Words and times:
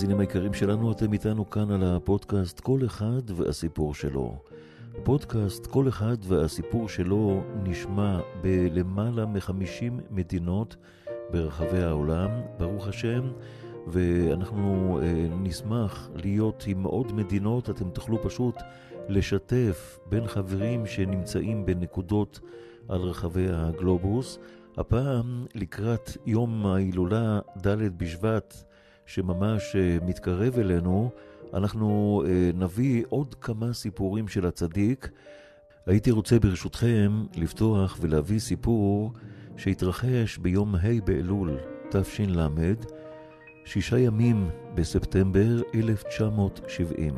המאזינים 0.00 0.20
היקרים 0.20 0.54
שלנו, 0.54 0.92
אתם 0.92 1.12
איתנו 1.12 1.50
כאן 1.50 1.70
על 1.70 1.82
הפודקאסט 1.84 2.60
כל 2.60 2.80
אחד 2.86 3.30
והסיפור 3.36 3.94
שלו. 3.94 4.38
פודקאסט 5.02 5.66
כל 5.66 5.88
אחד 5.88 6.16
והסיפור 6.22 6.88
שלו 6.88 7.42
נשמע 7.62 8.20
בלמעלה 8.40 9.26
מ-50 9.26 9.92
מדינות 10.10 10.76
ברחבי 11.30 11.82
העולם, 11.82 12.30
ברוך 12.58 12.88
השם, 12.88 13.30
ואנחנו 13.86 14.98
אה, 15.02 15.26
נשמח 15.42 16.10
להיות 16.14 16.64
עם 16.66 16.82
עוד 16.82 17.12
מדינות, 17.12 17.70
אתם 17.70 17.90
תוכלו 17.90 18.22
פשוט 18.22 18.54
לשתף 19.08 19.98
בין 20.06 20.26
חברים 20.26 20.86
שנמצאים 20.86 21.66
בנקודות 21.66 22.40
על 22.88 23.00
רחבי 23.00 23.46
הגלובוס. 23.50 24.38
הפעם 24.76 25.46
לקראת 25.54 26.10
יום 26.26 26.66
ההילולה 26.66 27.40
ד' 27.66 27.98
בשבט, 27.98 28.69
שממש 29.10 29.76
אה, 29.76 29.98
מתקרב 30.06 30.58
אלינו, 30.58 31.10
אנחנו 31.54 32.22
אה, 32.26 32.50
נביא 32.54 33.04
עוד 33.08 33.34
כמה 33.34 33.72
סיפורים 33.72 34.28
של 34.28 34.46
הצדיק. 34.46 35.10
הייתי 35.86 36.10
רוצה 36.10 36.38
ברשותכם 36.38 37.24
לפתוח 37.36 37.98
ולהביא 38.00 38.38
סיפור 38.38 39.12
שהתרחש 39.56 40.38
ביום 40.38 40.74
ה' 40.74 41.00
באלול 41.04 41.56
תש"ל, 41.90 42.40
שישה 43.64 43.98
ימים 43.98 44.48
בספטמבר 44.74 45.62
1970. 45.74 47.14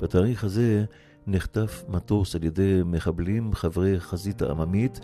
בתאריך 0.00 0.44
הזה 0.44 0.84
נחטף 1.26 1.84
מטוס 1.88 2.34
על 2.34 2.44
ידי 2.44 2.80
מחבלים 2.84 3.54
חברי 3.54 4.00
חזית 4.00 4.42
העממית 4.42 5.00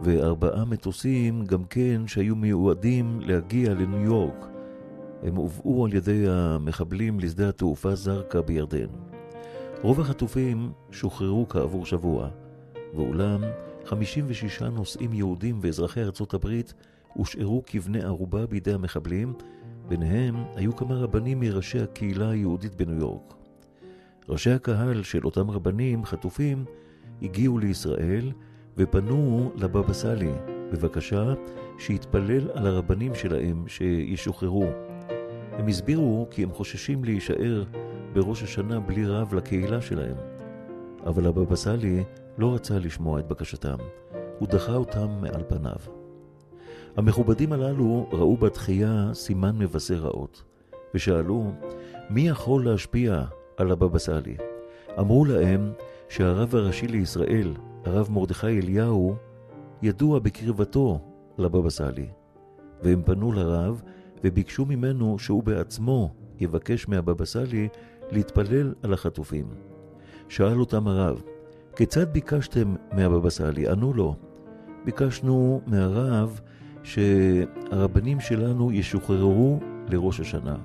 וארבעה 0.00 0.64
מטוסים 0.64 1.44
גם 1.44 1.64
כן 1.64 2.06
שהיו 2.06 2.36
מיועדים 2.36 3.20
להגיע 3.20 3.74
לניו 3.74 4.00
יורק. 4.00 4.53
הם 5.24 5.36
הובאו 5.36 5.84
על 5.84 5.94
ידי 5.94 6.24
המחבלים 6.28 7.20
לשדה 7.20 7.48
התעופה 7.48 7.94
זרקא 7.94 8.40
בירדן. 8.40 8.86
רוב 9.82 10.00
החטופים 10.00 10.72
שוחררו 10.90 11.48
כעבור 11.48 11.86
שבוע, 11.86 12.28
ואולם 12.94 13.40
56 13.84 14.62
נוסעים 14.62 15.12
יהודים 15.12 15.58
ואזרחי 15.60 16.00
ארצות 16.00 16.34
הברית 16.34 16.74
הושארו 17.14 17.62
כבני 17.66 18.02
ערובה 18.02 18.46
בידי 18.46 18.72
המחבלים, 18.72 19.32
ביניהם 19.88 20.34
היו 20.54 20.76
כמה 20.76 20.94
רבנים 20.94 21.40
מראשי 21.40 21.80
הקהילה 21.80 22.30
היהודית 22.30 22.74
בניו 22.74 23.00
יורק. 23.00 23.34
ראשי 24.28 24.50
הקהל 24.50 25.02
של 25.02 25.24
אותם 25.24 25.50
רבנים 25.50 26.04
חטופים 26.04 26.64
הגיעו 27.22 27.58
לישראל 27.58 28.32
ופנו 28.76 29.52
לבבא 29.56 29.92
סאלי 29.92 30.32
בבקשה 30.72 31.34
שיתפלל 31.78 32.50
על 32.54 32.66
הרבנים 32.66 33.14
שלהם 33.14 33.64
שישוחררו. 33.68 34.66
הם 35.58 35.68
הסבירו 35.68 36.26
כי 36.30 36.42
הם 36.42 36.52
חוששים 36.52 37.04
להישאר 37.04 37.64
בראש 38.12 38.42
השנה 38.42 38.80
בלי 38.80 39.06
רב 39.06 39.34
לקהילה 39.34 39.80
שלהם. 39.80 40.16
אבל 41.06 41.26
הבבא 41.26 41.56
סאלי 41.56 42.04
לא 42.38 42.54
רצה 42.54 42.78
לשמוע 42.78 43.20
את 43.20 43.28
בקשתם, 43.28 43.76
הוא 44.38 44.48
דחה 44.48 44.74
אותם 44.74 45.08
מעל 45.20 45.42
פניו. 45.48 45.76
המכובדים 46.96 47.52
הללו 47.52 48.08
ראו 48.12 48.36
בתחייה 48.36 49.10
סימן 49.12 49.58
מבשר 49.58 49.94
רעות, 49.94 50.42
ושאלו, 50.94 51.52
מי 52.10 52.28
יכול 52.28 52.64
להשפיע 52.64 53.24
על 53.56 53.70
הבבא 53.70 53.98
סאלי? 53.98 54.36
אמרו 54.98 55.24
להם 55.24 55.72
שהרב 56.08 56.54
הראשי 56.54 56.86
לישראל, 56.86 57.54
הרב 57.84 58.08
מרדכי 58.10 58.60
אליהו, 58.60 59.14
ידוע 59.82 60.18
בקרבתו 60.18 61.00
לבבא 61.38 61.70
סאלי, 61.70 62.08
והם 62.82 63.02
פנו 63.04 63.32
לרב 63.32 63.82
וביקשו 64.24 64.64
ממנו 64.64 65.18
שהוא 65.18 65.42
בעצמו 65.42 66.14
יבקש 66.40 66.88
מהבבא 66.88 67.24
סאלי 67.24 67.68
להתפלל 68.10 68.74
על 68.82 68.92
החטופים. 68.92 69.46
שאל 70.28 70.60
אותם 70.60 70.88
הרב, 70.88 71.22
כיצד 71.76 72.12
ביקשתם 72.12 72.74
מהבבא 72.92 73.30
סאלי? 73.30 73.68
ענו 73.68 73.92
לו, 73.92 74.16
ביקשנו 74.84 75.60
מהרב 75.66 76.40
שהרבנים 76.82 78.20
שלנו 78.20 78.72
ישוחררו 78.72 79.60
לראש 79.88 80.20
השנה. 80.20 80.56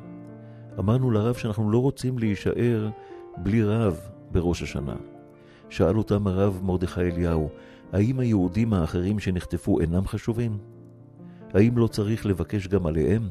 אמרנו 0.80 1.12
לרב 1.12 1.36
שאנחנו 1.36 1.72
לא 1.72 1.78
רוצים 1.78 2.20
להישאר 2.20 2.90
בלי 3.38 3.64
רב 3.64 4.00
בראש 4.32 4.64
השנה. 4.64 4.96
שאל 5.70 5.98
אותם 5.98 6.28
הרב 6.28 6.60
מרדכי 6.64 7.02
אליהו, 7.02 7.50
האם 7.92 8.20
היהודים 8.20 8.74
האחרים 8.74 9.20
שנחטפו 9.20 9.80
אינם 9.80 10.08
חשובים? 10.08 10.58
האם 11.54 11.78
לא 11.78 11.88
צריך 11.88 12.26
לבקש 12.26 12.68
גם 12.68 12.86
עליהם? 12.86 13.30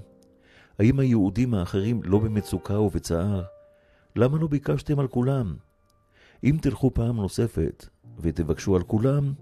האם 0.79 0.99
היהודים 1.01 1.55
האחרים 1.55 2.01
לא 2.05 2.19
במצוקה 2.19 2.81
ובצער? 2.81 3.43
למה 4.17 4.39
לא 4.39 4.47
ביקשתם 4.47 4.99
על 4.99 5.09
כולם? 5.09 5.57
אם 6.45 6.57
תלכו 6.63 6.95
פעם 6.95 7.17
נוספת 7.17 7.87
ותבקשו 8.19 8.77
על 8.77 8.83
כולם, 8.83 9.33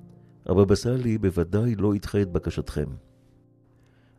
הבבא 0.46 0.74
סאלי 0.74 1.18
בוודאי 1.18 1.74
לא 1.74 1.94
ידחה 1.94 2.22
את 2.22 2.32
בקשתכם. 2.32 2.86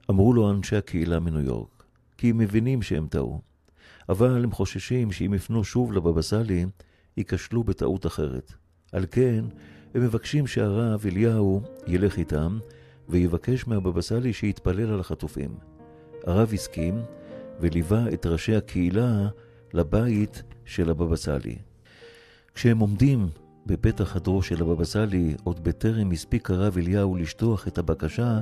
אמרו 0.09 0.33
לו 0.33 0.51
אנשי 0.51 0.75
הקהילה 0.75 1.19
מניו 1.19 1.41
יורק, 1.41 1.83
כי 2.17 2.29
הם 2.29 2.37
מבינים 2.37 2.81
שהם 2.81 3.07
טעו, 3.07 3.41
אבל 4.09 4.43
הם 4.43 4.51
חוששים 4.51 5.11
שאם 5.11 5.33
יפנו 5.33 5.63
שוב 5.63 5.93
לבבא 5.93 6.21
סאלי, 6.21 6.65
ייכשלו 7.17 7.63
בטעות 7.63 8.05
אחרת. 8.05 8.53
על 8.91 9.05
כן, 9.11 9.45
הם 9.93 10.01
מבקשים 10.01 10.47
שהרב 10.47 11.05
אליהו 11.05 11.61
ילך 11.87 12.17
איתם, 12.17 12.59
ויבקש 13.09 13.67
מהבבא 13.67 14.01
סאלי 14.01 14.33
שיתפלל 14.33 14.93
על 14.93 14.99
החטופים. 14.99 15.76
הרב 16.25 16.51
הסכים, 16.53 17.01
וליווה 17.59 18.13
את 18.13 18.25
ראשי 18.25 18.55
הקהילה 18.55 19.27
לבית 19.73 20.43
של 20.65 20.89
הבבא 20.89 21.15
סאלי. 21.15 21.55
כשהם 22.53 22.79
עומדים 22.79 23.29
בפתח 23.65 24.03
חדרו 24.03 24.41
של 24.41 24.61
הבבא 24.61 24.83
סאלי, 24.83 25.35
עוד 25.43 25.63
בטרם 25.63 26.11
הספיק 26.11 26.51
הרב 26.51 26.77
אליהו 26.77 27.15
לשטוח 27.15 27.67
את 27.67 27.77
הבקשה, 27.77 28.39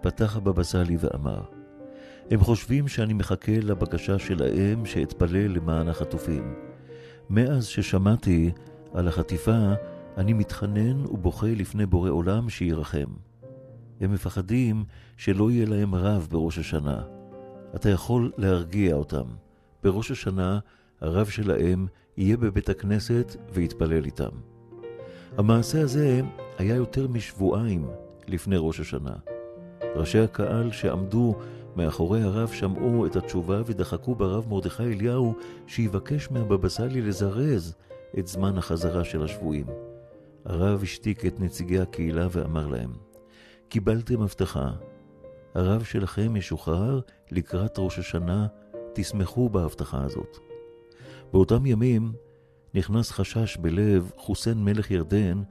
פתח 0.00 0.36
הבבא 0.36 0.62
סאלי 0.62 0.96
ואמר, 1.00 1.40
הם 2.30 2.40
חושבים 2.40 2.88
שאני 2.88 3.12
מחכה 3.12 3.52
לבקשה 3.62 4.18
שלהם 4.18 4.86
שאתפלל 4.86 5.52
למען 5.52 5.88
החטופים. 5.88 6.54
מאז 7.30 7.66
ששמעתי 7.66 8.50
על 8.94 9.08
החטיפה, 9.08 9.72
אני 10.16 10.32
מתחנן 10.32 11.06
ובוכה 11.06 11.46
לפני 11.46 11.86
בורא 11.86 12.10
עולם 12.10 12.48
שירחם. 12.48 13.27
הם 14.00 14.12
מפחדים 14.12 14.84
שלא 15.16 15.50
יהיה 15.50 15.66
להם 15.66 15.94
רב 15.94 16.28
בראש 16.30 16.58
השנה. 16.58 17.02
אתה 17.74 17.90
יכול 17.90 18.32
להרגיע 18.36 18.94
אותם. 18.94 19.24
בראש 19.82 20.10
השנה 20.10 20.58
הרב 21.00 21.26
שלהם 21.26 21.86
יהיה 22.16 22.36
בבית 22.36 22.68
הכנסת 22.68 23.36
ויתפלל 23.52 24.04
איתם. 24.04 24.30
המעשה 25.36 25.80
הזה 25.80 26.20
היה 26.58 26.74
יותר 26.74 27.08
משבועיים 27.08 27.88
לפני 28.28 28.56
ראש 28.58 28.80
השנה. 28.80 29.14
ראשי 29.96 30.18
הקהל 30.18 30.72
שעמדו 30.72 31.34
מאחורי 31.76 32.22
הרב 32.22 32.48
שמעו 32.48 33.06
את 33.06 33.16
התשובה 33.16 33.62
ודחקו 33.66 34.14
ברב 34.14 34.48
מרדכי 34.48 34.82
אליהו 34.82 35.34
שיבקש 35.66 36.30
מהבבא 36.30 36.68
סאלי 36.68 37.02
לזרז 37.02 37.74
את 38.18 38.26
זמן 38.26 38.58
החזרה 38.58 39.04
של 39.04 39.22
השבויים. 39.22 39.66
הרב 40.44 40.82
השתיק 40.82 41.26
את 41.26 41.40
נציגי 41.40 41.80
הקהילה 41.80 42.28
ואמר 42.30 42.66
להם, 42.66 42.90
קיבלתם 43.68 44.22
הבטחה, 44.22 44.70
הרב 45.54 45.82
שלכם 45.84 46.36
ישוחרר 46.36 47.00
לקראת 47.30 47.78
ראש 47.78 47.98
השנה, 47.98 48.46
תשמחו 48.92 49.48
בהבטחה 49.48 50.04
הזאת. 50.04 50.38
באותם 51.32 51.66
ימים 51.66 52.12
נכנס 52.74 53.10
חשש 53.10 53.56
בלב 53.56 54.12
חוסיין 54.16 54.64
מלך 54.64 54.90
ירדן, 54.90 55.42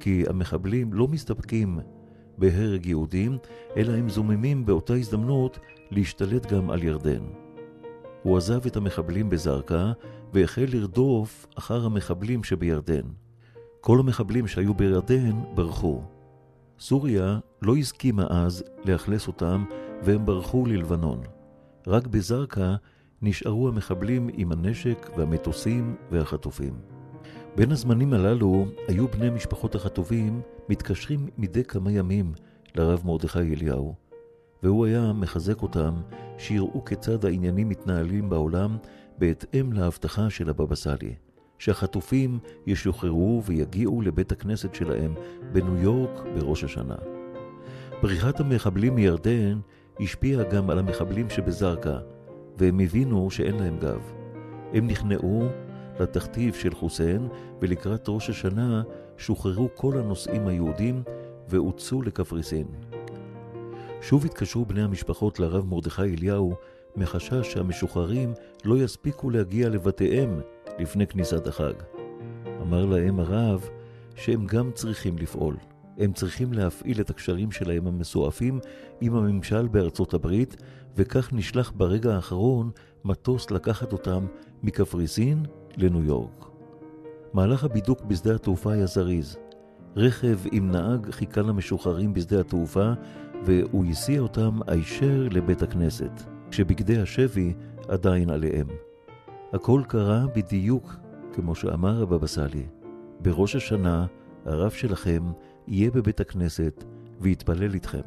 כי 0.00 0.24
המחבלים 0.28 0.92
לא 0.92 1.08
מסתפקים 1.08 1.78
בהרג 2.38 2.86
יהודים, 2.86 3.38
אלא 3.76 3.92
הם 3.92 4.08
זוממים 4.08 4.66
באותה 4.66 4.94
הזדמנות 4.94 5.58
להשתלט 5.90 6.52
גם 6.52 6.70
על 6.70 6.82
ירדן. 6.82 7.22
הוא 8.22 8.36
עזב 8.36 8.66
את 8.66 8.76
המחבלים 8.76 9.30
בזרקא 9.30 9.92
והחל 10.32 10.66
לרדוף 10.68 11.46
אחר 11.54 11.86
המחבלים 11.86 12.44
שבירדן. 12.44 13.06
כל 13.80 14.00
המחבלים 14.00 14.46
שהיו 14.46 14.74
בירדן 14.74 15.40
ברחו. 15.54 16.02
סוריה 16.78 17.38
לא 17.62 17.76
הסכימה 17.76 18.26
אז 18.30 18.64
לאכלס 18.84 19.26
אותם 19.26 19.64
והם 20.02 20.26
ברחו 20.26 20.66
ללבנון. 20.66 21.20
רק 21.86 22.06
בזרקא 22.06 22.74
נשארו 23.22 23.68
המחבלים 23.68 24.28
עם 24.32 24.52
הנשק 24.52 25.10
והמטוסים 25.16 25.96
והחטופים. 26.10 26.74
בין 27.56 27.72
הזמנים 27.72 28.12
הללו 28.12 28.66
היו 28.88 29.08
בני 29.08 29.30
משפחות 29.30 29.74
החטופים 29.74 30.40
מתקשרים 30.68 31.28
מדי 31.38 31.64
כמה 31.64 31.92
ימים 31.92 32.32
לרב 32.74 33.02
מרדכי 33.04 33.54
אליהו, 33.54 33.94
והוא 34.62 34.86
היה 34.86 35.12
מחזק 35.12 35.62
אותם 35.62 35.94
שיראו 36.38 36.84
כיצד 36.84 37.24
העניינים 37.24 37.68
מתנהלים 37.68 38.30
בעולם 38.30 38.76
בהתאם 39.18 39.72
להבטחה 39.72 40.30
של 40.30 40.50
הבבא 40.50 40.74
סאלי, 40.74 41.14
שהחטופים 41.58 42.38
ישוחררו 42.66 43.42
ויגיעו 43.46 44.02
לבית 44.02 44.32
הכנסת 44.32 44.74
שלהם 44.74 45.14
בניו 45.52 45.76
יורק 45.76 46.20
בראש 46.34 46.64
השנה. 46.64 47.19
בריחת 48.02 48.40
המחבלים 48.40 48.94
מירדן 48.94 49.58
השפיעה 50.00 50.44
גם 50.44 50.70
על 50.70 50.78
המחבלים 50.78 51.30
שבזרקא, 51.30 51.98
והם 52.58 52.80
הבינו 52.80 53.30
שאין 53.30 53.56
להם 53.56 53.78
גב. 53.78 54.12
הם 54.72 54.86
נכנעו 54.86 55.48
לתכתיב 56.00 56.54
של 56.54 56.74
חוסיין, 56.74 57.28
ולקראת 57.60 58.04
ראש 58.08 58.30
השנה 58.30 58.82
שוחררו 59.18 59.68
כל 59.74 59.98
הנוסעים 59.98 60.46
היהודים 60.46 61.02
והוצאו 61.48 62.02
לקפריסין. 62.02 62.66
שוב 64.00 64.24
התקשרו 64.24 64.64
בני 64.64 64.82
המשפחות 64.82 65.40
לרב 65.40 65.66
מרדכי 65.66 66.02
אליהו, 66.02 66.54
מחשש 66.96 67.52
שהמשוחררים 67.52 68.32
לא 68.64 68.78
יספיקו 68.78 69.30
להגיע 69.30 69.68
לבתיהם 69.68 70.40
לפני 70.78 71.06
כניסת 71.06 71.46
החג. 71.46 71.74
אמר 72.62 72.84
להם 72.84 73.20
הרב 73.20 73.68
שהם 74.16 74.46
גם 74.46 74.70
צריכים 74.74 75.18
לפעול. 75.18 75.56
הם 75.98 76.12
צריכים 76.12 76.52
להפעיל 76.52 77.00
את 77.00 77.10
הקשרים 77.10 77.50
שלהם 77.50 77.86
המסועפים 77.86 78.60
עם 79.00 79.14
הממשל 79.14 79.68
בארצות 79.68 80.14
הברית, 80.14 80.56
וכך 80.96 81.32
נשלח 81.32 81.72
ברגע 81.76 82.14
האחרון 82.14 82.70
מטוס 83.04 83.50
לקחת 83.50 83.92
אותם 83.92 84.26
מקפריסין 84.62 85.42
לניו 85.76 86.02
יורק. 86.02 86.44
מהלך 87.32 87.64
הבידוק 87.64 88.02
בשדה 88.02 88.34
התעופה 88.34 88.72
היה 88.72 88.86
זריז. 88.86 89.36
רכב 89.96 90.38
עם 90.52 90.70
נהג 90.70 91.10
חיכה 91.10 91.40
למשוחררים 91.40 92.14
בשדה 92.14 92.40
התעופה, 92.40 92.92
והוא 93.44 93.84
הסיע 93.84 94.20
אותם 94.20 94.58
הישר 94.66 95.28
לבית 95.30 95.62
הכנסת, 95.62 96.22
כשבגדי 96.50 96.98
השבי 96.98 97.54
עדיין 97.88 98.30
עליהם. 98.30 98.66
הכל 99.52 99.82
קרה 99.88 100.26
בדיוק 100.36 100.96
כמו 101.32 101.54
שאמר 101.54 102.02
הבבא 102.02 102.26
סאלי. 102.26 102.66
בראש 103.20 103.56
השנה 103.56 104.06
הרב 104.44 104.70
שלכם 104.70 105.22
יהיה 105.68 105.90
בבית 105.90 106.20
הכנסת 106.20 106.84
ויתפלל 107.20 107.74
איתכם. 107.74 108.00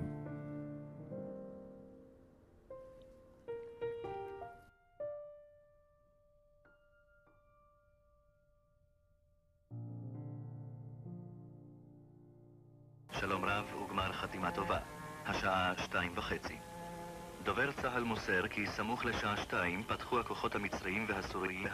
שלום 13.12 13.46
רב 13.46 13.66
וגמר 13.76 14.14
חתימה 14.14 14.52
טובה. 14.52 14.80
השעה 15.26 15.74
שתיים 15.78 16.12
וחצי. 16.16 16.58
דובר 17.44 17.72
צה"ל 17.72 18.04
מוסר 18.04 18.48
כי 18.48 18.68
סמוך 18.68 19.06
לשעה 19.06 19.38
שתיים 19.38 19.84
פתחו 19.84 20.20
הכוחות 20.20 20.56
המצריים 20.56 21.06
והסוריים 21.10 21.68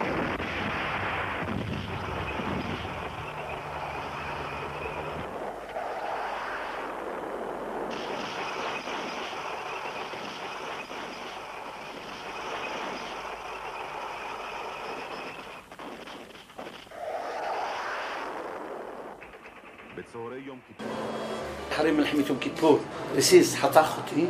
כיפור, 22.40 22.80
רסיס 23.16 23.56
חתך 23.56 23.94
אותי 23.98 24.26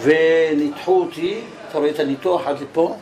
וניתחו 0.00 1.00
אותי, 1.00 1.40
אתה 1.68 1.78
רואה 1.78 1.90
את 1.90 1.98
הניתוח 1.98 2.46
עד 2.46 2.60
לפה 2.60 2.96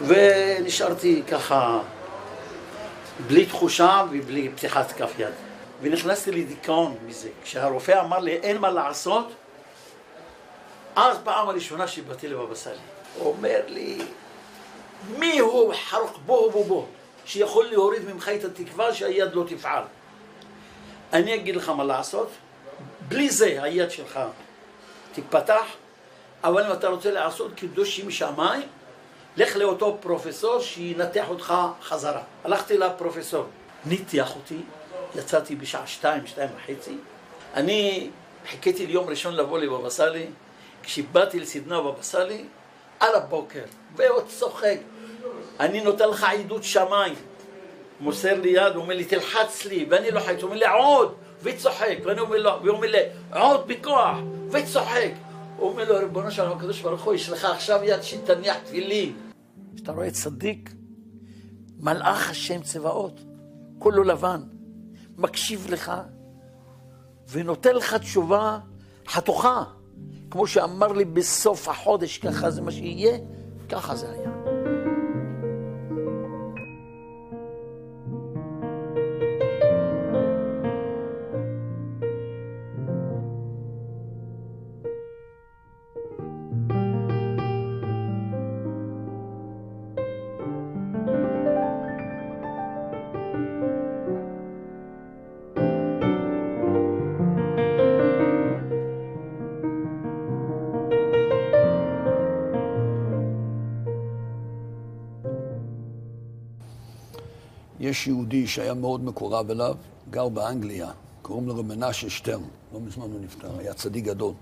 ונשארתי 0.00 1.22
ככה 1.30 1.80
בלי 3.26 3.46
תחושה 3.46 4.04
ובלי 4.10 4.48
פתיחת 4.48 4.92
כף 4.92 5.12
יד. 5.18 5.32
ונכנסתי 5.82 6.30
לדיכאון 6.32 6.96
מזה. 7.06 7.28
כשהרופא 7.44 8.00
אמר 8.00 8.18
לי 8.18 8.32
אין 8.32 8.58
מה 8.58 8.70
לעשות 8.70 9.32
אז 10.96 11.16
פעם 11.24 11.48
הראשונה 11.48 11.88
שבאתי 11.88 12.28
לבבא 12.28 12.54
סאלי. 12.54 12.76
הוא 13.18 13.28
אומר 13.28 13.60
לי 13.68 13.98
מי 15.18 15.38
הוא 15.38 15.74
חרוק 15.74 16.18
בו 16.26 16.50
בו 16.50 16.64
בו 16.64 16.86
שיכול 17.24 17.66
להוריד 17.66 18.04
ממך 18.04 18.28
את 18.28 18.44
התקווה 18.44 18.94
שהיד 18.94 19.34
לא 19.34 19.44
תפעל? 19.48 19.82
אני 21.12 21.34
אגיד 21.34 21.56
לך 21.56 21.68
מה 21.68 21.84
לעשות, 21.84 22.30
בלי 23.12 23.30
זה 23.30 23.62
היד 23.62 23.90
שלך 23.90 24.20
תיפתח, 25.12 25.64
אבל 26.44 26.66
אם 26.66 26.72
אתה 26.72 26.88
רוצה 26.88 27.10
לעשות 27.10 27.52
קידוש 27.54 28.00
שמיים, 28.00 28.62
לך 29.36 29.56
לאותו 29.56 29.98
פרופסור 30.00 30.60
שינתח 30.60 31.28
אותך 31.28 31.54
חזרה. 31.82 32.22
הלכתי 32.44 32.78
לפרופסור, 32.78 33.44
ניתח 33.84 34.36
אותי, 34.36 34.58
יצאתי 35.14 35.56
בשעה 35.56 35.86
שתיים, 35.86 36.26
שתיים 36.26 36.48
וחצי. 36.56 36.96
אני 37.54 38.10
חיכיתי 38.50 38.86
ליום 38.86 39.08
ראשון 39.08 39.34
לבוא 39.34 39.58
לבבא 39.58 39.90
סאלי, 39.90 40.26
כשבאתי 40.82 41.40
לסדנה 41.40 41.80
בבא 41.80 42.02
סאלי, 42.02 42.44
על 43.00 43.14
הבוקר, 43.14 43.64
ועוד 43.96 44.26
צוחק. 44.28 44.78
אני 45.60 45.80
נותן 45.80 46.08
לך 46.08 46.24
עדות 46.24 46.64
שמיים. 46.64 47.14
מוסר 48.00 48.40
לי 48.40 48.48
יד, 48.48 48.74
הוא 48.74 48.82
אומר 48.82 48.94
לי, 48.94 49.04
תלחץ 49.04 49.64
לי, 49.64 49.86
ואני 49.90 50.10
לוחץ, 50.10 50.36
הוא 50.36 50.42
אומר 50.42 50.56
לי, 50.56 50.66
עוד, 50.66 51.14
וצוחק, 51.42 51.98
ואני 52.04 52.20
אומר 52.20 52.36
לו, 52.36 52.50
והוא 52.62 52.76
אומר 52.76 52.90
לי, 52.90 52.98
עוד 53.32 53.68
בכוח, 53.68 54.16
וצוחק. 54.50 55.10
הוא 55.56 55.70
אומר 55.70 55.88
לו, 55.88 55.98
ריבונו 55.98 56.30
של 56.30 56.42
עולם 56.42 56.56
הקדוש 56.56 56.80
ברוך 56.80 57.02
הוא, 57.02 57.14
יש 57.14 57.28
לך 57.28 57.44
עכשיו 57.44 57.80
יד 57.84 58.02
שתניח 58.02 58.56
תפילין. 58.64 59.12
כשאתה 59.74 59.92
רואה 59.92 60.10
צדיק, 60.10 60.70
מלאך 61.78 62.30
השם 62.30 62.62
צבאות, 62.62 63.20
כולו 63.78 64.02
לבן, 64.02 64.42
מקשיב 65.16 65.66
לך, 65.70 65.92
ונותן 67.30 67.74
לך 67.74 67.94
תשובה 67.94 68.58
חתוכה. 69.08 69.64
כמו 70.30 70.46
שאמר 70.46 70.92
לי 70.92 71.04
בסוף 71.04 71.68
החודש, 71.68 72.18
ככה 72.18 72.50
זה 72.50 72.62
מה 72.62 72.72
שיהיה, 72.72 73.18
ככה 73.68 73.96
זה 73.96 74.10
היה. 74.10 74.51
יש 107.92 108.06
יהודי 108.06 108.46
שהיה 108.46 108.74
מאוד 108.74 109.04
מקורב 109.04 109.50
אליו, 109.50 109.74
גר 110.10 110.28
באנגליה, 110.28 110.90
קוראים 111.22 111.48
לו 111.48 111.62
מנשה 111.62 112.10
שטרן, 112.10 112.42
לא 112.72 112.80
מזמן 112.80 113.04
הוא 113.12 113.20
נפטר, 113.20 113.58
היה 113.58 113.74
צדיק 113.74 114.04
גדול. 114.04 114.34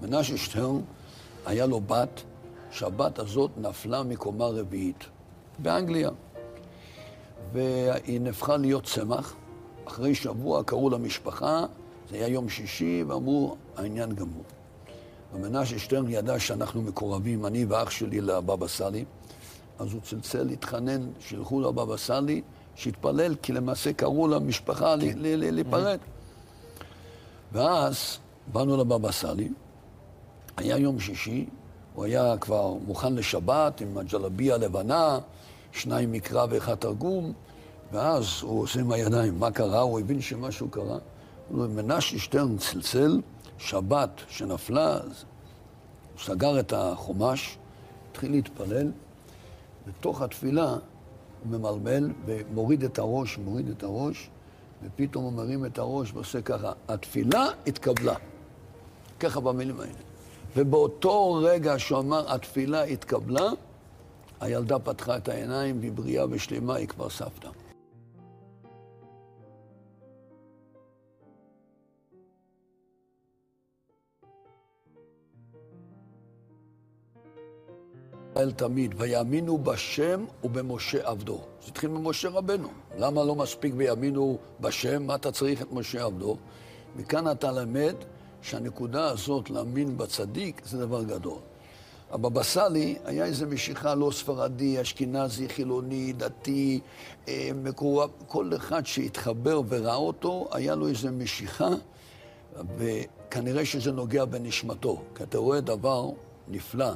מנשה 0.00 0.36
שטרן, 0.36 0.80
היה 1.46 1.66
לו 1.66 1.80
בת, 1.80 2.22
שהבת 2.70 3.18
הזאת 3.18 3.50
נפלה 3.56 4.02
מקומה 4.02 4.46
רביעית 4.46 5.04
באנגליה. 5.58 6.10
והיא 7.52 8.20
נהפכה 8.20 8.56
להיות 8.56 8.84
צמח. 8.84 9.34
אחרי 9.84 10.14
שבוע 10.14 10.62
קראו 10.62 10.90
למשפחה, 10.90 11.66
זה 12.10 12.16
היה 12.16 12.28
יום 12.28 12.48
שישי, 12.48 13.04
ואמרו, 13.08 13.56
העניין 13.76 14.14
גמור. 14.14 14.44
ומנשה 15.34 15.78
שטרן 15.78 16.04
ידע 16.08 16.38
שאנחנו 16.38 16.82
מקורבים, 16.82 17.46
אני 17.46 17.64
ואח 17.64 17.90
שלי 17.90 18.20
לבבא 18.20 18.66
סאלי. 18.66 19.04
אז 19.78 19.92
הוא 19.92 20.00
צלצל, 20.00 20.48
התחנן, 20.48 21.08
שילכו 21.20 21.60
לבבא 21.60 21.96
סאלי, 21.96 22.42
שיתפלל, 22.76 23.34
כי 23.42 23.52
למעשה 23.52 23.92
קראו 23.92 24.28
למשפחה 24.28 24.94
כן. 25.00 25.18
להיפרד. 25.18 25.98
ואז 27.52 28.18
באנו 28.52 28.76
לבבא 28.76 29.12
סאלי, 29.12 29.48
היה 30.56 30.78
יום 30.78 31.00
שישי, 31.00 31.46
הוא 31.94 32.04
היה 32.04 32.36
כבר 32.40 32.74
מוכן 32.86 33.14
לשבת 33.14 33.80
עם 33.80 33.98
הג'לביה 33.98 34.54
הלבנה, 34.54 35.18
שניים 35.72 36.12
מקרא 36.12 36.46
ואחד 36.50 36.74
תרגום, 36.74 37.32
ואז 37.92 38.26
הוא 38.42 38.62
עושה 38.62 38.80
עם 38.80 38.92
הידיים, 38.92 39.38
מה 39.38 39.50
קרה? 39.50 39.80
הוא 39.80 40.00
הבין 40.00 40.20
שמשהו 40.20 40.68
קרה. 40.68 40.98
מנשה 41.50 42.18
שטרן 42.18 42.58
צלצל, 42.58 43.20
שבת 43.58 44.10
שנפלה, 44.28 44.94
אז 44.94 45.24
הוא 46.12 46.20
סגר 46.20 46.60
את 46.60 46.72
החומש, 46.76 47.58
התחיל 48.10 48.30
להתפלל, 48.30 48.90
בתוך 49.86 50.22
התפילה 50.22 50.76
ממלמל 51.44 52.10
ומוריד 52.26 52.84
את 52.84 52.98
הראש, 52.98 53.38
מוריד 53.38 53.68
את 53.68 53.82
הראש, 53.82 54.30
ופתאום 54.82 55.24
הוא 55.24 55.32
מרים 55.32 55.66
את 55.66 55.78
הראש 55.78 56.12
ועושה 56.12 56.42
ככה, 56.42 56.72
התפילה 56.88 57.46
התקבלה. 57.66 58.14
ככה 59.20 59.40
במילים 59.40 59.80
האלה. 59.80 59.92
ובאותו 60.56 61.34
רגע 61.34 61.78
שהוא 61.78 61.98
אמר, 61.98 62.34
התפילה 62.34 62.82
התקבלה, 62.82 63.50
הילדה 64.40 64.78
פתחה 64.78 65.16
את 65.16 65.28
העיניים, 65.28 65.80
והיא 65.80 65.92
בריאה 65.92 66.24
ושלמה, 66.30 66.74
היא 66.74 66.88
כבר 66.88 67.10
סבתא. 67.10 67.48
ישראל 78.34 78.52
תמיד, 78.52 78.94
ויאמינו 78.98 79.58
בשם 79.58 80.24
ובמשה 80.44 81.08
עבדו. 81.08 81.40
זה 81.62 81.68
התחיל 81.68 81.90
ממשה 81.90 82.28
רבנו. 82.28 82.68
למה 82.98 83.24
לא 83.24 83.34
מספיק 83.34 83.74
ויאמינו 83.76 84.38
בשם? 84.60 85.02
מה 85.02 85.14
אתה 85.14 85.32
צריך 85.32 85.62
את 85.62 85.72
משה 85.72 86.04
עבדו? 86.04 86.36
מכאן 86.96 87.30
אתה 87.30 87.52
למד 87.52 87.94
שהנקודה 88.42 89.08
הזאת, 89.08 89.50
להאמין 89.50 89.96
בצדיק, 89.96 90.62
זה 90.64 90.78
דבר 90.78 91.02
גדול. 91.02 91.38
הבבא 92.10 92.42
סאלי 92.42 92.98
היה 93.04 93.24
איזו 93.24 93.46
משיכה 93.46 93.94
לא 93.94 94.10
ספרדי, 94.12 94.80
אשכנזי, 94.80 95.48
חילוני, 95.48 96.12
דתי, 96.12 96.80
אה, 97.28 97.50
מקורב, 97.54 98.10
כל 98.26 98.50
אחד 98.56 98.86
שהתחבר 98.86 99.60
וראה 99.68 99.94
אותו, 99.94 100.48
היה 100.52 100.74
לו 100.74 100.88
איזו 100.88 101.08
משיכה, 101.12 101.70
וכנראה 102.78 103.64
שזה 103.64 103.92
נוגע 103.92 104.24
בנשמתו. 104.24 105.02
כי 105.14 105.22
אתה 105.22 105.38
רואה 105.38 105.60
דבר 105.60 106.10
נפלא, 106.48 106.92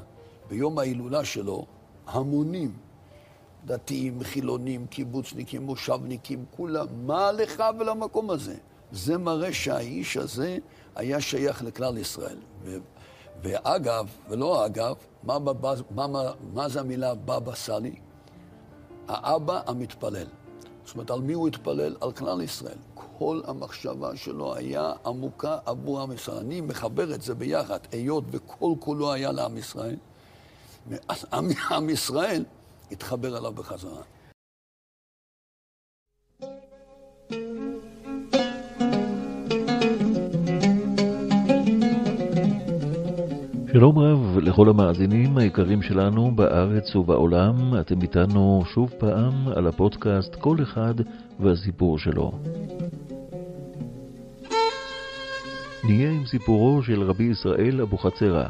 ביום 0.49 0.78
ההילולה 0.78 1.25
שלו, 1.25 1.67
המונים, 2.07 2.73
דתיים, 3.64 4.23
חילונים, 4.23 4.87
קיבוצניקים, 4.87 5.62
מושבניקים, 5.62 6.45
כולם, 6.57 6.87
מה 7.07 7.33
לך 7.33 7.62
ולמקום 7.78 8.31
הזה? 8.31 8.55
זה 8.93 9.19
מראה 9.19 9.52
שהאיש 9.52 10.17
הזה 10.17 10.59
היה 10.95 11.21
שייך 11.21 11.62
לכלל 11.62 11.99
ישראל. 11.99 12.38
ואגב, 13.43 14.09
ולא 14.28 14.67
אגב, 14.67 14.95
מה, 15.23 15.38
מה, 15.38 15.52
מה, 16.07 16.33
מה 16.55 16.69
זה 16.69 16.81
המילה 16.81 17.14
בבא 17.14 17.55
סאלי? 17.55 17.95
האבא 19.09 19.61
המתפלל. 19.67 20.26
זאת 20.85 20.95
אומרת, 20.95 21.11
על 21.11 21.21
מי 21.21 21.33
הוא 21.33 21.49
התפלל? 21.49 21.97
על 22.00 22.12
כלל 22.12 22.40
ישראל. 22.40 22.78
כל 23.19 23.40
המחשבה 23.47 24.17
שלו 24.17 24.55
היה 24.55 24.93
עמוקה 25.07 25.59
עבור 25.67 26.00
עם 26.00 26.12
ישראל. 26.12 26.38
אני 26.38 26.61
מחבר 26.61 27.14
את 27.14 27.23
זה 27.23 27.35
ביחד, 27.35 27.78
היות 27.93 28.25
וכל 28.31 28.73
כולו 28.78 29.12
היה 29.12 29.33
לעם 29.33 29.57
ישראל, 29.57 29.97
עם 31.71 31.88
ישראל 31.90 32.45
התחבר 32.90 33.38
אליו 33.38 33.52
בחזרה. 33.52 34.02
שלום 43.73 43.99
רב 43.99 44.38
לכל 44.38 44.68
המאזינים 44.68 45.38
היקרים 45.38 45.83
שלנו 45.83 46.30
בארץ 46.37 46.97
ובעולם, 46.97 47.80
אתם 47.80 48.02
איתנו 48.02 48.62
שוב 48.75 48.90
פעם 48.99 49.49
על 49.57 49.66
הפודקאסט 49.66 50.35
כל 50.35 50.57
אחד 50.62 50.95
והסיפור 51.40 51.99
שלו. 51.99 52.33
נהיה 55.85 56.11
עם 56.11 56.26
סיפורו 56.26 56.83
של 56.83 57.02
רבי 57.02 57.25
ישראל 57.25 57.80
אבוחצירא, 57.80 58.45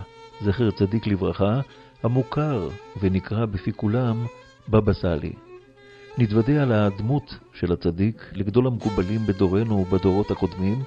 זכר 0.44 0.70
צדיק 0.70 1.06
לברכה, 1.06 1.60
המוכר 2.02 2.68
ונקרא 3.00 3.46
בפי 3.46 3.72
כולם 3.72 4.26
בבא 4.68 4.92
סאלי. 4.92 5.32
נתוודע 6.18 6.62
על 6.62 6.72
הדמות 6.72 7.38
של 7.54 7.72
הצדיק 7.72 8.30
לגדול 8.32 8.66
המקובלים 8.66 9.20
בדורנו 9.26 9.74
ובדורות 9.74 10.30
הקודמים, 10.30 10.82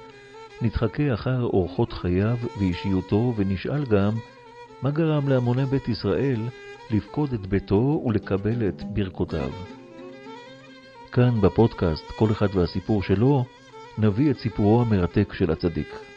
נתחכה 0.62 1.14
אחר 1.14 1.42
אורחות 1.42 1.92
חייו 1.92 2.36
ואישיותו 2.58 3.34
ונשאל 3.36 3.84
גם 3.84 4.12
מה 4.82 4.90
גרם 4.90 5.28
להמוני 5.28 5.64
בית 5.64 5.88
ישראל 5.88 6.40
לפקוד 6.90 7.32
את 7.32 7.46
ביתו 7.46 8.02
ולקבל 8.06 8.68
את 8.68 8.82
ברכותיו. 8.94 9.50
כאן 11.12 11.40
בפודקאסט 11.40 12.04
כל 12.16 12.30
אחד 12.30 12.56
והסיפור 12.56 13.02
שלו, 13.02 13.44
נביא 13.98 14.30
את 14.30 14.38
סיפורו 14.38 14.80
המרתק 14.80 15.32
של 15.32 15.50
הצדיק. 15.50 16.11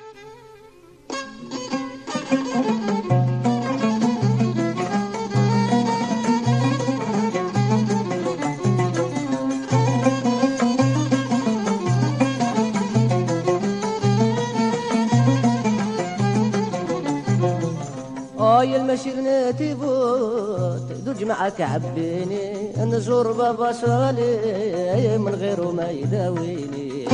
معك 21.45 21.61
عبيني 21.61 22.71
نزور 22.77 23.31
بابا 23.31 23.71
صالي 23.71 25.17
من 25.17 25.35
غيره 25.35 25.71
ما 25.71 25.89
يداويني. 25.89 27.05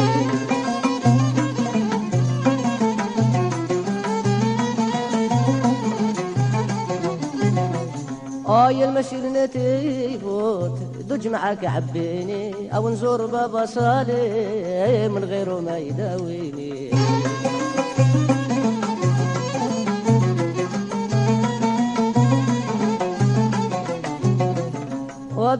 آي 8.47 8.85
المشير 8.85 9.23
نتيفوت 9.35 10.79
دج 11.09 11.27
معك 11.27 11.65
عبيني 11.65 12.75
أو 12.75 12.89
نزور 12.89 13.25
بابا 13.25 13.65
صالي 13.65 15.09
من 15.09 15.23
غيره 15.23 15.59
ما 15.59 15.77
يداويني. 15.77 16.91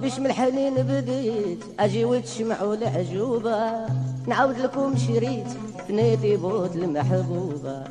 وبشم 0.02 0.26
الحنين 0.26 0.74
بديت 0.74 1.64
أجي 1.80 2.06
وتشمعوا 2.06 2.74
العجوبة 2.74 3.86
نعاود 4.28 4.58
لكم 4.60 4.98
شريت 4.98 5.48
فنيتي 5.88 6.38
بوت 6.38 6.76
المحبوبة. 6.76 7.84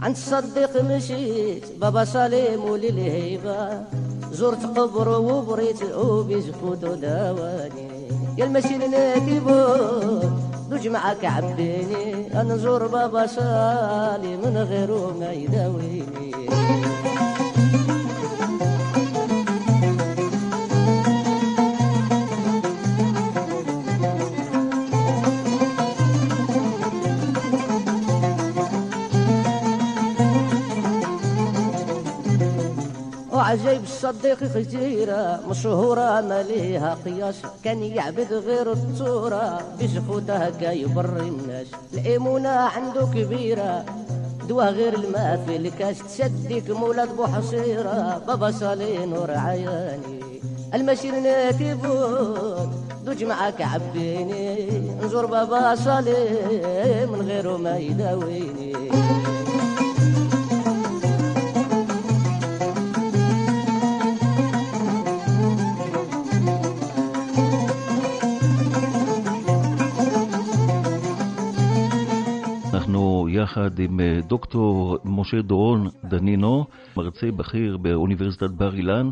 عند 0.00 0.16
الصديق 0.16 0.82
مشيت 0.82 1.64
بابا 1.80 2.04
سليم 2.04 2.64
وللهيبة. 2.64 3.84
زرت 4.32 4.78
قبر 4.78 5.08
وبريت 5.08 5.82
وبزفوت 5.82 6.84
وداواني 6.84 7.88
يا 8.38 8.44
المسير 8.44 8.86
ناتي 8.86 9.40
بوت 9.40 10.32
دوج 10.70 10.88
معك 10.88 11.24
عبيني 11.24 12.40
أنا 12.40 12.54
نزور 12.54 12.86
بابا 12.86 13.26
سالي 13.26 14.36
من 14.36 14.56
غيره 14.56 15.16
ما 15.20 15.32
يداويني. 15.32 16.32
عجيب 33.48 33.82
الصديق 33.82 34.44
خزيرة 34.44 35.40
مشهورة 35.50 36.20
ما 36.20 36.42
ليها 36.42 36.98
قياس. 37.04 37.34
كان 37.64 37.82
يعبد 37.82 38.32
غير 38.32 38.72
التورة 38.72 39.60
بزفوته 39.80 40.36
هكا 40.36 40.70
يبر 40.70 41.16
الناس. 41.20 41.66
الإيمونة 41.94 42.48
عنده 42.48 43.06
كبيرة 43.14 43.84
دوا 44.48 44.64
غير 44.64 44.94
الماء 44.94 45.44
في 45.46 45.56
الكاس 45.56 45.98
تسديك 45.98 46.70
مولد 46.70 47.08
بوحصيرة 47.16 48.22
بابا 48.26 48.50
صالي 48.50 49.06
نور 49.06 49.30
عياني. 49.30 50.20
المسير 50.74 51.20
ناكبون 51.20 52.84
دوج 53.04 53.24
معاك 53.24 53.62
عبيني 53.62 54.68
نزور 55.02 55.26
بابا 55.26 55.74
صالي 55.74 57.06
من 57.06 57.22
غيره 57.28 57.56
ما 57.56 57.78
يداويني. 57.78 58.72
יחד 73.42 73.78
עם 73.78 74.00
אה, 74.00 74.20
דוקטור 74.20 74.98
משה 75.04 75.42
דורון 75.42 75.80
דנינו, 76.04 76.64
מרצה 76.96 77.26
בכיר 77.36 77.76
באוניברסיטת 77.76 78.50
בר 78.50 78.74
אילן, 78.74 79.08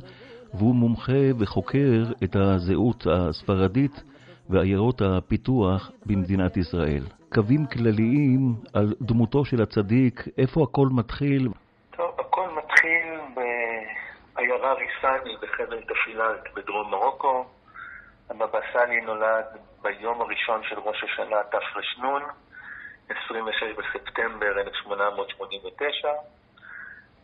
והוא 0.54 0.75
מומחה 0.75 1.23
וחוקר 1.38 2.04
את 2.25 2.37
הזהות 2.37 3.06
הספרדית 3.06 4.02
ועיירות 4.50 5.02
הפיתוח 5.02 5.90
במדינת 6.06 6.56
ישראל. 6.56 7.02
קווים 7.35 7.66
כלליים 7.66 8.54
על 8.75 8.95
דמותו 9.00 9.45
של 9.45 9.62
הצדיק, 9.62 10.25
איפה 10.38 10.62
הכל 10.62 10.88
מתחיל? 10.90 11.49
טוב, 11.97 12.11
הכל 12.18 12.49
מתחיל 12.59 13.06
בעיירה 13.35 14.73
ריסני 14.73 15.37
בחבל 15.42 15.80
תפילת 15.80 16.45
בדרום 16.56 16.90
מרוקו. 16.90 17.45
הבבא 18.30 18.59
סאלי 18.73 19.00
נולד 19.00 19.45
ביום 19.83 20.21
הראשון 20.21 20.61
של 20.62 20.78
ראש 20.78 21.04
השנה 21.04 21.37
תר"ן, 21.50 22.23
26 23.10 23.62
בספטמבר 23.76 24.58
1889. 24.60 26.12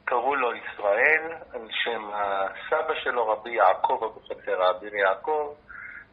קראו 0.05 0.35
לו 0.35 0.55
ישראל 0.55 1.33
על 1.53 1.69
שם 1.71 2.11
הסבא 2.15 2.95
שלו, 3.03 3.29
רבי 3.29 3.51
יעקב 3.51 4.01
אבוחצירא, 4.05 4.71
אביר 4.71 4.95
יעקב. 4.95 5.55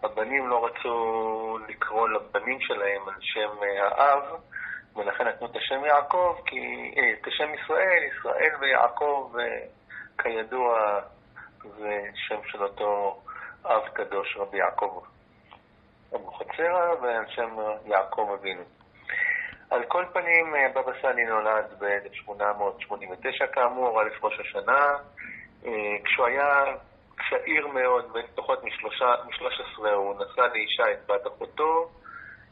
הבנים 0.03 0.47
לא 0.47 0.65
רצו 0.65 1.57
לקרוא 1.67 2.09
לבנים 2.09 2.59
שלהם 2.61 3.09
על 3.09 3.15
שם 3.19 3.49
האב, 3.79 4.23
ולכן 4.95 5.27
נתנו 5.27 5.47
את 5.47 5.55
השם 5.55 5.85
יעקב, 5.85 6.38
כי, 6.45 6.93
אה, 6.97 7.13
את 7.21 7.27
השם 7.27 7.53
ישראל, 7.53 8.03
ישראל 8.03 8.55
ויעקב, 8.59 9.35
אה, 9.39 9.59
כידוע, 10.17 10.99
זה 11.63 12.01
שם 12.13 12.39
של 12.47 12.63
אותו 12.63 13.21
אב 13.65 13.88
קדוש 13.93 14.38
רבי 14.38 14.57
יעקב 14.57 15.01
אבוחצירא 16.15 16.95
ועל 17.01 17.25
שם 17.27 17.57
יעקב 17.85 18.35
אבינו. 18.39 18.78
על 19.69 19.83
כל 19.88 20.05
פנים, 20.13 20.55
אה, 20.55 20.67
בבא 20.69 20.91
סאלי 21.01 21.25
נולד 21.25 21.65
ב-1889 21.79 23.47
כאמור, 23.53 24.01
א' 24.01 24.09
ראש 24.21 24.39
השנה, 24.39 24.95
אה, 25.65 25.97
כשהוא 26.05 26.25
היה 26.25 26.63
צעיר 27.29 27.67
מאוד, 27.67 28.13
בן 28.13 28.21
פחות 28.35 28.63
מ-13, 28.63 29.88
הוא 29.88 30.15
נשא 30.15 30.41
לאישה 30.41 30.91
את 30.91 31.07
בת 31.07 31.27
אחותו. 31.27 31.89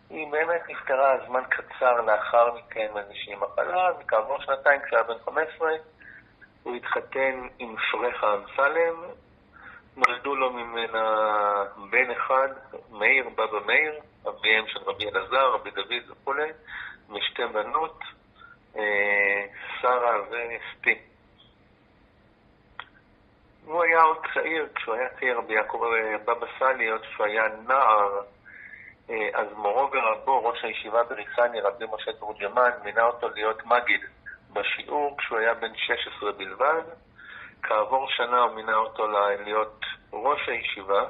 היא 0.09 0.31
באמת 0.31 0.61
נפטרה 0.69 1.17
זמן 1.27 1.41
קצר 1.49 2.01
לאחר 2.01 2.53
מכן 2.53 2.87
מאיזושהי 2.93 3.35
מחלה, 3.35 3.89
וכעבור 3.99 4.41
שנתיים, 4.41 4.81
כשהיה 4.85 5.03
בן 5.03 5.17
15, 5.25 5.71
הוא 6.63 6.75
התחתן 6.75 7.47
עם 7.59 7.75
פרחה 7.91 8.35
אמסלם, 8.35 8.95
נולדו 9.97 10.35
לו 10.35 10.53
ממנה 10.53 11.23
בן 11.89 12.11
אחד, 12.11 12.47
מאיר, 12.91 13.29
בבא 13.29 13.59
מאיר, 13.65 13.99
אביהם 14.27 14.67
של 14.67 14.79
רבי 14.85 15.09
אלעזר, 15.09 15.51
רבי 15.53 15.71
דוד 15.71 16.11
וכולי, 16.11 16.49
ושתי 17.09 17.45
בנות, 17.53 17.99
אה, 18.77 19.45
שרה 19.81 20.21
ואסתי. 20.29 20.99
הוא 23.65 23.83
היה 23.83 24.01
עוד 24.01 24.17
צעיר, 24.33 24.67
כשהוא 24.75 24.95
היה 24.95 25.09
צעיר, 25.19 25.37
רבי 25.37 25.53
יעקב 25.53 25.83
אה, 25.83 26.17
בבא 26.17 26.47
סאלי, 26.59 26.87
עוד 26.87 27.01
כשהוא 27.01 27.25
היה 27.25 27.43
נער, 27.67 28.21
אה, 29.09 29.29
אז 29.33 29.47
מורו 29.55 29.89
ורבו, 29.91 30.45
ראש 30.45 30.63
הישיבה 30.63 31.03
בריסני, 31.03 31.61
רבי 31.61 31.85
משה 31.93 32.13
תורג'מן, 32.13 32.69
מינה 32.83 33.03
אותו 33.03 33.29
להיות 33.29 33.65
מגיד 33.65 34.01
בשיעור 34.53 35.17
כשהוא 35.17 35.37
היה 35.37 35.53
בן 35.53 35.75
16 35.75 36.31
בלבד. 36.31 36.81
כעבור 37.63 38.09
שנה 38.09 38.41
הוא 38.41 38.55
מינה 38.55 38.75
אותו 38.75 39.07
להיות 39.45 39.79
ראש 40.13 40.49
הישיבה, 40.49 41.03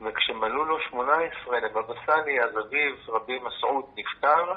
וכשמלאו 0.00 0.64
לו 0.64 0.80
18 0.80 1.60
לבבא 1.60 1.94
סאלי, 2.06 2.40
אז 2.40 2.50
אביו, 2.58 2.94
רבי 3.08 3.38
מסעוד, 3.38 3.84
נפטר, 3.96 4.52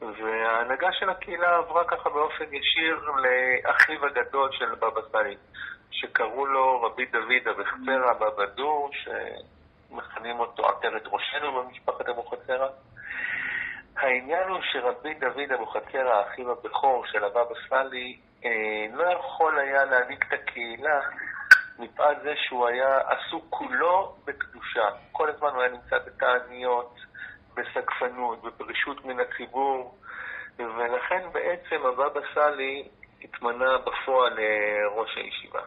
וההנהגה 0.00 0.92
של 0.92 1.10
הקהילה 1.10 1.56
עברה 1.56 1.84
ככה 1.84 2.10
באופן 2.10 2.54
ישיר 2.54 3.00
לאחיו 3.06 4.06
הגדול 4.06 4.50
של 4.52 4.74
בבא 4.74 5.00
סאלי, 5.12 5.36
שקראו 5.90 6.46
לו 6.46 6.82
רבי 6.82 7.06
דוד 7.06 7.48
אבחצרא 7.50 8.12
בבא 8.12 8.46
דור, 8.46 8.90
שמכנים 8.92 10.40
אותו 10.40 10.68
עטרת 10.68 11.02
ראשנו 11.06 11.52
במשפחת 11.52 12.08
אבוחצירא. 12.08 12.68
העניין 13.96 14.48
הוא 14.48 14.58
שרבי 14.72 15.14
דוד 15.14 15.52
אבוחצירא, 15.54 16.14
האחיו 16.14 16.50
הבכור 16.50 17.06
של 17.06 17.24
הבבא 17.24 17.54
סאלי, 17.68 18.18
אה, 18.44 18.86
לא 18.92 19.12
יכול 19.12 19.58
היה 19.58 19.84
להעניק 19.84 20.24
את 20.28 20.32
הקהילה 20.32 21.00
מפאת 21.78 22.22
זה 22.22 22.32
שהוא 22.36 22.68
היה 22.68 22.98
עסוק 22.98 23.46
כולו 23.50 24.16
בקדושה. 24.24 24.88
כל 25.12 25.28
הזמן 25.28 25.48
הוא 25.48 25.62
היה 25.62 25.72
נמצא 25.72 25.98
בתעניות, 25.98 26.94
בסגפנות, 27.60 28.42
בפרישות 28.42 29.04
מן 29.04 29.20
הציבור, 29.20 29.94
ולכן 30.58 31.22
בעצם 31.32 31.86
הבבא 31.86 32.20
סאלי 32.34 32.88
התמנה 33.24 33.78
בפועל 33.78 34.38
לראש 34.38 35.16
הישיבה. 35.16 35.60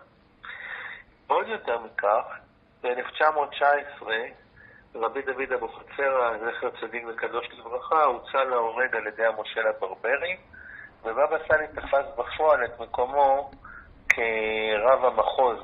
עוד 1.28 1.48
יותר 1.48 1.80
מכך, 1.80 2.24
ב-1919 2.84 4.06
רבי 4.96 5.22
דוד 5.22 5.52
אבוחצירא, 5.54 6.38
זכר 6.38 6.70
צדיק 6.82 7.04
וקדוש 7.08 7.48
לברכה, 7.52 8.04
הוצא 8.04 8.44
להורג 8.44 8.96
על 8.96 9.08
ידי 9.08 9.26
המושל 9.26 9.68
הברברי, 9.68 10.38
ובבא 11.04 11.38
סאלי 11.48 11.68
תפס 11.68 12.06
בפועל 12.18 12.66
את 12.66 12.80
מקומו 12.80 13.52
כרב 14.10 15.06
המחוז 15.06 15.60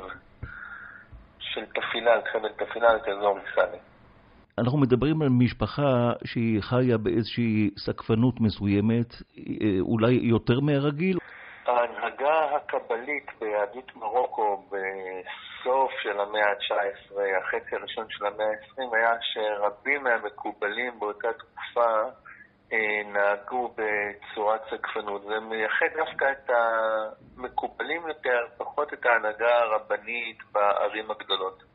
של 1.40 1.66
תפילת, 1.66 2.28
חבל 2.28 2.50
תפילת, 2.50 3.08
אזור 3.08 3.40
מסאלי. 3.40 3.78
אנחנו 4.60 4.78
מדברים 4.78 5.22
על 5.22 5.30
משפחה 5.30 6.12
שהיא 6.26 6.62
חיה 6.62 6.98
באיזושהי 6.98 7.70
סקפנות 7.78 8.42
מסוימת, 8.42 9.14
אה, 9.38 9.80
אולי 9.80 10.12
יותר 10.12 10.60
מהרגיל? 10.60 11.18
ההנהגה 11.66 12.56
הקבלית 12.56 13.32
ביהדות 13.40 13.96
מרוקו 13.96 14.64
בסוף 14.68 15.92
של 16.02 16.20
המאה 16.20 16.46
ה-19, 16.50 17.16
החצי 17.42 17.76
הראשון 17.76 18.06
של 18.10 18.26
המאה 18.26 18.46
ה-20, 18.46 18.96
היה 18.96 19.14
שרבים 19.22 20.04
מהמקובלים 20.04 21.00
באותה 21.00 21.28
תקופה 21.34 22.02
אה, 22.74 23.02
נהגו 23.14 23.74
בצורת 23.78 24.62
סקפנות. 24.72 25.22
זה 25.22 25.40
מייחד 25.40 25.86
דווקא 25.98 26.26
את 26.32 26.50
המקובלים 27.38 28.08
יותר, 28.08 28.48
פחות 28.58 28.94
את 28.94 29.06
ההנהגה 29.06 29.60
הרבנית 29.60 30.38
בערים 30.52 31.12
הגדולות. 31.12 31.69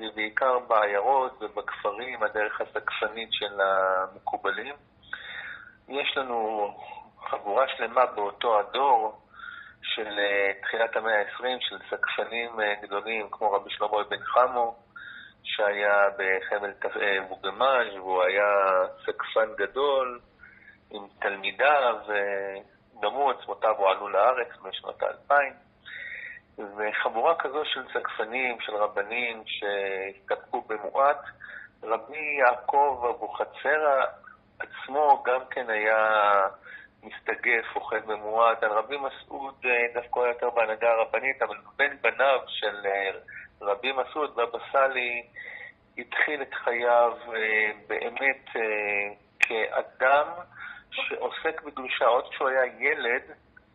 ובעיקר 0.00 0.58
בעיירות 0.58 1.42
ובכפרים, 1.42 2.22
הדרך 2.22 2.60
הסקפנית 2.60 3.28
של 3.32 3.60
המקובלים. 3.60 4.74
יש 5.88 6.16
לנו 6.16 6.70
חבורה 7.30 7.68
שלמה 7.68 8.06
באותו 8.06 8.60
הדור 8.60 9.20
של 9.82 10.18
אה, 10.18 10.52
תחילת 10.62 10.96
המאה 10.96 11.20
ה-20, 11.20 11.44
של 11.60 11.78
סקפנים 11.90 12.60
אה, 12.60 12.74
גדולים 12.82 13.28
כמו 13.30 13.52
רבי 13.52 13.70
שלמה 13.70 14.04
בן 14.04 14.24
חמו, 14.24 14.76
שהיה 15.42 16.08
בחבל 16.18 16.72
בוגמאז' 17.28 17.86
אה, 17.94 18.02
והוא 18.02 18.22
היה 18.22 18.46
סקפן 19.02 19.54
גדול 19.58 20.20
עם 20.90 21.06
תלמידיו, 21.20 21.96
וגם 22.06 23.12
הוא 23.12 23.30
עצמותיו 23.30 23.74
הועלו 23.78 24.08
לארץ 24.08 24.48
בשנות 24.62 25.02
האלפיים. 25.02 25.67
וחבורה 26.58 27.34
כזו 27.34 27.64
של 27.64 27.82
סקפנים, 27.94 28.60
של 28.60 28.76
רבנים 28.76 29.42
שהסתפקו 29.46 30.60
במועט, 30.60 31.20
רבי 31.82 32.38
יעקב 32.38 33.06
אבוחצירא 33.10 34.04
עצמו 34.58 35.22
גם 35.26 35.40
כן 35.50 35.70
היה 35.70 36.32
מסתגף, 37.02 37.76
אוכל 37.76 38.00
במועט. 38.00 38.62
על 38.62 38.70
רבי 38.70 38.96
מסעוד 38.96 39.54
אה, 39.64 39.86
דווקא 39.94 40.20
היה 40.20 40.28
יותר 40.28 40.50
בהנהגה 40.50 40.90
הרבנית, 40.90 41.42
אבל 41.42 41.56
בין 41.76 41.96
בניו 42.00 42.40
של 42.46 42.86
אה, 42.86 43.10
רבי 43.60 43.92
מסעוד, 43.92 44.36
בבא 44.36 44.58
סאלי, 44.72 45.22
התחיל 45.98 46.42
את 46.42 46.54
חייו 46.54 47.12
אה, 47.34 47.70
באמת 47.86 48.44
כאדם 49.40 50.26
שעוסק 50.90 51.62
בקדושה. 51.62 52.04
עוד 52.04 52.30
כשהוא 52.30 52.48
היה 52.48 52.64
ילד, 52.78 53.22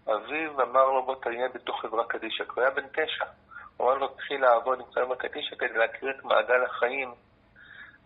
אביו 0.08 0.62
אמר 0.62 0.86
לו, 0.86 1.06
בוא 1.06 1.16
תהיה 1.22 1.50
בתוך 1.50 1.82
חברה 1.82 2.06
קדישא, 2.06 2.44
כי 2.44 2.50
הוא 2.56 2.62
היה 2.62 2.72
בן 2.72 2.88
תשע. 2.88 3.26
הוא 3.78 3.88
אמר 3.88 3.98
לו, 3.98 4.08
תתחיל 4.08 4.42
לעבוד 4.42 4.80
עם 4.80 4.86
חברה 4.94 5.16
קדישא 5.16 5.56
כדי 5.56 5.78
להכיר 5.78 6.10
את 6.10 6.24
מעגל 6.24 6.63
החיים 6.63 7.13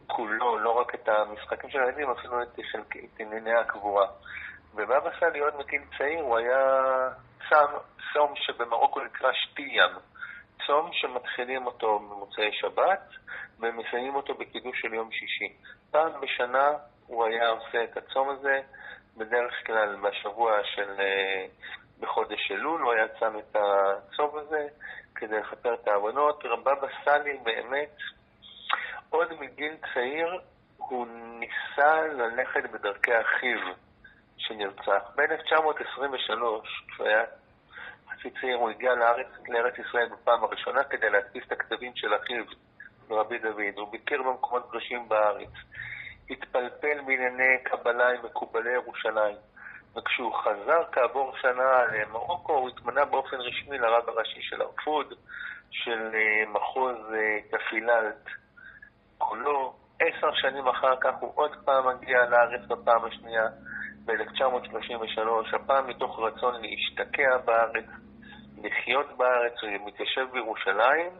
כולו, 0.07 0.59
לא 0.59 0.69
רק 0.69 0.95
את 0.95 1.09
המשחקים 1.09 1.69
של 1.69 1.79
הילדים, 1.79 2.09
אפילו 2.09 2.43
את, 2.43 2.59
את 2.93 3.19
ענייני 3.19 3.53
הקבורה. 3.53 4.07
ובאבא 4.75 5.09
סאלי 5.19 5.39
עוד 5.39 5.55
מגיל 5.55 5.81
צעיר 5.97 6.21
הוא 6.21 6.37
היה 6.37 6.79
צם, 7.49 7.65
צום 8.13 8.33
שבמרוקו 8.35 8.99
נקרא 8.99 9.31
שתיים. 9.33 9.91
צום 10.67 10.89
שמתחילים 10.93 11.65
אותו 11.65 11.99
במוצאי 11.99 12.51
שבת 12.53 13.09
ומסיימים 13.59 14.15
אותו 14.15 14.33
בקידוש 14.33 14.81
של 14.81 14.93
יום 14.93 15.11
שישי. 15.11 15.53
פעם 15.91 16.21
בשנה 16.21 16.71
הוא 17.07 17.25
היה 17.25 17.49
עושה 17.49 17.83
את 17.83 17.97
הצום 17.97 18.29
הזה, 18.29 18.61
בדרך 19.17 19.53
כלל 19.65 19.95
בשבוע 19.95 20.51
של 20.63 20.99
אה, 20.99 21.45
בחודש 21.99 22.51
אלול, 22.51 22.81
הוא 22.81 22.93
היה 22.93 23.07
צם 23.19 23.39
את 23.39 23.55
הצום 23.55 24.37
הזה 24.37 24.67
כדי 25.15 25.39
לכפר 25.39 25.73
את 25.73 25.87
העוונות. 25.87 26.45
רבבא 26.45 26.87
סאלי 27.05 27.37
באמת, 27.43 27.97
עוד 29.09 29.33
מגיל 29.39 29.75
צעיר, 29.93 30.39
הוא 30.77 31.07
ניסה 31.07 32.01
ללכת 32.01 32.69
בדרכי 32.71 33.11
אחיו 33.21 33.59
שנרצח. 34.37 35.11
ב-1923, 35.15 36.21
כשהוא 36.21 37.07
היה 37.07 37.23
חצי 38.09 38.29
צעיר, 38.41 38.57
הוא 38.57 38.69
הגיע 38.69 38.95
לארץ, 38.95 39.27
לארץ 39.47 39.73
ישראל 39.77 40.09
בפעם 40.09 40.43
הראשונה 40.43 40.83
כדי 40.83 41.09
להדפיס 41.09 41.43
את 41.47 41.51
הכתבים 41.51 41.91
של 41.95 42.15
אחיו, 42.15 42.43
רבי 43.09 43.37
דוד. 43.39 43.77
הוא 43.77 43.91
ביקר 43.91 44.23
במקומות 44.23 44.69
קדושים 44.69 45.09
בארץ. 45.09 45.49
התפלפל 46.29 47.01
בענייני 47.05 47.57
קבלה 47.63 48.09
עם 48.09 48.25
מקובלי 48.25 48.71
ירושלים. 48.73 49.37
וכשהוא 49.97 50.33
חזר 50.33 50.83
כעבור 50.91 51.33
שנה 51.41 51.85
למרוקו, 51.85 52.53
הוא 52.53 52.69
התמנה 52.69 53.05
באופן 53.05 53.37
רשמי 53.37 53.77
לרב 53.77 54.09
הראשי 54.09 54.41
של 54.41 54.61
הרפוד, 54.61 55.13
של 55.71 56.09
אה, 56.13 56.51
מחוז 56.51 56.95
אה, 57.13 57.39
תפילת 57.57 58.25
כולו. 59.17 59.73
עשר 59.99 60.33
שנים 60.33 60.67
אחר 60.67 60.95
כך 61.01 61.13
הוא 61.19 61.31
עוד 61.35 61.51
פעם 61.65 61.87
מגיע 61.87 62.25
לארץ 62.25 62.61
בפעם 62.67 63.05
השנייה, 63.05 63.47
ב-1933, 64.05 65.55
הפעם 65.55 65.87
מתוך 65.87 66.19
רצון 66.19 66.61
להשתקע 66.61 67.37
בארץ, 67.37 67.85
לחיות 68.63 69.17
בארץ, 69.17 69.53
הוא 69.61 69.87
מתיישב 69.87 70.25
בירושלים, 70.31 71.11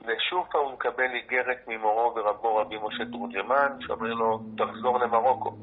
ושוב 0.00 0.46
פעם 0.50 0.60
הוא 0.60 0.72
מקבל 0.72 1.10
איגרת 1.14 1.58
ממורו 1.66 2.14
ורבו 2.16 2.56
רבי 2.56 2.76
משה 2.82 3.04
תורג'מן, 3.12 3.76
שאומר 3.80 4.14
לו, 4.14 4.40
תחזור 4.56 4.98
למרוקו. 4.98 5.56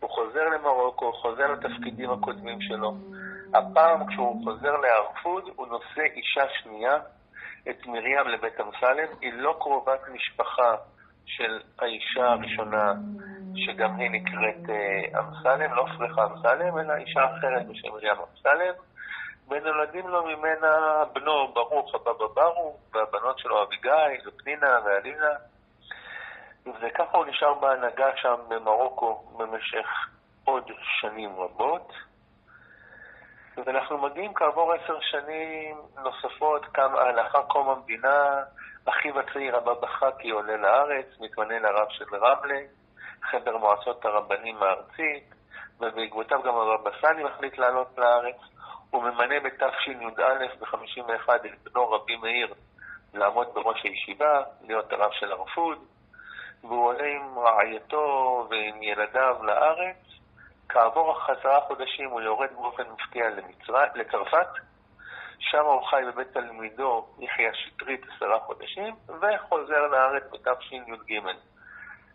הוא 0.00 0.10
חוזר 0.10 0.48
למרוקו, 0.48 1.12
חוזר 1.12 1.52
לתפקידים 1.52 2.10
הקודמים 2.10 2.60
שלו. 2.60 2.94
הפעם 3.54 4.06
כשהוא 4.06 4.44
חוזר 4.44 4.76
להרפוד, 4.76 5.44
הוא 5.56 5.66
נושא 5.66 6.02
אישה 6.16 6.42
שנייה, 6.62 6.98
את 7.70 7.86
מרים 7.86 8.28
לבית 8.28 8.60
אמסלם. 8.60 9.08
היא 9.20 9.32
לא 9.32 9.56
קרובת 9.60 10.00
משפחה 10.12 10.74
של 11.26 11.60
האישה 11.78 12.26
הראשונה, 12.26 12.92
שגם 13.54 13.96
היא 13.96 14.10
נקראת 14.10 14.70
אה, 14.70 15.20
אמסלם, 15.20 15.74
לא 15.74 15.86
פרחה 15.98 16.26
אמסלם, 16.26 16.78
אלא 16.78 16.94
אישה 16.94 17.20
אחרת 17.24 17.66
בשם 17.66 17.88
מרים 17.88 18.16
אמסלם. 18.30 18.74
ונולדים 19.48 20.08
לו 20.08 20.24
ממנה 20.24 21.04
בנו 21.12 21.52
ברוך 21.54 21.94
הבבא 21.94 22.26
ברוך, 22.34 22.76
והבנות 22.94 23.38
שלו 23.38 23.62
אביגיל 23.62 24.28
ופנינה 24.28 24.78
ואלינה. 24.84 25.34
וככה 26.66 27.18
הוא 27.18 27.26
נשאר 27.26 27.54
בהנהגה 27.54 28.16
שם 28.16 28.34
במרוקו 28.48 29.24
במשך 29.36 29.86
עוד 30.44 30.70
שנים 31.00 31.36
רבות. 31.36 31.92
ואנחנו 33.56 33.98
מגיעים 33.98 34.34
כעבור 34.34 34.72
עשר 34.72 35.00
שנים 35.00 35.76
נוספות, 36.02 36.66
כמה, 36.74 37.12
לאחר 37.12 37.42
קום 37.42 37.68
המדינה, 37.68 38.42
אחיו 38.84 39.20
הצעיר 39.20 39.56
הבבא 39.56 39.86
חכי 39.86 40.30
עולה 40.30 40.56
לארץ, 40.56 41.06
מתמנה 41.20 41.58
לרב 41.58 41.86
של 41.90 42.16
רמלה, 42.16 42.60
חבר 43.22 43.56
מועצות 43.56 44.04
הרבנים 44.04 44.62
הארצית, 44.62 45.34
ובעקבותיו 45.80 46.42
גם 46.42 46.54
הבבא 46.54 46.90
סאלי 47.00 47.24
מחליט 47.24 47.58
לעלות 47.58 47.98
לארץ. 47.98 48.36
הוא 48.90 49.02
ממנה 49.02 49.40
בתשי"א 49.40 50.46
ב-51 50.60 51.34
את 51.34 51.62
בנו 51.62 51.90
רבי 51.90 52.16
מאיר 52.16 52.54
לעמוד 53.14 53.54
בראש 53.54 53.82
הישיבה, 53.82 54.42
להיות 54.60 54.92
הרב 54.92 55.10
של 55.12 55.32
הרפוד, 55.32 55.78
והוא 56.64 56.86
עולה 56.86 57.06
עם 57.06 57.38
רעייתו 57.38 58.46
ועם 58.50 58.82
ילדיו 58.82 59.36
לארץ. 59.42 59.96
כעבור 60.68 61.16
עשרה 61.28 61.60
חודשים 61.60 62.10
הוא 62.10 62.20
יורד 62.20 62.48
באופן 62.52 62.82
מפתיע 62.92 63.24
לצרפת, 63.94 64.48
שם 65.38 65.64
הוא 65.64 65.86
חי 65.86 66.02
בבית 66.06 66.28
תלמידו 66.32 67.06
יחיא 67.18 67.52
שטרית 67.52 68.00
עשרה 68.16 68.40
חודשים, 68.40 68.94
וחוזר 69.08 69.86
לארץ 69.86 70.22
בתשי"ג 70.32 71.20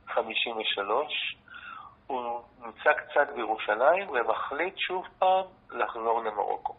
53. 0.08 1.38
הוא 2.08 2.42
נמצא 2.60 2.94
קצת 2.94 3.28
בירושלים 3.36 4.10
ומחליט 4.10 4.78
שוב 4.78 5.06
פעם 5.20 5.46
לחזור 5.72 6.24
למרוקו. 6.24 6.76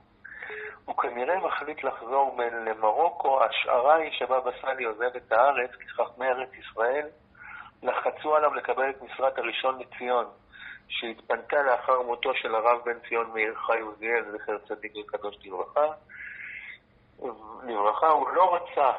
הוא 0.84 0.96
כנראה 0.96 1.38
מחליט 1.38 1.84
לחזור 1.84 2.38
למרוקו, 2.66 3.42
ההשערה 3.42 3.94
היא 3.94 4.12
שבבא 4.12 4.50
סאלי 4.62 4.84
עוזב 4.84 5.16
את 5.16 5.32
הארץ, 5.32 5.70
כי 5.70 5.88
חכמי 5.88 6.26
ארץ 6.26 6.50
ישראל 6.54 7.06
לחצו 7.82 8.36
עליו 8.36 8.54
לקבל 8.54 8.90
את 8.90 9.02
משרת 9.02 9.38
הראשון 9.38 9.78
לציון, 9.78 10.24
שהתפנתה 10.88 11.62
לאחר 11.62 12.02
מותו 12.02 12.34
של 12.34 12.54
הרב 12.54 12.78
בן 12.84 13.08
ציון 13.08 13.30
מאיר 13.34 13.54
חי 13.54 13.80
עוזיאל, 13.80 14.24
זכר 14.32 14.58
צדיק 14.58 14.92
וקדוש 14.96 15.36
לברכה. 15.44 15.86
לברכה, 17.66 18.08
הוא 18.08 18.28
לא 18.30 18.54
רצה 18.54 18.92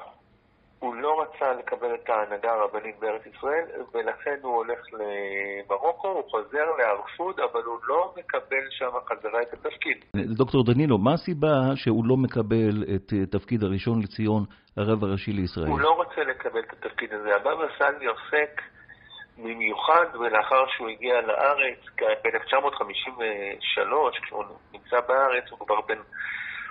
הוא 0.82 0.96
לא 0.96 1.22
רצה 1.22 1.54
לקבל 1.54 1.96
את 1.96 2.10
ההנהגה 2.10 2.52
הרבנית 2.52 3.00
בארץ 3.00 3.26
ישראל, 3.26 3.66
ולכן 3.94 4.36
הוא 4.42 4.56
הולך 4.56 4.80
למרוקו, 4.94 6.08
הוא 6.08 6.24
חוזר 6.32 6.66
לארפוד, 6.80 7.40
אבל 7.40 7.64
הוא 7.64 7.80
לא 7.88 8.14
מקבל 8.18 8.66
שם 8.70 8.90
חזרה 9.10 9.42
את 9.42 9.54
התפקיד. 9.54 9.98
דוקטור 10.38 10.64
דנינו, 10.66 10.98
מה 10.98 11.14
הסיבה 11.14 11.76
שהוא 11.76 12.06
לא 12.06 12.18
מקבל 12.18 12.84
את 12.96 13.14
תפקיד 13.32 13.64
הראשון 13.64 14.02
לציון, 14.02 14.44
הרב 14.78 15.04
הראשי 15.04 15.32
לישראל? 15.32 15.68
הוא 15.68 15.80
לא 15.80 15.90
רוצה 15.90 16.22
לקבל 16.22 16.60
את 16.60 16.74
התפקיד 16.74 17.14
הזה. 17.14 17.36
הבבא 17.36 17.66
סאלי 17.80 18.06
עוסק 18.06 18.62
במיוחד, 19.44 20.06
ולאחר 20.20 20.68
שהוא 20.68 20.90
הגיע 20.90 21.22
לארץ, 21.22 21.80
ב-1953, 22.02 24.22
כשהוא 24.24 24.44
נמצא 24.74 25.00
בארץ, 25.08 25.44
הוא 25.50 25.60
כבר 25.60 25.82
בן, 25.82 26.00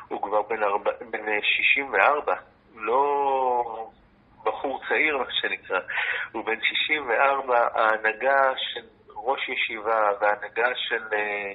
הוא 0.08 0.22
כבר 0.22 0.42
בן, 0.42 0.62
ארבע, 0.62 0.90
בן 1.10 1.42
64. 1.42 2.34
לא 2.74 3.90
בחור 4.44 4.80
צעיר, 4.88 5.18
מה 5.18 5.24
שנקרא, 5.30 5.80
הוא 6.32 6.44
בן 6.44 6.60
64, 6.62 7.68
ההנהגה 7.74 8.52
של 8.56 8.86
ראש 9.16 9.48
ישיבה 9.48 10.10
וההנהגה 10.20 10.68
של, 10.74 11.02
אה, 11.12 11.52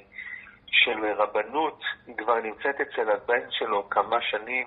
של 0.66 1.06
רבנות 1.16 1.82
כבר 2.18 2.40
נמצאת 2.40 2.80
אצל 2.80 3.10
הבן 3.10 3.50
שלו 3.50 3.90
כמה 3.90 4.20
שנים, 4.20 4.66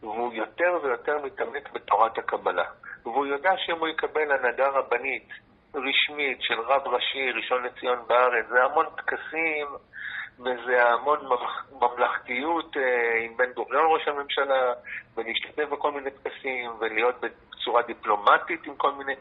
והוא 0.00 0.34
יותר 0.34 0.78
ויותר 0.82 1.18
מתעמק 1.24 1.72
בתורת 1.72 2.18
הקבלה. 2.18 2.64
והוא 3.02 3.26
יודע 3.26 3.52
שאם 3.56 3.78
הוא 3.78 3.88
יקבל 3.88 4.32
הנהגה 4.32 4.68
רבנית 4.68 5.28
רשמית 5.76 6.42
של 6.42 6.60
רב 6.60 6.88
ראשי, 6.88 7.30
ראשון 7.32 7.62
לציון 7.62 7.98
בארץ, 8.06 8.46
זה 8.48 8.64
המון 8.64 8.86
טקסים, 8.96 9.66
וזה 10.38 10.88
המון 10.88 11.18
ממלכתיות 11.72 12.76
אה, 12.76 13.24
עם 13.24 13.36
בן 13.36 13.52
גוריון 13.52 13.84
ראש 13.92 14.08
הממשלה, 14.08 14.72
ולהשתתף 15.16 15.68
בכל 15.70 15.92
מיני 15.92 16.10
טקסים, 16.10 16.70
ולהיות 16.80 17.14
בצורה 17.20 17.82
דיפלומטית 17.82 18.66
עם 18.66 18.76
כל 18.76 18.92
מיני... 18.92 19.14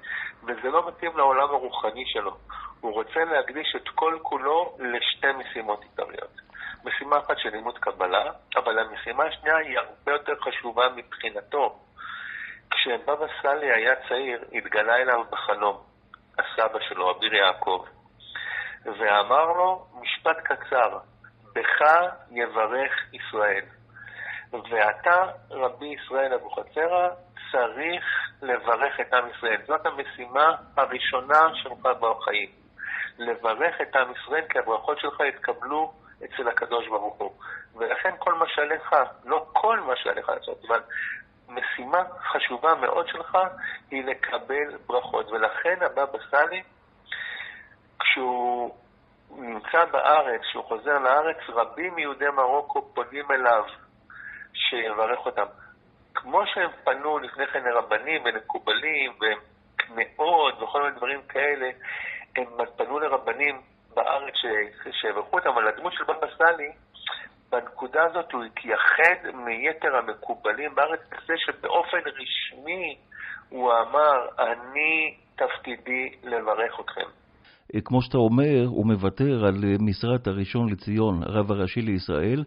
וזה 0.43 0.69
לא 0.69 0.87
מתאים 0.87 1.17
לעולם 1.17 1.49
הרוחני 1.49 2.03
שלו. 2.05 2.37
הוא 2.81 2.93
רוצה 2.93 3.25
להקדיש 3.25 3.75
את 3.75 3.89
כל 3.89 4.17
כולו 4.21 4.77
לשתי 4.79 5.31
משימות 5.37 5.83
עיקריות. 5.83 6.45
משימה 6.85 7.17
אחת 7.17 7.37
של 7.37 7.49
לימוד 7.49 7.77
קבלה, 7.77 8.31
אבל 8.55 8.79
המשימה 8.79 9.23
השנייה 9.23 9.57
היא 9.57 9.77
הרבה 9.77 10.11
יותר 10.11 10.33
חשובה 10.41 10.89
מבחינתו. 10.95 11.79
כשבבא 12.71 13.25
סאלי 13.41 13.71
היה 13.71 13.95
צעיר, 14.09 14.43
התגלה 14.53 14.95
אליו 14.95 15.23
בחלום 15.31 15.94
הסבא 16.39 16.79
שלו, 16.89 17.11
אביר 17.11 17.33
יעקב. 17.33 17.85
ואמר 18.85 19.45
לו 19.45 19.87
משפט 20.01 20.37
קצר, 20.43 20.97
בך 21.55 21.81
יברך 22.31 22.93
ישראל. 23.13 23.65
ואתה, 24.53 25.25
רבי 25.51 25.85
ישראל 25.85 26.33
אבוחצירא, 26.33 27.09
צריך 27.51 28.03
לברך 28.41 28.99
את 28.99 29.13
עם 29.13 29.29
ישראל. 29.29 29.61
זאת 29.67 29.85
המשימה 29.85 30.55
הראשונה 30.77 31.49
שלך 31.53 31.85
בחיים. 31.99 32.49
לברך 33.17 33.81
את 33.81 33.95
עם 33.95 34.11
ישראל, 34.11 34.43
כי 34.49 34.59
הברכות 34.59 34.99
שלך 34.99 35.19
יתקבלו 35.19 35.93
אצל 36.25 36.47
הקדוש 36.47 36.87
ברוך 36.87 37.17
הוא. 37.17 37.31
ולכן 37.75 38.13
כל 38.19 38.33
מה 38.33 38.45
שעליך, 38.47 38.95
לא 39.25 39.45
כל 39.53 39.79
מה 39.79 39.93
שעליך 39.95 40.29
לעשות, 40.29 40.65
אבל 40.67 40.81
משימה 41.49 42.03
חשובה 42.19 42.75
מאוד 42.75 43.07
שלך 43.07 43.37
היא 43.91 44.05
לקבל 44.05 44.77
ברכות. 44.87 45.31
ולכן 45.31 45.77
הבבא 45.81 46.17
סאלי 46.31 46.63
כשהוא 47.99 48.75
נמצא 49.29 49.85
בארץ, 49.85 50.41
כשהוא 50.41 50.63
חוזר 50.63 50.99
לארץ, 50.99 51.37
רבים 51.49 51.95
מיהודי 51.95 52.29
מרוקו 52.29 52.81
פונים 52.93 53.31
אליו 53.31 53.63
שיברך 54.53 55.25
אותם. 55.25 55.45
כמו 56.15 56.47
שהם 56.47 56.69
פנו 56.83 57.19
לפני 57.19 57.47
כן 57.47 57.63
לרבנים 57.63 58.21
ולמקובלים 58.25 59.13
ומאות 59.89 60.61
וכל 60.61 60.83
מיני 60.83 60.95
דברים 60.95 61.21
כאלה, 61.21 61.69
הם 62.35 62.45
פנו 62.77 62.99
לרבנים 62.99 63.61
בארץ 63.93 64.33
שיברכו 64.91 65.37
אותם, 65.37 65.49
אבל 65.49 65.67
הדמות 65.67 65.93
של 65.93 66.03
בבא 66.03 66.27
סאלי, 66.37 66.71
בנקודה 67.51 68.03
הזאת 68.03 68.31
הוא 68.31 68.43
התייחד 68.43 69.37
מיתר 69.45 69.95
המקובלים 69.95 70.75
בארץ, 70.75 70.99
כזה 71.11 71.33
שבאופן 71.37 71.97
רשמי 71.97 72.97
הוא 73.49 73.71
אמר, 73.73 74.27
אני 74.39 75.17
תפקידי 75.35 76.09
לברך 76.23 76.79
אתכם. 76.79 77.09
אה, 77.75 77.81
כמו 77.81 78.01
שאתה 78.01 78.17
אומר, 78.17 78.65
הוא 78.67 78.85
מוותר 78.85 79.45
על 79.45 79.63
אה, 79.63 79.75
משרת 79.79 80.27
הראשון 80.27 80.69
לציון, 80.69 81.23
הרב 81.23 81.51
הראשי 81.51 81.81
לישראל, 81.81 82.43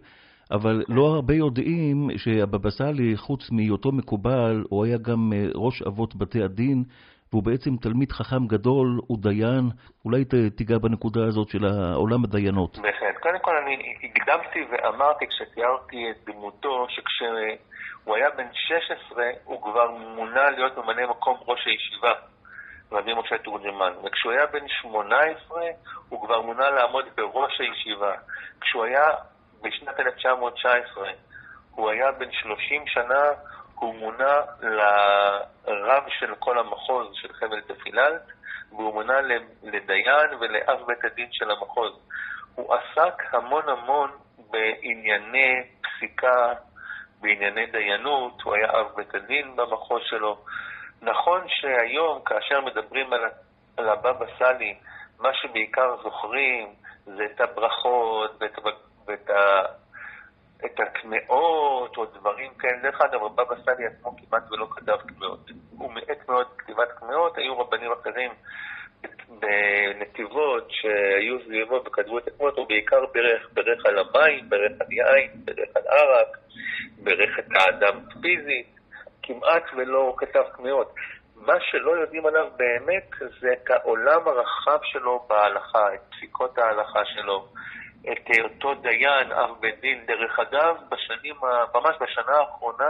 אבל 0.51 0.83
לא 0.87 1.07
הרבה 1.15 1.33
יודעים 1.33 2.07
שהבבא 2.17 2.69
סאלי, 2.69 3.17
חוץ 3.17 3.51
מהיותו 3.51 3.91
מקובל, 3.91 4.63
הוא 4.69 4.85
היה 4.85 4.97
גם 4.97 5.33
אה, 5.33 5.45
ראש 5.55 5.81
אבות 5.81 6.15
בתי 6.15 6.43
הדין, 6.43 6.83
והוא 7.31 7.43
בעצם 7.43 7.77
תלמיד 7.81 8.11
חכם 8.11 8.47
גדול, 8.47 8.99
הוא 9.07 9.17
דיין. 9.21 9.69
אולי 10.05 10.25
תיגע 10.57 10.77
בנקודה 10.77 11.25
הזאת 11.27 11.49
של 11.49 11.65
עולם 11.95 12.23
הדיינות. 12.23 12.77
בהחלט. 12.77 13.17
קודם 13.19 13.39
כל, 13.41 13.57
אני 13.57 13.95
הקדמתי 14.03 14.59
ואמרתי 14.71 15.25
כשתיארתי 15.27 16.11
את 16.11 16.29
דמותו, 16.29 16.85
שכשהוא 16.89 18.15
היה 18.15 18.29
בן 18.29 18.47
16, 18.53 19.23
הוא 19.43 19.61
כבר 19.61 19.91
מונה 19.91 20.49
להיות 20.49 20.77
ממלא 20.77 21.09
מקום 21.09 21.37
ראש 21.47 21.67
הישיבה. 21.67 22.13
רבי 22.91 23.13
משה 23.13 23.37
תורג'מן. 23.37 23.93
וכשהוא 24.03 24.31
היה 24.31 24.45
בן 24.45 24.67
18, 24.67 25.61
הוא 26.09 26.25
כבר 26.25 26.41
מונה 26.41 26.69
לעמוד 26.69 27.05
בראש 27.17 27.61
הישיבה. 27.61 28.13
כשהוא 28.61 28.83
היה 28.83 29.07
בשנת 29.61 29.99
1919, 29.99 31.09
הוא 31.71 31.89
היה 31.89 32.11
בן 32.11 32.31
30 32.31 32.83
שנה, 32.87 33.23
הוא 33.79 33.95
מונה 33.95 34.41
לרב 34.61 36.03
של 36.19 36.35
כל 36.39 36.59
המחוז 36.59 37.07
של 37.13 37.33
חבל 37.33 37.61
תפילת, 37.61 38.21
והוא 38.71 38.93
מונה 38.93 39.21
לדיין 39.63 40.33
ולאב 40.39 40.85
בית 40.87 41.05
הדין 41.05 41.27
של 41.31 41.51
המחוז. 41.51 41.91
הוא 42.55 42.75
עסק 42.75 43.33
המון 43.33 43.69
המון 43.69 44.11
בענייני 44.51 45.63
פסיקה, 45.81 46.53
בענייני 47.21 47.65
דיינות, 47.65 48.41
הוא 48.41 48.55
היה 48.55 48.71
אב 48.71 48.87
בית 48.95 49.15
הדין 49.15 49.55
במחוז 49.55 50.01
שלו. 50.05 50.37
נכון 51.01 51.41
שהיום, 51.47 52.21
כאשר 52.25 52.61
מדברים 52.61 53.13
על, 53.13 53.21
על 53.77 53.89
הבבא 53.89 54.25
סאלי, 54.39 54.79
מה 55.19 55.33
שבעיקר 55.33 55.95
זוכרים 56.03 56.73
זה 57.05 57.25
את 57.25 57.41
הברכות 57.41 58.31
ואת, 58.39 58.59
ואת 59.07 59.29
ה, 59.29 59.61
את 60.65 60.79
קמעות 60.93 61.97
או 61.97 62.05
דברים 62.05 62.53
כאלה. 62.59 62.77
דרך 62.81 63.01
אגב, 63.01 63.23
הבבא 63.23 63.55
סאלי 63.65 63.85
עצמו 63.85 64.15
כמעט 64.17 64.51
ולא 64.51 64.67
כתב 64.71 64.97
קמעות. 65.07 65.49
הוא 65.77 65.93
מאט 65.93 66.29
מאוד 66.29 66.47
כתיבת 66.57 66.91
קמעות, 66.99 67.37
היו 67.37 67.59
רבנים 67.59 67.91
אחרים 67.91 68.31
בנתיבות 69.39 70.67
שהיו 70.69 71.39
סביבו 71.45 71.81
וכתבו 71.85 72.17
את 72.17 72.27
הקמעות, 72.27 72.57
הוא 72.57 72.67
בעיקר 72.67 73.05
ברך, 73.13 73.49
ברך 73.53 73.85
על 73.85 73.99
המים, 73.99 74.49
ברך 74.49 74.71
על 74.81 74.91
יין, 74.91 75.31
ברך 75.45 75.69
על 75.75 75.83
ערק, 75.87 76.37
ברך 77.03 77.39
את 77.39 77.45
האדם 77.55 77.99
פיזית, 78.21 78.75
כמעט 79.23 79.63
ולא 79.75 80.13
כתב 80.17 80.43
קמעות. 80.51 80.93
מה 81.35 81.53
שלא 81.59 81.91
יודעים 81.91 82.25
עליו 82.25 82.47
באמת 82.57 83.09
זה 83.41 83.53
את 83.53 83.71
העולם 83.71 84.27
הרחב 84.27 84.79
שלו 84.83 85.25
בהלכה, 85.29 85.93
את 85.93 85.99
פסיקות 86.11 86.57
ההלכה 86.57 87.05
שלו, 87.05 87.47
את 88.11 88.29
אותו 88.43 88.73
דיין, 88.73 89.31
אב 89.31 89.49
בית 89.59 89.79
דין. 89.79 90.05
דרך 90.05 90.39
אגב, 90.39 90.77
בשנים, 90.89 91.35
ממש 91.75 91.95
בשנה 92.01 92.37
האחרונה, 92.37 92.89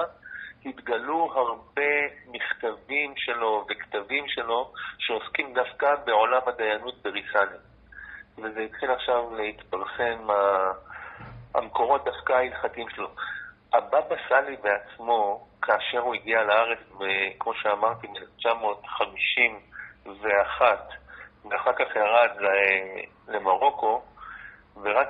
התגלו 0.65 1.31
הרבה 1.35 1.91
מכתבים 2.27 3.13
שלו 3.17 3.65
וכתבים 3.69 4.27
שלו 4.27 4.73
שעוסקים 4.97 5.53
דווקא 5.53 5.95
בעולם 6.05 6.41
הדיינות 6.47 7.03
בריסני. 7.03 7.57
וזה 8.37 8.59
התחיל 8.59 8.91
עכשיו 8.91 9.35
להתפרסם, 9.35 10.27
המקורות 11.55 12.05
דווקא 12.05 12.33
ההלכתיים 12.33 12.89
שלו. 12.89 13.09
הבבא 13.73 14.15
סאלי 14.29 14.57
בעצמו, 14.57 15.47
כאשר 15.61 15.99
הוא 15.99 16.15
הגיע 16.15 16.43
לארץ, 16.43 16.79
כמו 17.39 17.53
שאמרתי, 17.53 18.07
מ-1951, 18.07 20.61
ואחר 21.49 21.73
כך 21.73 21.95
ירד 21.95 22.29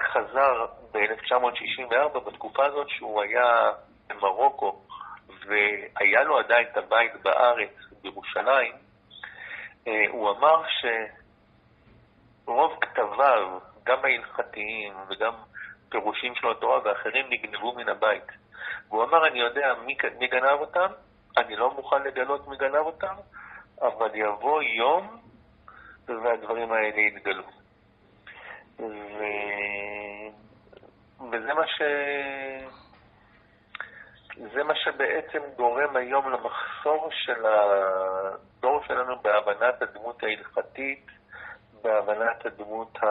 חזר 0.09 0.65
ב-1964, 0.91 2.19
בתקופה 2.19 2.65
הזאת 2.65 2.89
שהוא 2.89 3.21
היה 3.21 3.71
במרוקו, 4.07 4.81
והיה 5.45 6.23
לו 6.23 6.39
עדיין 6.39 6.67
את 6.71 6.77
הבית 6.77 7.11
בארץ, 7.23 7.73
בירושלים, 8.01 8.73
אה, 9.87 10.05
הוא 10.09 10.31
אמר 10.31 10.61
שרוב 12.45 12.77
כתביו, 12.81 13.59
גם 13.83 13.97
ההלכתיים 14.03 14.93
וגם 15.09 15.33
פירושים 15.89 16.35
של 16.35 16.51
התורה 16.51 16.79
ואחרים, 16.83 17.25
נגנבו 17.29 17.73
מן 17.73 17.89
הבית. 17.89 18.27
והוא 18.89 19.03
אמר, 19.03 19.27
אני 19.27 19.39
יודע 19.39 19.73
מי, 19.85 19.97
מי 20.19 20.27
גנב 20.27 20.59
אותם, 20.59 20.87
אני 21.37 21.55
לא 21.55 21.73
מוכן 21.73 22.03
לגלות 22.03 22.47
מי 22.47 22.57
גנב 22.57 22.75
אותם, 22.75 23.15
אבל 23.81 24.09
יבוא 24.13 24.61
יום 24.61 25.17
והדברים 26.07 26.71
האלה 26.71 27.01
יתגלו. 27.01 27.43
ו... 28.79 29.23
וזה 31.31 31.53
מה 31.53 31.67
ש... 31.67 31.81
זה 34.53 34.63
מה 34.63 34.73
שבעצם 34.75 35.39
גורם 35.57 35.95
היום 35.95 36.29
למחסור 36.31 37.09
של 37.11 37.45
הדור 37.45 38.83
שלנו 38.87 39.15
בהבנת 39.21 39.81
הדמות 39.81 40.23
ההלכתית, 40.23 41.05
בהבנת 41.81 42.45
הדמות 42.45 42.97
ה... 43.03 43.07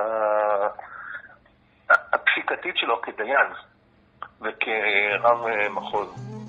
הפסיקתית 1.91 2.77
שלו 2.77 3.03
כדיין 3.03 3.47
וכרב 4.41 5.47
מחוז. 5.71 6.48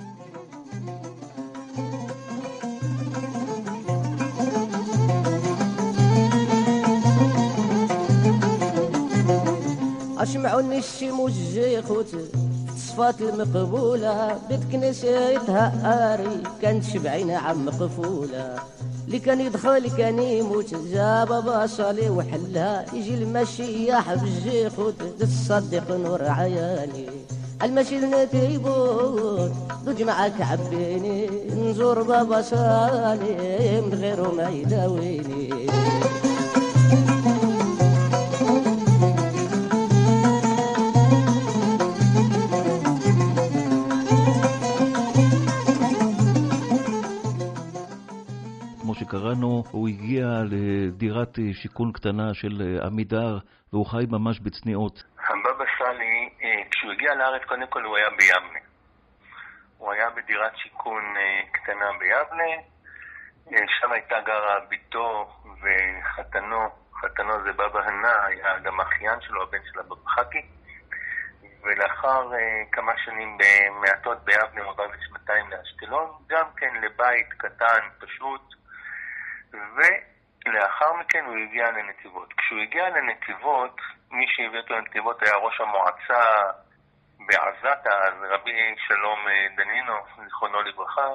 أشمعوني 10.20 10.78
الشموس 10.78 11.32
جيخوتي 11.32 12.26
الصفات 12.76 13.22
المقبولة 13.22 14.38
بيت 14.50 14.60
كنيستها 14.72 16.14
آري 16.14 16.44
كانت 16.62 16.84
شبعين 16.84 17.32
عم 17.32 17.66
مقفولة. 17.66 18.56
اللي 19.08 19.20
كان 19.20 19.42
يدخل 19.42 19.98
كان 19.98 20.20
يموت 20.20 20.76
جاب 20.94 21.28
بصلي 21.28 22.10
وحلها 22.10 22.86
يجي 22.94 23.14
المشيح 23.14 24.14
بالجيخوت 24.14 24.94
تصدق 25.20 25.92
نور 25.92 26.24
عياني. 26.24 27.10
المشي 27.64 27.98
نتيبوت 28.00 29.52
دوج 29.86 30.04
معك 30.04 30.42
عبيني 30.42 31.30
نزور 31.50 32.04
بابا 32.04 32.42
صالي 32.42 33.82
من 33.82 33.94
غيره 34.02 34.34
ما 34.38 34.50
يداويني. 34.50 35.68
שקראנו, 49.10 49.64
הוא 49.72 49.88
הגיע 49.88 50.26
לדירת 50.52 51.40
אה, 51.40 51.54
שיכון 51.54 51.92
קטנה 51.92 52.34
של 52.34 52.62
אה, 52.62 52.86
עמידר, 52.88 53.38
והוא 53.74 53.86
חי 53.86 54.06
ממש 54.10 54.40
בצניעות. 54.40 55.04
הבבא 55.30 55.66
סאלי, 55.78 56.30
אה, 56.44 56.64
כשהוא 56.72 56.92
הגיע 56.92 57.16
לארץ, 57.16 57.42
קודם 57.48 57.68
כל 57.68 57.84
הוא 57.84 57.98
היה 57.98 58.10
ביבנה. 58.10 58.60
הוא 59.78 59.92
היה 59.92 60.10
בדירת 60.10 60.52
שיכון 60.56 61.04
קטנה 61.52 61.86
ביבנה, 62.00 62.52
שם 63.80 63.92
הייתה 63.92 64.16
גרה 64.26 64.60
בתו 64.70 65.28
וחתנו, 65.62 66.60
חתנו 67.02 67.34
זה 67.44 67.54
בבא 67.54 67.80
הנה, 67.80 68.26
היה 68.26 68.60
גם 68.60 68.82
אחיין 68.82 69.22
שלו, 69.22 69.44
הבן 69.44 69.60
של 69.72 69.80
הבבא 69.80 70.10
חכי. 70.10 70.42
ולאחר 71.64 72.30
uh, 72.32 72.36
כמה 72.72 72.92
שנים 72.98 73.38
מעטות 73.82 74.18
ביבנה 74.26 74.62
הוא 74.64 74.72
עבר 74.72 74.86
לשנתיים 74.88 75.46
לאשקלון, 75.50 76.10
גם 76.28 76.46
כן 76.58 76.76
לבית 76.82 77.34
קטן, 77.38 77.80
פשוט, 78.00 78.59
ולאחר 79.52 80.94
מכן 80.94 81.26
הוא 81.26 81.38
הגיע 81.38 81.72
לנתיבות. 81.72 82.34
כשהוא 82.34 82.62
הגיע 82.62 82.90
לנתיבות, 82.90 83.82
מי 84.12 84.26
שהביא 84.28 84.60
אותו 84.60 84.74
לנתיבות 84.76 85.24
היה 85.24 85.36
ראש 85.36 85.62
המועצה 85.62 86.24
בעזתה, 87.20 87.90
אז 87.90 88.14
רבי 88.30 88.76
שלום 88.88 89.28
אה, 89.28 89.48
דנינו, 89.56 89.94
זיכרונו 90.24 90.62
לברכה, 90.62 91.08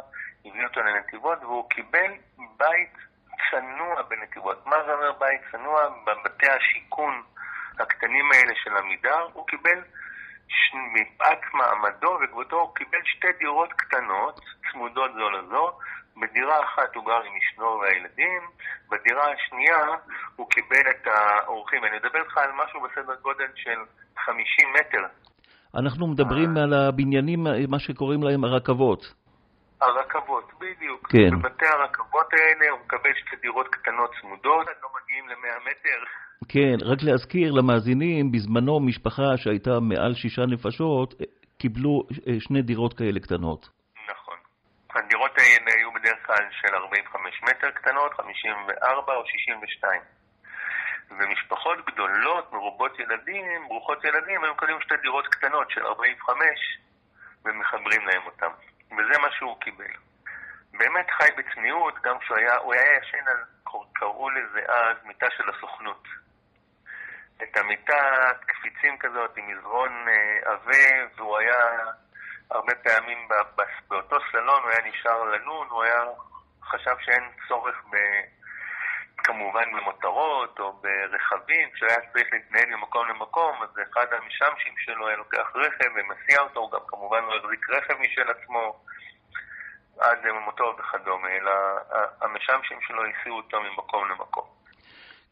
הביא 0.44 0.64
אותו 0.64 0.81
לנתיבות 0.81 1.38
והוא 1.42 1.70
קיבל 1.70 2.12
בית 2.57 2.94
צנוע 3.51 4.03
בנתיבות. 4.03 4.66
מה 4.66 4.77
זה 4.87 4.92
אומר 4.92 5.12
בית 5.12 5.40
צנוע? 5.53 5.88
בבתי 6.07 6.47
השיכון 6.51 7.23
הקטנים 7.81 8.33
האלה 8.33 8.53
של 8.55 8.77
עמידר, 8.77 9.29
הוא 9.33 9.47
קיבל 9.47 9.83
מפאת 10.75 11.38
מעמדו 11.53 12.18
וכבודו, 12.23 12.61
הוא 12.61 12.75
קיבל 12.75 12.99
שתי 13.05 13.33
דירות 13.38 13.73
קטנות, 13.73 14.40
צמודות 14.73 15.12
זו 15.14 15.31
לזו, 15.31 15.79
בדירה 16.16 16.64
אחת 16.64 16.94
הוא 16.94 17.05
גר 17.05 17.22
עם 17.27 17.33
אשתו 17.42 17.79
והילדים, 17.81 18.42
בדירה 18.90 19.24
השנייה 19.33 19.79
הוא 20.37 20.50
קיבל 20.50 20.90
את 20.90 21.07
האורחים. 21.07 21.85
אני 21.85 21.96
מדבר 21.96 22.18
איתך 22.18 22.38
על 22.38 22.50
משהו 22.64 22.81
בסדר 22.81 23.14
גודל 23.22 23.48
של 23.55 23.79
50 24.18 24.68
מטר. 24.74 25.03
אנחנו 25.74 26.07
מדברים 26.07 26.57
על 26.57 26.74
הבניינים, 26.74 27.40
מה 27.68 27.79
שקוראים 27.79 28.22
להם 28.22 28.44
הרכבות. 28.44 29.14
הרכבות, 29.81 30.50
בדיוק. 30.61 31.09
כן. 31.11 31.31
בבתי 31.38 31.66
הרכבות 31.66 32.27
האלה 32.33 32.70
הוא 32.70 32.81
מקבל 32.85 33.11
שתי 33.14 33.37
דירות 33.42 33.68
קטנות 33.68 34.11
צמודות, 34.20 34.66
לא 34.83 34.88
מגיעים 34.96 35.29
ל-100 35.29 35.70
מטר. 35.70 36.05
כן, 36.48 36.77
רק 36.90 36.98
להזכיר 37.03 37.53
למאזינים, 37.53 38.33
בזמנו 38.33 38.81
משפחה 38.81 39.37
שהייתה 39.37 39.81
מעל 39.81 40.14
שישה 40.14 40.42
נפשות, 40.46 41.14
קיבלו 41.59 42.03
אה, 42.29 42.40
שני 42.40 42.62
דירות 42.62 42.94
כאלה 42.94 43.20
קטנות. 43.20 43.68
הדירות 44.96 45.31
האלה 45.38 45.72
כלל 46.26 46.48
של 46.50 46.74
45 46.74 47.42
מטר 47.42 47.70
קטנות, 47.70 48.14
54 48.14 49.14
או 49.14 49.26
62. 49.26 50.00
ומשפחות 51.10 51.84
גדולות, 51.87 52.52
מרובות 52.52 52.98
ילדים, 52.98 53.68
ברוכות 53.68 54.04
ילדים, 54.04 54.44
היו 54.44 54.54
מקבלים 54.54 54.80
שתי 54.80 54.96
דירות 55.02 55.26
קטנות 55.26 55.70
של 55.70 55.87
45 55.87 56.78
ומחברים 57.44 58.06
להם 58.06 58.22
אותם. 58.26 58.50
וזה 58.90 59.18
מה 59.18 59.28
שהוא 59.30 59.60
קיבל. 59.60 59.92
באמת 60.72 61.10
חי 61.10 61.28
בצניעות, 61.37 61.94
גם 62.02 62.18
כשהוא 62.18 62.37
היה, 62.37 62.56
הוא 62.56 62.74
היה 62.74 62.98
ישן 62.98 63.28
על, 63.28 63.37
קראו 63.92 64.30
לזה 64.30 64.60
אז, 64.68 64.96
מיטה 65.04 65.26
של 65.37 65.50
הסוכנות. 65.50 66.02
את 67.42 67.56
המיטה, 67.56 68.30
קפיצים 68.46 68.98
כזאת, 68.98 69.37
עם 69.37 69.48
מזרון 69.48 70.08
אה, 70.08 70.52
עבה, 70.52 71.14
והוא 71.16 71.38
היה 71.38 71.76
הרבה 72.50 72.74
פעמים 72.74 73.28
באותו 73.88 74.16
סלון 74.33 74.62
הוא 74.62 74.70
היה 74.70 74.90
נשאר 74.90 75.24
לנון, 75.24 75.66
הוא 75.70 75.83
היה 75.83 76.02
חשב 76.64 76.94
שאין 77.00 77.24
צורך 77.48 77.76
ב... 77.90 77.96
כמובן 79.24 79.64
במותרות 79.76 80.59
או 80.61 80.72
ברכבים, 80.83 81.68
כשהוא 81.74 81.88
היה 81.88 81.98
צריך 82.12 82.28
להתנהל 82.33 82.76
ממקום 82.76 83.09
למקום, 83.09 83.52
אז 83.62 83.68
אחד 83.88 84.07
המשמשים 84.12 84.74
שלו 84.85 85.09
היה 85.09 85.16
לוקח 85.16 85.46
רכב 85.54 85.90
ומסיע 85.96 86.40
אותו, 86.40 86.61
הוא 86.61 86.70
גם 86.72 86.85
כמובן 86.87 87.18
לא 87.28 87.37
החזיק 87.37 87.70
רכב 87.70 87.94
משל 88.00 88.30
עצמו 88.30 88.74
עד 90.00 90.18
למותו 90.24 90.64
וכדומה, 90.78 91.28
אלא 91.28 91.52
המשמשים 92.20 92.78
שלו 92.87 93.02
הסיעו 93.04 93.37
אותו 93.37 93.57
ממקום 93.62 94.02
למקום. 94.11 94.44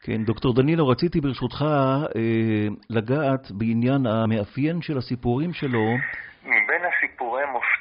כן, 0.01 0.23
דוקטור 0.25 0.53
דנילו, 0.53 0.87
רציתי 0.87 1.21
ברשותך 1.21 1.61
אה, 1.61 2.67
לגעת 2.89 3.51
בעניין 3.51 4.05
המאפיין 4.05 4.81
של 4.81 4.97
הסיפורים 4.97 5.53
שלו. 5.53 5.85
מבין 6.45 6.85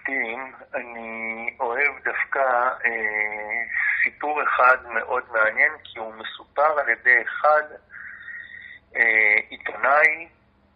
השופטים, 0.03 0.53
אני 0.75 1.55
אוהב 1.61 1.94
דווקא 2.05 2.38
אה, 2.85 3.62
סיפור 4.05 4.42
אחד 4.42 4.77
מאוד 4.94 5.22
מעניין, 5.33 5.72
כי 5.85 5.98
הוא 5.98 6.14
מסופר 6.14 6.79
על 6.81 6.88
ידי 6.88 7.22
אחד, 7.22 7.62
אה, 8.96 9.35
עיתונאי 9.48 10.29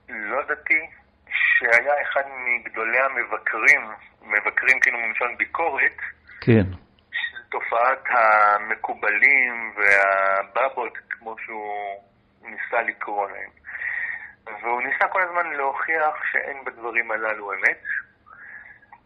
לא 0.08 0.42
דתי, 0.42 0.86
שהיה 1.28 2.02
אחד 2.02 2.22
מגדולי 2.46 2.98
המבקרים, 2.98 3.80
מבקרים 4.22 4.80
כאילו 4.80 4.98
מלשון 4.98 5.36
ביקורת, 5.36 5.98
כן. 6.40 6.64
של 7.12 7.42
תופעת 7.50 8.04
המקובלים 8.08 9.72
והבבות, 9.76 10.98
כמו 11.10 11.36
שהוא 11.44 12.02
ניסה 12.42 12.82
לקרוא 12.82 13.30
להם. 13.30 13.50
והוא 14.46 14.82
ניסה 14.82 15.08
כל 15.08 15.22
הזמן 15.22 15.52
להוכיח 15.52 16.14
שאין 16.32 16.64
בדברים 16.64 17.10
הללו 17.10 17.52
אמת. 17.52 17.82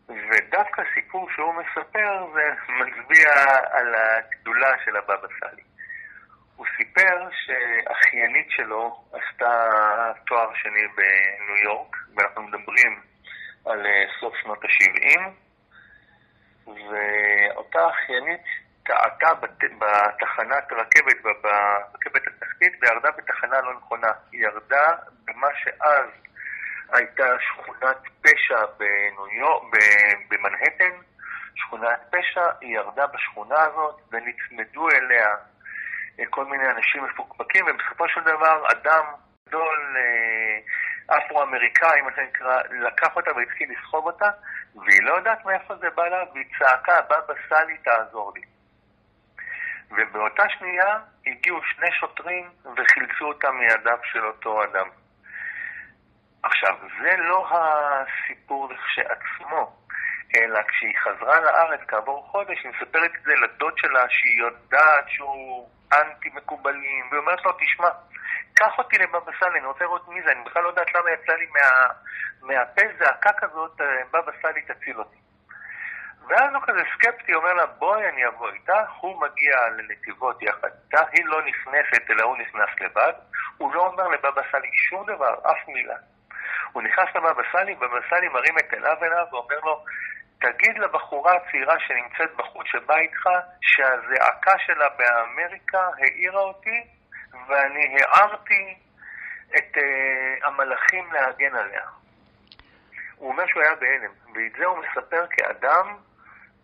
ודווקא 0.08 0.82
הסיפור 0.82 1.30
שהוא 1.30 1.54
מספר 1.54 2.26
זה 2.34 2.50
מצביע 2.68 3.30
על 3.70 3.94
הגדולה 3.94 4.74
של 4.84 4.96
הבבא 4.96 5.28
סאלי. 5.40 5.62
הוא 6.56 6.66
סיפר 6.76 7.28
שאחיינית 7.30 8.46
שלו 8.50 9.04
עשתה 9.12 9.72
תואר 10.26 10.54
שני 10.54 10.86
בניו 10.96 11.56
יורק, 11.64 11.96
ואנחנו 12.16 12.42
מדברים 12.42 13.00
על 13.66 13.86
אה, 13.86 14.04
סוף 14.20 14.34
שנות 14.42 14.64
ה-70, 14.64 15.20
ואותה 16.66 17.88
אחיינית 17.90 18.44
טעתה 18.84 19.34
בת... 19.34 19.60
בתחנת 19.78 20.72
רכבת, 20.72 21.22
ברכבת 21.22 22.26
התחתית, 22.26 22.72
וירדה 22.82 23.10
בתחנה 23.10 23.60
לא 23.60 23.74
נכונה. 23.74 24.12
היא 24.32 24.40
ירדה 24.42 24.92
במה 25.24 25.48
שאז 25.54 26.06
הייתה 26.92 27.24
שכונת 27.40 27.96
פשע 28.22 28.66
בניו 28.78 29.26
יורק, 29.32 29.62
במנהטן, 30.28 30.96
שכונת 31.54 32.00
פשע, 32.10 32.46
היא 32.60 32.76
ירדה 32.76 33.06
בשכונה 33.06 33.60
הזאת 33.62 34.00
ונצמדו 34.12 34.88
אליה 34.90 35.34
אה, 36.20 36.24
כל 36.30 36.44
מיני 36.44 36.70
אנשים 36.70 37.04
מפוקפקים, 37.04 37.64
ובסופו 37.68 38.08
של 38.08 38.20
דבר 38.20 38.62
אדם 38.70 39.04
גדול 39.48 39.96
אה, 39.96 41.16
אפרו-אמריקאי, 41.16 42.00
מה 42.00 42.10
שנקרא, 42.16 42.62
לקח 42.70 43.16
אותה 43.16 43.30
והתחיל 43.36 43.72
לסחוב 43.72 44.06
אותה, 44.06 44.30
והיא 44.74 45.02
לא 45.02 45.14
יודעת 45.14 45.44
מאיפה 45.44 45.76
זה 45.76 45.90
בא 45.90 46.08
לה, 46.08 46.24
והיא 46.34 46.46
צעקה, 46.58 47.00
בבא 47.02 47.34
סאלי 47.48 47.78
תעזור 47.78 48.32
לי. 48.34 48.49
ובאותה 49.90 50.42
שנייה 50.48 50.98
הגיעו 51.26 51.60
שני 51.62 51.92
שוטרים 51.92 52.50
וחילצו 52.76 53.24
אותה 53.24 53.50
מידיו 53.50 53.98
של 54.04 54.26
אותו 54.26 54.64
אדם. 54.64 54.88
עכשיו, 56.42 56.76
זה 57.02 57.16
לא 57.16 57.48
הסיפור 57.50 58.72
לכשעצמו, 58.72 59.76
אלא 60.36 60.60
כשהיא 60.68 60.98
חזרה 60.98 61.40
לארץ 61.40 61.80
כעבור 61.88 62.26
חודש, 62.30 62.58
היא 62.64 62.72
מספרת 62.72 63.10
את 63.14 63.22
זה 63.22 63.34
לדוד 63.34 63.72
שלה 63.76 64.04
שהיא 64.08 64.38
יודעת 64.38 65.04
שהוא 65.08 65.68
אנטי 65.92 66.28
מקובלים, 66.34 67.08
והיא 67.10 67.20
אומרת 67.20 67.44
לו, 67.44 67.52
תשמע, 67.52 67.88
קח 68.54 68.78
אותי 68.78 68.98
לבבא 68.98 69.32
סאלי, 69.40 69.58
אני 69.58 69.66
רוצה 69.66 69.84
לראות 69.84 70.08
מי 70.08 70.22
זה, 70.22 70.32
אני 70.32 70.44
בכלל 70.44 70.62
לא 70.62 70.68
יודעת 70.68 70.94
למה 70.94 71.10
יצא 71.10 71.32
לי 71.32 71.46
מה, 71.46 71.86
מהפה 72.42 72.82
זעקה 72.98 73.32
כזאת, 73.32 73.80
אה, 73.80 74.02
בבא 74.10 74.32
סאלי 74.42 74.62
תציל 74.62 74.98
אותי. 74.98 75.16
ואז 76.30 76.54
הוא 76.54 76.62
כזה 76.62 76.80
סקפטי, 76.94 77.34
אומר 77.34 77.52
לה, 77.52 77.66
בואי 77.66 78.08
אני 78.08 78.26
אבוא 78.26 78.50
איתך, 78.50 78.90
הוא 79.00 79.20
מגיע 79.20 79.56
לנתיבות 79.76 80.42
יחד 80.42 80.68
איתה, 80.84 81.02
היא 81.12 81.24
לא 81.26 81.42
נכנסת, 81.42 82.10
אלא 82.10 82.22
הוא 82.22 82.36
נכנס 82.36 82.80
לבד, 82.80 83.12
הוא 83.56 83.74
לא 83.74 83.86
אומר 83.86 84.08
לבבא 84.08 84.42
סאלי 84.52 84.70
שום 84.72 85.06
דבר, 85.06 85.34
אף 85.34 85.68
מילה. 85.68 85.96
הוא 86.72 86.82
נכנס 86.82 87.08
לבבא 87.14 87.42
סאלי, 87.52 87.74
ובבא 87.74 88.00
סאלי 88.10 88.28
מרים 88.28 88.58
את 88.58 88.72
עיניו 88.72 88.96
אליו 89.02 89.26
ואומר 89.32 89.60
לו, 89.60 89.84
תגיד 90.40 90.78
לבחורה 90.78 91.36
הצעירה 91.36 91.80
שנמצאת 91.80 92.36
בחוץ 92.36 92.66
שבאה 92.66 92.98
איתך, 92.98 93.28
שהזעקה 93.60 94.58
שלה 94.58 94.88
באמריקה 94.88 95.88
העירה 95.98 96.40
אותי, 96.40 96.86
ואני 97.48 97.96
הערתי 98.02 98.76
את 99.56 99.76
uh, 99.76 100.46
המלאכים 100.46 101.12
להגן 101.12 101.54
עליה. 101.56 101.82
הוא 103.16 103.32
אומר 103.32 103.46
שהוא 103.46 103.62
היה 103.62 103.74
בהלם, 103.74 104.10
ואת 104.34 104.52
זה 104.58 104.66
הוא 104.66 104.78
מספר 104.78 105.26
כאדם 105.30 105.96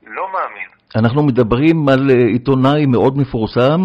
לא 0.06 0.32
מאמין. 0.32 0.68
אנחנו 0.96 1.22
מדברים 1.22 1.88
על 1.88 2.10
אה, 2.10 2.26
עיתונאי 2.26 2.86
מאוד 2.86 3.18
מפורסם, 3.18 3.80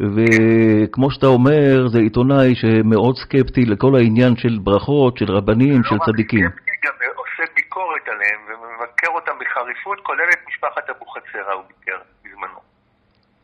וכמו 0.00 1.10
שאתה 1.10 1.26
אומר, 1.26 1.88
זה 1.88 1.98
עיתונאי 1.98 2.54
שמאוד 2.54 3.16
סקפטי 3.16 3.64
לכל 3.64 3.94
העניין 3.94 4.36
של 4.36 4.58
ברכות, 4.62 5.18
של 5.18 5.30
רבנים, 5.30 5.84
של 5.84 5.96
צדיקים. 6.06 6.44
לא 6.44 6.48
רק 6.48 6.54
סקפטי, 6.54 6.86
גם 6.86 6.92
עושה 7.16 7.52
ביקורת 7.54 8.08
עליהם 8.08 8.40
ומבקר 8.48 9.08
אותם 9.14 9.32
בחריפות, 9.40 10.00
כולל 10.02 10.28
את 10.32 10.38
משפחת 10.48 10.90
אבוחצירא 10.90 11.52
הוא 11.52 11.62
ביקר 11.68 11.98
בזמנו. 12.24 12.60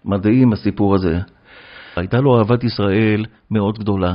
מדהים 0.05 0.53
הסיפור 0.53 0.95
הזה. 0.95 1.15
הייתה 1.97 2.17
לו 2.17 2.39
אהבת 2.39 2.65
ישראל 2.65 3.25
מאוד 3.51 3.79
גדולה. 3.79 4.13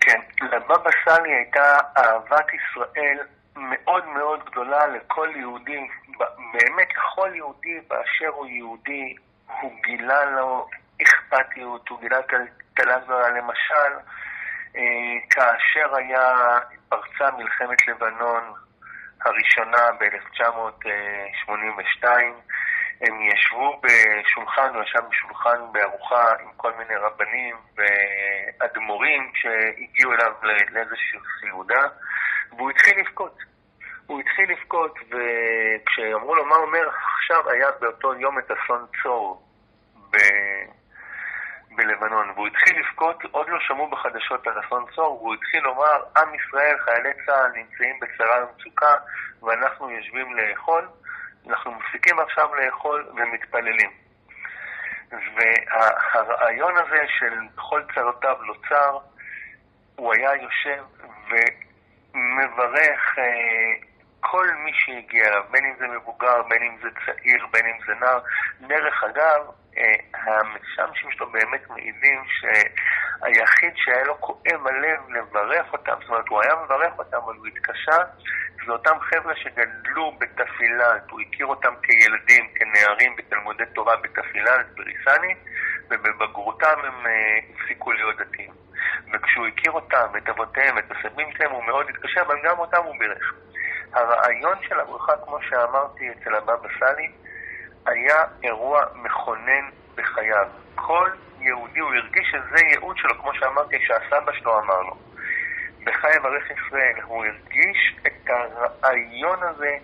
כן, 0.00 0.20
לבבא 0.44 0.90
סאלי 1.04 1.30
הייתה 1.32 1.76
אהבת 1.98 2.46
ישראל 2.54 3.18
מאוד 3.60 4.06
מאוד 4.06 4.44
גדולה 4.44 4.86
לכל 4.86 5.28
יהודי, 5.36 5.88
באמת 6.52 6.88
לכל 6.96 7.30
יהודי 7.34 7.80
באשר 7.88 8.28
הוא 8.28 8.46
יהודי, 8.46 9.14
הוא 9.60 9.72
גילה 9.82 10.24
לו 10.24 10.68
אכפתיות, 11.02 11.88
הוא 11.88 12.00
גילה 12.00 12.18
טלזרה 12.74 13.30
למשל, 13.30 13.92
אה, 14.76 15.16
כאשר 15.30 15.96
היה, 15.96 16.58
פרצה 16.88 17.30
מלחמת 17.38 17.88
לבנון 17.88 18.54
הראשונה 19.24 19.92
ב-1982, 19.98 22.04
הם 23.00 23.20
ישבו 23.20 23.80
בשולחן, 23.82 24.74
הוא 24.74 24.82
ישב 24.82 25.00
בשולחן 25.10 25.72
בארוחה 25.72 26.34
עם 26.40 26.48
כל 26.56 26.72
מיני 26.78 26.96
רבנים 26.96 27.56
ואדמו"רים 27.76 29.32
שהגיעו 29.34 30.12
אליו 30.12 30.32
לאיזושהי 30.42 31.18
סעודה, 31.40 31.82
והוא 32.50 32.70
התחיל 32.70 33.00
לבכות. 33.00 33.49
הוא 34.10 34.20
התחיל 34.20 34.50
לבכות, 34.50 34.98
וכשאמרו 34.98 36.34
לו 36.34 36.44
מה 36.44 36.56
אומר, 36.56 36.88
עכשיו 37.14 37.50
היה 37.50 37.68
באותו 37.80 38.14
יום 38.14 38.38
את 38.38 38.50
אסון 38.50 38.86
צור 39.02 39.42
ב... 40.10 40.16
בלבנון, 41.76 42.30
והוא 42.30 42.46
התחיל 42.46 42.80
לבכות, 42.80 43.22
עוד 43.30 43.48
לא 43.48 43.58
שמעו 43.60 43.90
בחדשות 43.90 44.46
על 44.46 44.60
אסון 44.60 44.84
צור, 44.94 45.22
והוא 45.22 45.34
התחיל 45.34 45.60
לומר, 45.60 46.02
עם 46.16 46.34
ישראל, 46.34 46.78
חיילי 46.78 47.10
צה"ל 47.26 47.50
נמצאים 47.54 48.00
בצרה 48.00 48.44
ומצוקה, 48.44 48.94
ואנחנו 49.42 49.90
יושבים 49.90 50.36
לאכול, 50.36 50.88
אנחנו 51.48 51.72
מפסיקים 51.72 52.18
עכשיו 52.18 52.54
לאכול 52.54 53.08
ומתפללים. 53.16 53.90
והרעיון 55.10 56.76
הזה 56.76 57.02
של 57.18 57.34
בכל 57.54 57.82
צרותיו 57.94 58.36
לא 58.42 58.54
צר, 58.68 58.98
הוא 59.96 60.14
היה 60.14 60.30
יושב 60.42 60.82
ומברך 62.14 63.18
אה, 63.18 63.89
כל 64.20 64.46
מי 64.64 64.70
שהגיע 64.74 65.28
אליו, 65.28 65.42
בין 65.50 65.64
אם 65.64 65.74
זה 65.78 65.88
מבוגר, 65.88 66.42
בין 66.48 66.62
אם 66.62 66.76
זה 66.82 66.88
צעיר, 67.06 67.46
בין 67.52 67.66
אם 67.66 67.78
זה 67.86 67.94
נער. 68.00 68.20
דרך 68.60 69.04
אגב, 69.04 69.46
אה, 69.78 69.94
המשמשים 70.12 71.10
שלו 71.10 71.30
באמת 71.30 71.70
מעידים 71.70 72.22
שהיחיד 72.28 73.72
שהיה 73.76 74.04
לו 74.04 74.20
כואב 74.20 74.66
הלב 74.66 75.10
לברך 75.10 75.72
אותם, 75.72 75.94
זאת 76.00 76.08
אומרת, 76.08 76.28
הוא 76.28 76.40
היה 76.42 76.54
מברך 76.64 76.98
אותם, 76.98 77.16
אבל 77.16 77.34
הוא 77.34 77.46
התקשה, 77.46 77.96
זה 78.66 78.72
אותם 78.72 79.00
חבר'ה 79.00 79.36
שגדלו 79.36 80.12
בתפילת, 80.18 81.10
הוא 81.10 81.20
הכיר 81.20 81.46
אותם 81.46 81.74
כילדים, 81.82 82.48
כנערים 82.54 83.16
בתלמודי 83.16 83.64
תורה 83.74 83.96
בתפילת, 83.96 84.66
בריסני, 84.74 85.34
ובבגרותם 85.90 86.78
הם 86.84 87.06
אה, 87.06 87.38
הפסיקו 87.54 87.92
להיות 87.92 88.16
דתיים. 88.16 88.50
וכשהוא 89.12 89.46
הכיר 89.46 89.72
אותם, 89.72 90.06
את 90.16 90.28
אבותיהם, 90.28 90.78
את 90.78 90.84
הסבים 90.90 91.32
שלהם, 91.32 91.50
הוא 91.50 91.64
מאוד 91.64 91.86
התקשה, 91.88 92.22
אבל 92.22 92.36
גם 92.44 92.58
אותם 92.58 92.82
הוא 92.84 92.98
בירך. 92.98 93.34
הרעיון 93.92 94.58
של 94.68 94.80
הברכה, 94.80 95.12
כמו 95.24 95.38
שאמרתי 95.42 96.10
אצל 96.10 96.34
הבבא 96.34 96.68
סאלי, 96.78 97.10
היה 97.86 98.24
אירוע 98.42 98.84
מכונן 98.94 99.68
בחייו. 99.94 100.46
כל 100.74 101.10
יהודי, 101.40 101.80
הוא 101.80 101.94
הרגיש 101.94 102.28
שזה 102.30 102.66
ייעוד 102.66 102.96
שלו, 102.96 103.14
כמו 103.22 103.34
שאמרתי, 103.34 103.76
שהסבא 103.86 104.32
שלו 104.32 104.58
אמר 104.58 104.80
לו. 104.80 104.96
בחי 105.84 106.16
אברך 106.18 106.50
ישראל, 106.50 107.00
הוא 107.04 107.24
הרגיש 107.24 107.96
את 108.06 108.30
הרעיון 108.30 109.38
הזה 109.42 109.76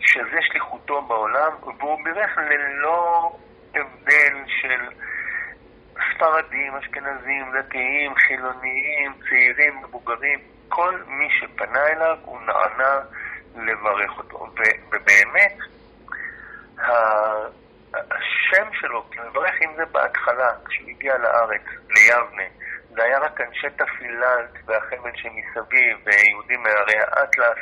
שזה 0.00 0.38
שליחותו 0.40 1.02
בעולם, 1.02 1.52
והוא 1.78 2.04
בירך 2.04 2.38
ללא 2.38 3.32
הבדל 3.74 4.34
של 4.46 4.80
ספרדים, 6.14 6.74
אשכנזים, 6.74 7.52
דתיים, 7.58 8.14
חילוניים, 8.14 9.12
צעירים, 9.28 9.82
מבוגרים. 9.82 10.38
כל 10.68 10.94
מי 11.06 11.28
שפנה 11.30 11.86
אליו, 11.86 12.16
הוא 12.24 12.40
נענה 12.40 13.00
לברך 13.56 14.18
אותו. 14.18 14.46
ובאמת, 14.90 15.56
השם 17.92 18.72
שלו, 18.72 19.10
כי 19.10 19.18
מברך 19.30 19.54
אם 19.62 19.70
זה 19.76 19.84
בהתחלה, 19.84 20.52
כשהוא 20.68 20.90
הגיע 20.90 21.18
לארץ, 21.18 21.62
ליבנה, 21.90 22.42
זה 22.90 23.02
היה 23.02 23.18
רק 23.18 23.40
אנשי 23.40 23.66
תפילת 23.70 24.50
והחבל 24.66 25.10
שמסביב, 25.14 25.98
ויהודים 26.04 26.62
מהרי 26.62 26.98
האטלס. 26.98 27.58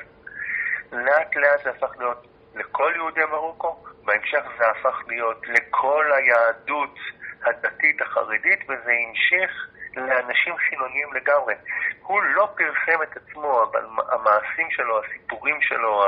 לאט 0.92 1.36
לאט 1.36 1.64
זה 1.64 1.70
הפך 1.70 1.98
להיות 1.98 2.26
לכל 2.54 2.92
יהודי 2.96 3.24
מרוקו, 3.24 3.84
בהמשך 4.04 4.42
זה 4.58 4.64
הפך 4.70 5.02
להיות 5.08 5.46
לכל 5.48 6.12
היהדות 6.12 6.98
הדתית 7.42 8.02
החרדית, 8.02 8.60
וזה 8.68 8.92
המשיך 9.08 9.68
לאנשים 9.96 10.56
חילוניים 10.56 11.12
לגמרי. 11.14 11.54
הוא 12.02 12.22
לא 12.22 12.48
פרסם 12.56 13.02
את 13.02 13.16
עצמו, 13.16 13.62
אבל 13.62 13.86
המעשים 14.12 14.70
שלו, 14.70 15.04
הסיפורים 15.04 15.60
שלו, 15.60 16.04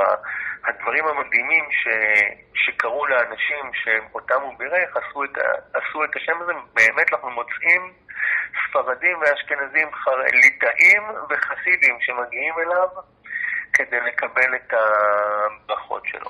הדברים 0.67 1.07
המדהימים 1.07 1.65
ש, 1.71 1.87
שקרו 2.53 3.05
לאנשים 3.07 3.71
שאותם 3.73 4.41
הוא 4.41 4.57
בירך, 4.57 4.97
עשו 4.97 5.23
את, 5.23 5.37
עשו 5.73 6.03
את 6.03 6.15
השם 6.15 6.41
הזה, 6.41 6.53
באמת 6.73 7.13
אנחנו 7.13 7.29
מוצאים 7.29 7.93
ספרדים 8.69 9.17
ואשכנזים, 9.21 9.87
ליטאים 10.33 11.03
וחסידים 11.29 11.97
שמגיעים 12.01 12.53
אליו 12.59 12.87
כדי 13.73 13.99
לקבל 13.99 14.55
את 14.55 14.73
הברכות 14.73 16.05
שלו. 16.05 16.29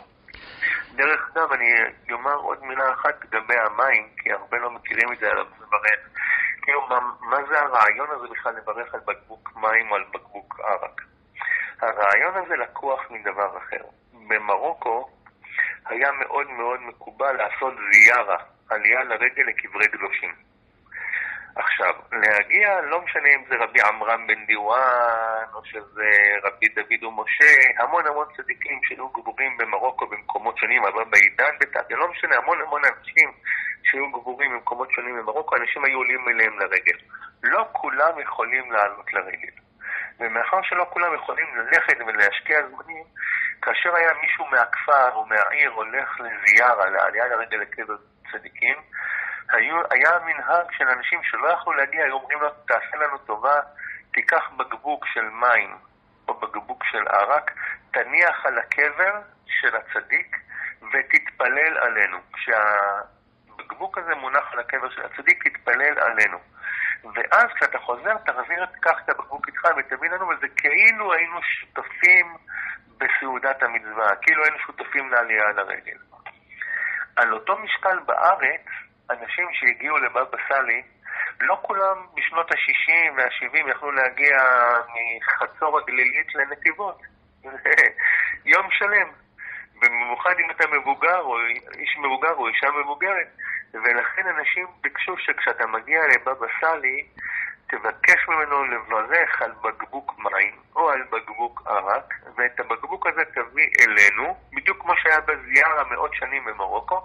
דרך 0.95 1.30
אגב, 1.34 1.51
אני 1.51 1.72
אומר 2.12 2.34
עוד 2.34 2.64
מילה 2.64 2.93
אחת 2.93 3.24
לגבי 3.24 3.57
המים, 3.57 4.10
כי 4.18 4.32
הרבה 4.32 4.57
לא 4.57 4.72
מכירים 4.72 5.14
את 5.14 5.20
זה 5.20 5.32
עליו 5.32 5.45
לברך. 5.62 5.99
כאילו, 6.70 6.88
מה, 6.88 6.99
מה 7.22 7.38
זה 7.49 7.59
הרעיון 7.59 8.07
הזה 8.11 8.28
בכלל 8.28 8.55
לברך 8.55 8.93
על 8.93 8.99
בקבוק 9.05 9.51
מים 9.55 9.91
או 9.91 9.95
על 9.95 10.03
בקבוק 10.13 10.59
ערק? 10.59 11.01
הרעיון 11.82 12.36
הזה 12.36 12.55
לקוח 12.55 13.11
מדבר 13.11 13.57
אחר. 13.57 13.84
במרוקו 14.28 15.09
היה 15.86 16.11
מאוד 16.11 16.49
מאוד 16.49 16.80
מקובל 16.82 17.32
לעשות 17.32 17.74
זיארה, 17.91 18.38
עלייה 18.70 19.03
לרגל 19.03 19.43
לקברי 19.43 19.88
קדושים. 19.88 20.49
עכשיו, 21.56 21.93
להגיע, 22.12 22.82
לא 22.82 23.02
משנה 23.02 23.30
אם 23.36 23.43
זה 23.50 23.56
רבי 23.56 23.80
עמרם 23.82 24.28
בן 24.28 24.45
דיואן, 24.45 25.45
או 25.54 25.66
שזה 25.66 26.10
רבי 26.43 26.68
דוד 26.68 27.04
ומשה, 27.04 27.54
המון 27.80 28.08
המון 28.08 28.28
צדיקים 28.38 28.80
שהיו 28.84 29.10
גבורים 29.10 29.58
במרוקו 29.58 30.08
במקומות 30.08 30.58
שונים, 30.58 30.86
אבל 30.86 31.04
בעידן 31.04 31.56
בתת, 31.60 31.91
לא 31.91 32.12
משנה, 32.12 32.36
המון 32.36 32.62
המון 32.62 32.82
אנשים 32.86 33.32
שהיו 33.84 34.12
גבורים 34.12 34.52
במקומות 34.52 34.91
שונים 34.91 35.18
במרוקו, 35.18 35.56
אנשים 35.56 35.86
היו 35.86 35.97
עולים 35.97 36.30
אליהם 36.30 36.60
לרגל. 36.60 36.97
לא 37.43 37.68
כולם 37.72 38.20
יכולים 38.20 38.72
לעלות 38.72 39.14
לרגל. 39.14 39.54
ומאחר 40.20 40.62
שלא 40.64 40.86
כולם 40.89 41.16
יכולים 41.16 41.47
ללכת 41.56 41.97
ולהשקיע 42.08 42.60
זמנים, 42.68 43.04
כאשר 43.62 43.95
היה 43.95 44.14
מישהו 44.22 44.45
מהכפר 44.45 45.10
או 45.14 45.26
מהעיר 45.26 45.72
הולך 45.72 46.20
לזיארה, 46.20 46.89
לעלייה 46.89 47.28
לרגל 47.28 47.58
לקבר 47.58 47.95
צדיקים, 48.32 48.76
היו, 49.52 49.82
היה 49.91 50.20
מנהג 50.26 50.72
של 50.72 50.88
אנשים 50.88 51.24
שלא 51.24 51.47
יכלו 51.47 51.74
להגיע, 51.74 52.04
היו 52.04 52.14
אומרים 52.14 52.39
לו, 52.39 52.50
תעשה 52.68 52.97
לנו 52.97 53.18
טובה, 53.18 53.60
תיקח 54.14 54.50
בקבוק 54.58 55.06
של 55.06 55.30
מים 55.30 55.78
או 56.28 56.34
בקבוק 56.34 56.84
של 56.84 57.08
ערק, 57.08 57.52
תניח 57.91 58.45
על 58.45 58.58
הקבר 58.58 59.22
של 59.47 59.76
הצדיק 59.76 60.38
ותתפלל 60.93 61.78
עלינו. 61.78 62.18
כשהבקבוק 62.34 63.97
הזה 63.97 64.16
מונח 64.16 64.54
על 64.54 64.60
הקבר 64.60 64.89
של 64.89 65.06
הצדיק, 65.06 65.47
תתפלל 65.47 66.00
עלינו. 66.00 66.38
ואז 67.16 67.45
כשאתה 67.56 67.80
חוזר, 67.80 68.18
תחזיר, 68.18 68.66
תיקח 68.66 68.95
את 69.06 69.10
הבקבוק 69.10 69.47
איתך 69.47 69.62
ותביא 69.78 70.10
לנו, 70.10 70.28
וזה 70.28 70.47
כאילו 70.58 71.14
היינו 71.14 71.39
שותפים 71.43 72.38
בסעודת 72.97 73.64
המצווה, 73.64 74.16
כאילו 74.16 74.43
היינו 74.43 74.60
שותפים 74.60 75.12
לעלייה 75.12 75.43
על 75.50 75.60
הרגל. 75.60 75.97
על 77.16 77.34
אותו 77.34 77.58
משקל 77.58 78.00
בארץ, 78.00 78.66
אנשים 79.12 79.47
שהגיעו 79.51 79.97
לבבא 79.97 80.38
סאלי, 80.49 80.84
לא 81.39 81.60
כולם 81.62 82.05
בשנות 82.16 82.51
ה-60 82.51 83.12
וה-70 83.18 83.72
יכלו 83.72 83.91
להגיע 83.91 84.38
מחצור 85.22 85.78
הגלילית 85.78 86.36
לנתיבות. 86.36 87.01
יום 88.53 88.68
שלם. 88.72 89.07
במיוחד 89.82 90.34
אם 90.39 90.51
אתה 90.51 90.68
מבוגר, 90.68 91.20
או 91.20 91.38
איש 91.78 91.97
מבוגר, 91.97 92.34
או 92.34 92.47
אישה 92.47 92.68
מבוגרת. 92.84 93.28
ולכן 93.74 94.28
אנשים 94.28 94.68
ביקשו 94.82 95.18
שכשאתה 95.18 95.68
מגיע 95.68 95.99
לבבא 96.07 96.47
סאלי, 96.62 97.07
תבקש 97.68 98.28
ממנו 98.28 98.64
לברך 98.64 99.41
על 99.41 99.51
בקבוק 99.64 100.14
מים 100.18 100.55
או 100.76 100.89
על 100.89 101.03
בקבוק 101.12 101.62
ערק, 101.66 102.14
ואת 102.38 102.60
הבקבוק 102.60 103.07
הזה 103.07 103.22
תביא 103.26 103.68
אלינו, 103.82 104.36
בדיוק 104.53 104.82
כמו 104.82 104.93
שהיה 104.97 105.20
בזיארה 105.22 105.84
מאות 105.91 106.14
שנים 106.14 106.45
במרוקו, 106.45 107.01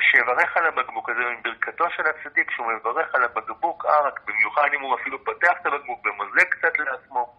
שיברך 0.00 0.56
על 0.56 0.66
הבקבוק 0.66 1.10
הזה 1.10 1.20
עם 1.20 1.42
ברכתו 1.42 1.84
של 1.96 2.02
הצדיק, 2.10 2.50
שהוא 2.50 2.66
מברך 2.72 3.14
על 3.14 3.22
הבקבוק 3.24 3.84
ערק, 3.84 4.20
במיוחד 4.26 4.68
אם 4.76 4.80
הוא 4.80 4.94
אפילו 4.94 5.24
פותח 5.24 5.52
את 5.60 5.66
הבקבוק 5.66 6.06
ומוזג 6.06 6.48
קצת 6.48 6.78
לעצמו, 6.78 7.38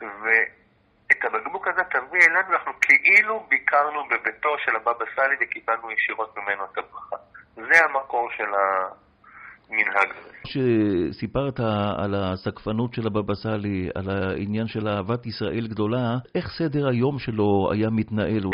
ואת 0.00 1.24
הבקבוק 1.24 1.68
הזה 1.68 1.82
תביא 1.84 2.20
אלינו, 2.20 2.52
אנחנו 2.52 2.72
כאילו 2.80 3.46
ביקרנו 3.48 4.04
בביתו 4.04 4.58
של 4.64 4.76
הבבא 4.76 5.04
סאלי 5.16 5.36
וקיבלנו 5.40 5.90
ישירות 5.90 6.36
ממנו 6.36 6.64
את 6.64 6.78
הברכה. 6.78 7.16
זה 7.54 7.84
המקור 7.84 8.28
של 8.36 8.50
המנהג 8.54 10.10
הזה. 10.18 10.30
כשסיפרת 10.44 11.60
על 11.98 12.14
הסקפנות 12.14 12.94
של 12.94 13.06
הבבא 13.06 13.34
סאלי, 13.34 13.88
על 13.94 14.10
העניין 14.10 14.66
של 14.66 14.88
אהבת 14.88 15.26
ישראל 15.26 15.66
גדולה, 15.68 16.16
איך 16.34 16.46
סדר 16.58 16.88
היום 16.88 17.18
שלו 17.18 17.68
היה 17.72 17.88
מתנהל? 17.90 18.44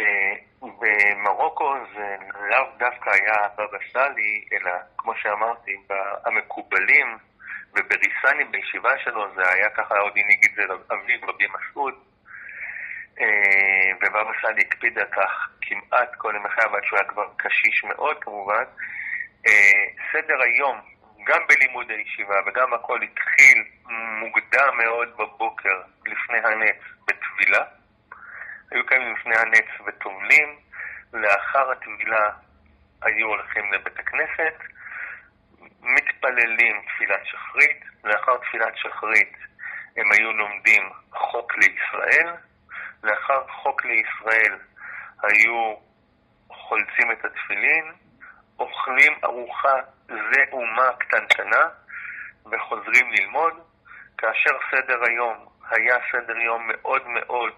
במרוקו 1.63 1.95
זה 1.95 2.17
לאו 2.49 2.67
דווקא 2.79 3.11
היה 3.11 3.35
הבבא 3.45 3.79
סאלי, 3.93 4.45
אלא 4.53 4.71
כמו 4.99 5.13
שאמרתי, 5.17 5.77
המקובלים 6.25 7.19
ובריסני 7.73 8.45
בישיבה 8.51 8.99
שלו 8.99 9.35
זה 9.35 9.49
היה 9.49 9.71
ככה, 9.71 9.99
עוד 9.99 10.13
הנהיג 10.17 10.45
את 10.45 10.55
זה 10.55 10.63
אביו 10.65 11.29
רבי 11.29 11.47
מסעוד, 11.47 11.95
אה, 13.21 13.91
ובבא 13.97 14.33
סאלי 14.43 14.63
הקפיד 14.63 14.99
על 14.99 15.07
כך 15.07 15.49
כמעט 15.61 16.15
כל 16.19 16.35
ימי 16.37 16.49
חייו, 16.49 16.77
עד 16.77 16.85
שהוא 16.85 16.99
היה 16.99 17.09
כבר 17.09 17.27
קשיש 17.37 17.85
מאוד 17.85 18.25
כמובן. 18.25 18.65
אה, 19.47 19.85
סדר 20.13 20.43
היום, 20.43 20.81
גם 21.25 21.41
בלימוד 21.49 21.91
הישיבה 21.91 22.41
וגם 22.47 22.75
הכל 22.75 23.03
התחיל 23.03 23.65
מוקדם 24.21 24.77
מאוד 24.77 25.17
בבוקר 25.17 25.81
לפני 26.07 26.39
הנץ 26.39 26.83
בטבילה. 27.07 27.65
היו 28.71 28.87
קיימים 28.87 29.15
לפני 29.15 29.37
הנץ 29.37 29.69
וטובלים, 29.87 30.59
לאחר 31.13 31.71
הטבילה 31.71 32.31
היו 33.03 33.27
הולכים 33.27 33.73
לבית 33.73 33.99
הכנסת, 33.99 34.55
מתפללים 35.81 36.83
תפילת 36.87 37.21
שחרית, 37.25 37.85
לאחר 38.05 38.37
תפילת 38.37 38.77
שחרית 38.77 39.37
הם 39.97 40.13
היו 40.13 40.33
לומדים 40.33 40.91
חוק 41.13 41.53
לישראל, 41.57 42.35
לאחר 43.03 43.47
חוק 43.49 43.85
לישראל 43.85 44.59
היו 45.23 45.75
חולצים 46.49 47.13
את 47.13 47.25
התפילין, 47.25 47.93
אוכלים 48.59 49.13
ארוחה 49.25 49.75
זה 50.07 50.43
אומה 50.53 50.89
קטנטנה 50.99 51.63
וחוזרים 52.47 53.13
ללמוד, 53.13 53.55
כאשר 54.19 54.51
סדר 54.71 55.05
היום 55.09 55.49
היה 55.71 55.97
סדר 56.13 56.37
יום 56.37 56.69
מאוד 56.69 57.07
מאוד 57.07 57.53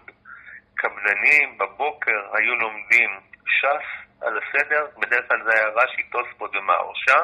קפדני, 0.75 1.57
בבוקר 1.57 2.27
היו 2.33 2.55
לומדים 2.55 3.19
ש"ס 3.47 4.05
על 4.21 4.39
הסדר, 4.39 4.87
בדרך 4.97 5.27
כלל 5.27 5.43
זה 5.43 5.53
היה 5.53 5.67
רש"י, 5.67 6.03
תוספות 6.03 6.55
ומהרש"א. 6.55 7.23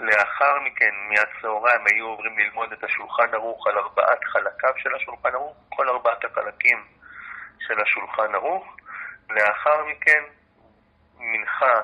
לאחר 0.00 0.60
מכן, 0.60 0.90
מהצהריים, 1.08 1.80
היו 1.86 2.06
עוברים 2.06 2.38
ללמוד 2.38 2.72
את 2.72 2.84
השולחן 2.84 3.34
ערוך 3.34 3.66
על 3.66 3.78
ארבעת 3.78 4.24
חלקיו 4.24 4.72
של 4.76 4.94
השולחן 4.94 5.34
ערוך, 5.34 5.56
כל 5.68 5.88
ארבעת 5.88 6.24
החלקים 6.24 6.84
של 7.60 7.80
השולחן 7.80 8.34
ערוך. 8.34 8.76
לאחר 9.30 9.84
מכן, 9.84 10.22
מנחה, 11.18 11.74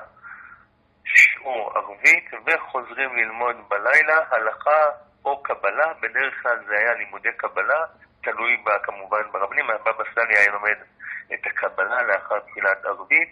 שיעור 1.05 1.77
ערבית, 1.77 2.31
וחוזרים 2.45 3.15
ללמוד 3.15 3.55
בלילה 3.69 4.23
הלכה 4.31 4.85
או 5.25 5.43
קבלה, 5.43 5.93
בדרך 5.93 6.43
כלל 6.43 6.65
זה 6.67 6.77
היה 6.77 6.93
לימודי 6.93 7.33
קבלה, 7.37 7.85
תלוי 8.23 8.57
בה 8.57 8.79
כמובן 8.79 9.31
ברבנים, 9.31 9.69
הבבא 9.69 10.03
סאלי 10.15 10.37
היה 10.37 10.51
לומד 10.51 10.77
את 11.33 11.45
הקבלה 11.45 12.03
לאחר 12.03 12.39
תפילת 12.39 12.85
ערבית. 12.85 13.29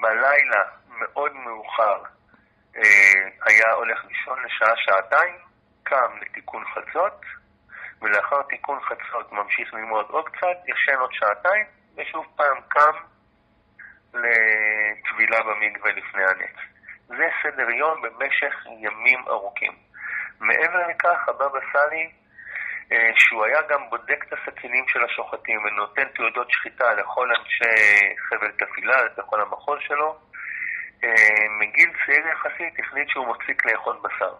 בלילה, 0.00 0.62
מאוד 0.88 1.32
מאוחר, 1.32 2.02
אה, 2.76 3.28
היה 3.44 3.72
הולך 3.72 4.04
לישון 4.04 4.38
לשעה-שעתיים, 4.44 5.34
קם 5.82 6.18
לתיקון 6.20 6.64
חצות, 6.64 7.20
ולאחר 8.02 8.42
תיקון 8.42 8.80
חצות 8.80 9.32
ממשיך 9.32 9.74
ללמוד 9.74 10.06
עוד 10.08 10.28
קצת, 10.28 10.56
ישן 10.66 10.98
עוד 10.98 11.12
שעתיים, 11.12 11.66
ושוב 11.96 12.26
פעם 12.36 12.56
קם 12.68 12.96
לטבילה 14.14 15.42
במקווה 15.42 15.92
לפני 15.92 16.24
הנץ. 16.24 16.56
זה 17.06 17.28
סדר 17.42 17.70
יום 17.70 18.02
במשך 18.02 18.66
ימים 18.66 19.24
ארוכים. 19.28 19.72
מעבר 20.40 20.88
לכך, 20.88 21.28
הבבא 21.28 21.58
סאלי 21.72 22.10
שהוא 23.18 23.44
היה 23.44 23.62
גם 23.68 23.90
בודק 23.90 24.24
את 24.28 24.32
הסכינים 24.32 24.84
של 24.88 25.04
השוחטים 25.04 25.60
ונותן 25.64 26.04
תעודות 26.14 26.50
שחיטה 26.50 26.94
לכל 26.94 27.28
אנשי 27.30 28.14
חבל 28.28 28.50
תפילה, 28.50 28.96
לכל 29.18 29.40
המחוז 29.40 29.78
שלו, 29.80 30.16
אה, 31.04 31.48
מגיל 31.60 31.90
צעיר 32.06 32.26
יחסית 32.26 32.80
החליט 32.80 33.08
שהוא 33.08 33.26
מפסיק 33.26 33.66
לאכול 33.66 33.96
בשר. 34.02 34.34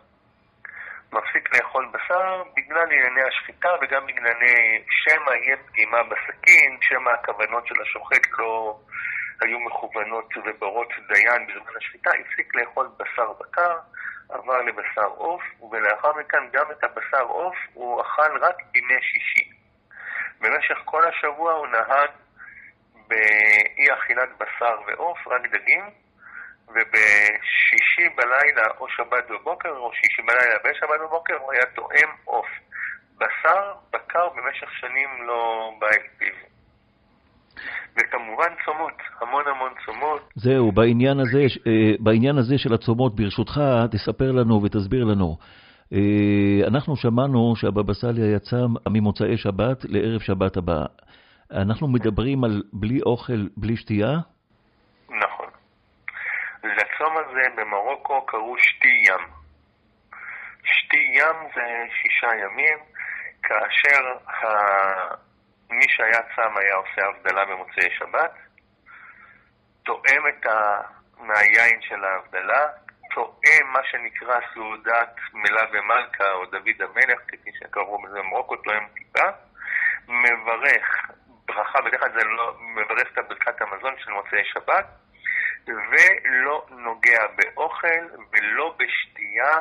מפסיק 1.13 1.57
לאכול 1.57 1.89
בשר 1.93 2.43
בגלל 2.57 2.85
ענייני 2.85 3.23
השחיטה 3.29 3.69
וגם 3.83 4.07
בגללי 4.07 4.85
שמא 4.91 5.31
יהיה 5.31 5.57
פגימה 5.67 6.03
בסכין, 6.03 6.79
שמא 6.81 7.11
הכוונות 7.11 7.67
של 7.67 7.75
השוחט 7.83 8.27
לא 8.39 8.79
היו 9.41 9.61
מכוונות 9.61 10.29
וברות 10.45 10.89
דיין 11.09 11.47
בזמן 11.47 11.77
השחיטה, 11.77 12.11
הפסיק 12.11 12.55
לאכול 12.55 12.89
בשר 12.99 13.33
בקר, 13.33 13.77
עבר 14.29 14.63
לבשר 14.63 15.07
עוף, 15.17 15.43
ולאחר 15.71 16.13
מכן 16.13 16.49
גם 16.53 16.71
את 16.71 16.85
הבשר 16.85 17.23
עוף 17.23 17.57
הוא 17.75 18.03
אכל 18.03 18.39
רק 18.41 18.57
בימי 18.73 19.03
שישי. 19.03 19.51
במשך 20.41 20.79
כל 20.85 21.05
השבוע 21.09 21.53
הוא 21.53 21.67
נהג 21.67 22.11
באי 23.09 23.95
אכילת 23.95 24.29
בשר 24.39 24.81
ועוף, 24.87 25.19
רק 25.27 25.43
דגים, 25.47 25.91
ובשישי 26.69 28.09
בלילה 28.15 28.67
או 28.79 28.89
שבת 28.89 29.31
בבוקר 29.31 29.71
או 29.71 29.93
שישי 29.95 30.23
בלילה 30.23 30.57
ושבת 30.65 31.01
בבוקר 31.01 31.35
הוא 31.35 31.53
היה 31.53 31.67
תואם 31.75 32.09
עוף. 32.25 32.47
בשר 33.19 33.75
בקר 33.91 34.29
במשך 34.29 34.73
שנים 34.73 35.27
לא 35.27 35.73
בא 35.79 35.87
אל 35.87 36.07
פיו. 36.19 36.56
וכמובן 37.97 38.49
צומות, 38.65 38.93
המון 39.21 39.45
המון 39.47 39.73
צומות. 39.87 40.33
זהו, 40.35 40.73
בעניין 40.73 41.21
הזה, 41.21 41.43
אה, 41.67 41.95
בעניין 42.01 42.39
הזה 42.39 42.59
של 42.59 42.75
הצומות, 42.75 43.17
ברשותך, 43.17 43.61
תספר 43.91 44.33
לנו 44.33 44.63
ותסביר 44.63 45.05
לנו. 45.05 45.37
אה, 45.93 46.67
אנחנו 46.67 46.97
שמענו 46.97 47.57
שהבבא 47.57 47.93
סאלי 47.93 48.35
יצא 48.37 48.57
ממוצאי 48.89 49.37
שבת 49.37 49.85
לערב 49.85 50.21
שבת 50.21 50.57
הבא. 50.57 50.85
אנחנו 51.53 51.89
מדברים 51.89 52.45
על 52.45 52.63
בלי 52.73 53.01
אוכל, 53.07 53.47
בלי 53.57 53.77
שתייה? 53.77 54.13
נכון. 55.09 55.49
לצום 56.65 57.17
הזה 57.17 57.47
במרוקו 57.57 58.27
קראו 58.27 58.55
שתי 58.59 58.89
ים. 59.09 59.27
שתי 60.63 60.97
ים 60.97 61.37
זה 61.55 61.63
שישה 62.03 62.27
ימים, 62.37 62.79
כאשר. 63.43 64.03
מי 65.71 65.89
שהיה 65.89 66.23
צם 66.37 66.57
היה 66.57 66.75
עושה 66.75 67.07
הבדלה 67.07 67.45
במוצאי 67.45 67.91
שבת, 67.99 68.33
תואם 69.85 70.29
את 70.29 70.47
ה... 70.47 70.81
מהיין 71.19 71.83
של 71.83 72.05
ההבדלה, 72.05 72.67
תואם 73.15 73.67
מה 73.73 73.81
שנקרא 73.85 74.41
סעודת 74.55 75.17
מלה 75.33 75.63
ומלכה 75.73 76.33
או 76.33 76.47
דוד 76.47 76.83
המלך, 76.83 77.21
כפי 77.29 77.51
שקראו 77.59 78.03
בזה 78.03 78.19
במרוקו, 78.19 78.57
תואם 78.57 78.85
טיפה, 78.95 79.29
מברך 80.09 81.11
ברכה, 81.47 81.81
בדרך 81.81 82.01
כלל 82.01 82.13
זה 82.13 82.25
לא 82.25 82.57
מברך 82.61 83.19
את 83.19 83.29
ברכת 83.29 83.63
המזון 83.63 83.95
של 83.99 84.11
מוצאי 84.11 84.45
שבת, 84.45 84.87
ולא 85.67 86.67
נוגע 86.71 87.27
באוכל 87.37 88.07
ולא 88.33 88.77
בשתייה 88.79 89.57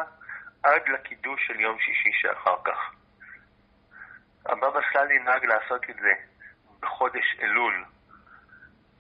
עד 0.64 0.82
לקידוש 0.88 1.48
של 1.48 1.60
יום 1.60 1.80
שישי 1.80 2.12
שאחר 2.14 2.56
כך. 2.66 2.95
הבבא 4.46 4.80
סאלי 4.94 5.20
נהג 5.20 5.46
לעשות 5.46 5.90
את 5.90 5.96
זה 5.96 6.14
בחודש 6.80 7.36
אלול, 7.42 7.86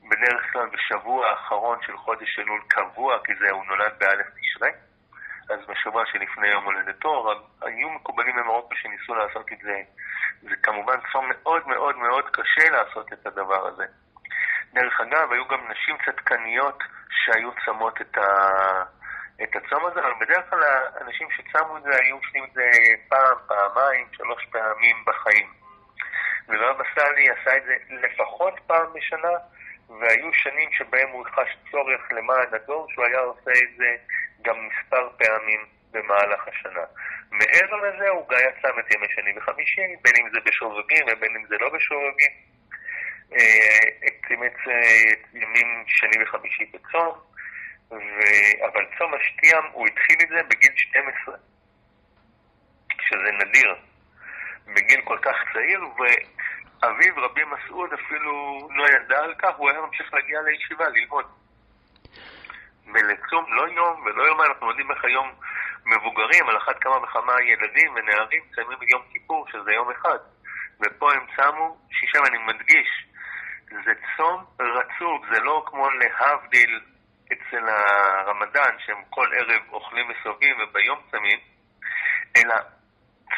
בדרך 0.09 0.51
כלל 0.53 0.67
בשבוע 0.69 1.27
האחרון 1.27 1.77
של 1.81 1.97
חודש 1.97 2.39
אלול 2.39 2.61
קבוע, 2.67 3.17
כי 3.23 3.35
זה 3.35 3.51
הוא 3.51 3.65
נולד 3.65 3.93
באלף 3.99 4.27
תשרי, 4.27 4.71
אז 5.49 5.59
בשבוע 5.67 6.03
שלפני 6.05 6.47
יום 6.47 6.65
הולדתו, 6.65 7.33
היו 7.61 7.89
מקובלים 7.89 8.35
במרוקו 8.35 8.75
שניסו 8.75 9.15
לעשות 9.15 9.51
את 9.51 9.57
זה. 9.61 9.81
זה 10.41 10.55
כמובן 10.63 10.95
צום 11.11 11.29
מאוד 11.29 11.67
מאוד 11.67 11.97
מאוד 11.97 12.25
קשה 12.29 12.69
לעשות 12.69 13.13
את 13.13 13.27
הדבר 13.27 13.67
הזה. 13.67 13.85
דרך 14.73 15.01
אגב, 15.01 15.31
היו 15.31 15.47
גם 15.47 15.71
נשים 15.71 15.97
צדקניות 16.05 16.79
שהיו 17.09 17.49
צמות 17.65 18.01
את, 18.01 18.17
ה... 18.17 18.21
את 19.43 19.55
הצום 19.55 19.86
הזה, 19.86 19.99
אבל 19.99 20.13
בדרך 20.21 20.49
כלל 20.49 20.63
האנשים 20.63 21.27
שצמו 21.31 21.77
את 21.77 21.83
זה 21.83 21.89
היו 22.03 22.15
עושים 22.15 22.43
את 22.43 22.53
זה 22.53 22.69
פעם, 23.09 23.38
פעמיים, 23.47 24.07
שלוש 24.11 24.45
פעמים 24.51 24.95
בחיים. 25.05 25.47
ורב 26.47 26.81
סאלי 26.95 27.29
עשה 27.29 27.57
את 27.57 27.63
זה 27.63 27.75
לפחות 27.89 28.53
פעם 28.67 28.93
בשנה, 28.93 29.33
והיו 29.89 30.33
שנים 30.33 30.69
שבהם 30.71 31.09
הוא 31.09 31.25
חש 31.25 31.57
צורך 31.71 32.01
למען 32.11 32.53
הדור, 32.53 32.88
שהוא 32.89 33.05
היה 33.05 33.19
עושה 33.19 33.51
את 33.51 33.77
זה 33.77 33.95
גם 34.41 34.55
מספר 34.67 35.09
פעמים 35.17 35.65
במהלך 35.91 36.47
השנה. 36.47 36.83
מעבר 37.31 37.75
לזה 37.75 38.09
הוא 38.09 38.29
גם 38.29 38.39
יצא 38.39 38.69
את 38.79 38.95
ימי 38.95 39.07
שני 39.15 39.38
וחמישי, 39.38 39.81
בין 40.01 40.13
אם 40.21 40.29
זה 40.29 40.39
בשובבים 40.45 41.05
ובין 41.11 41.36
אם 41.36 41.45
זה 41.45 41.55
לא. 41.59 41.65
אימץ 44.45 44.67
אה, 44.67 45.39
ימים 45.41 45.83
שני 45.88 46.23
וחמישי 46.23 46.65
בצום, 46.73 47.13
ו... 47.91 47.95
אבל 48.67 48.86
צום 48.97 49.13
השתייה, 49.13 49.59
הוא 49.71 49.88
התחיל 49.88 50.17
את 50.23 50.29
זה 50.29 50.43
בגיל 50.43 50.71
12, 50.75 51.36
שזה 53.01 53.31
נדיר, 53.31 53.75
בגיל 54.67 55.01
כל 55.01 55.17
כך 55.21 55.36
צעיר, 55.53 55.81
ואביו 55.81 57.13
רבי 57.17 57.41
מסעוד 57.43 57.93
אפילו 57.93 58.59
לא 58.71 58.86
ידע 58.88 59.19
על 59.19 59.36
כך, 59.38 59.55
הוא 59.57 59.69
היה 59.69 59.81
ממשיך 59.81 60.13
להגיע 60.13 60.41
לישיבה 60.41 60.88
ללמוד. 60.89 61.25
ולצום 62.93 63.53
לא 63.53 63.67
יום 63.69 64.03
ולא 64.05 64.23
יום, 64.23 64.41
אנחנו 64.41 64.69
יודעים 64.69 64.91
איך 64.91 65.05
היום 65.05 65.31
מבוגרים, 65.86 66.49
על 66.49 66.57
אחת 66.57 66.75
כמה 66.81 66.97
וכמה 66.97 67.33
ילדים 67.41 67.93
ונערים 67.95 68.43
צמים 68.55 68.77
יום 68.91 69.01
כיפור, 69.11 69.47
שזה 69.51 69.71
יום 69.73 69.91
אחד. 69.91 70.17
ופה 70.81 71.13
הם 71.13 71.25
צמו 71.36 71.77
שישה, 71.91 72.21
ואני 72.21 72.38
מדגיש, 72.38 72.88
זה 73.86 73.91
צום 74.17 74.45
רצוף, 74.59 75.21
זה 75.31 75.39
לא 75.39 75.63
כמו 75.67 75.89
להבדיל 75.89 76.79
אצל 77.34 77.69
הרמדאן, 77.69 78.76
שהם 78.80 79.03
כל 79.09 79.28
ערב 79.34 79.61
אוכלים 79.73 80.05
וסובבים 80.09 80.55
וביום 80.59 80.99
צמים, 81.11 81.39
אלא 82.38 82.55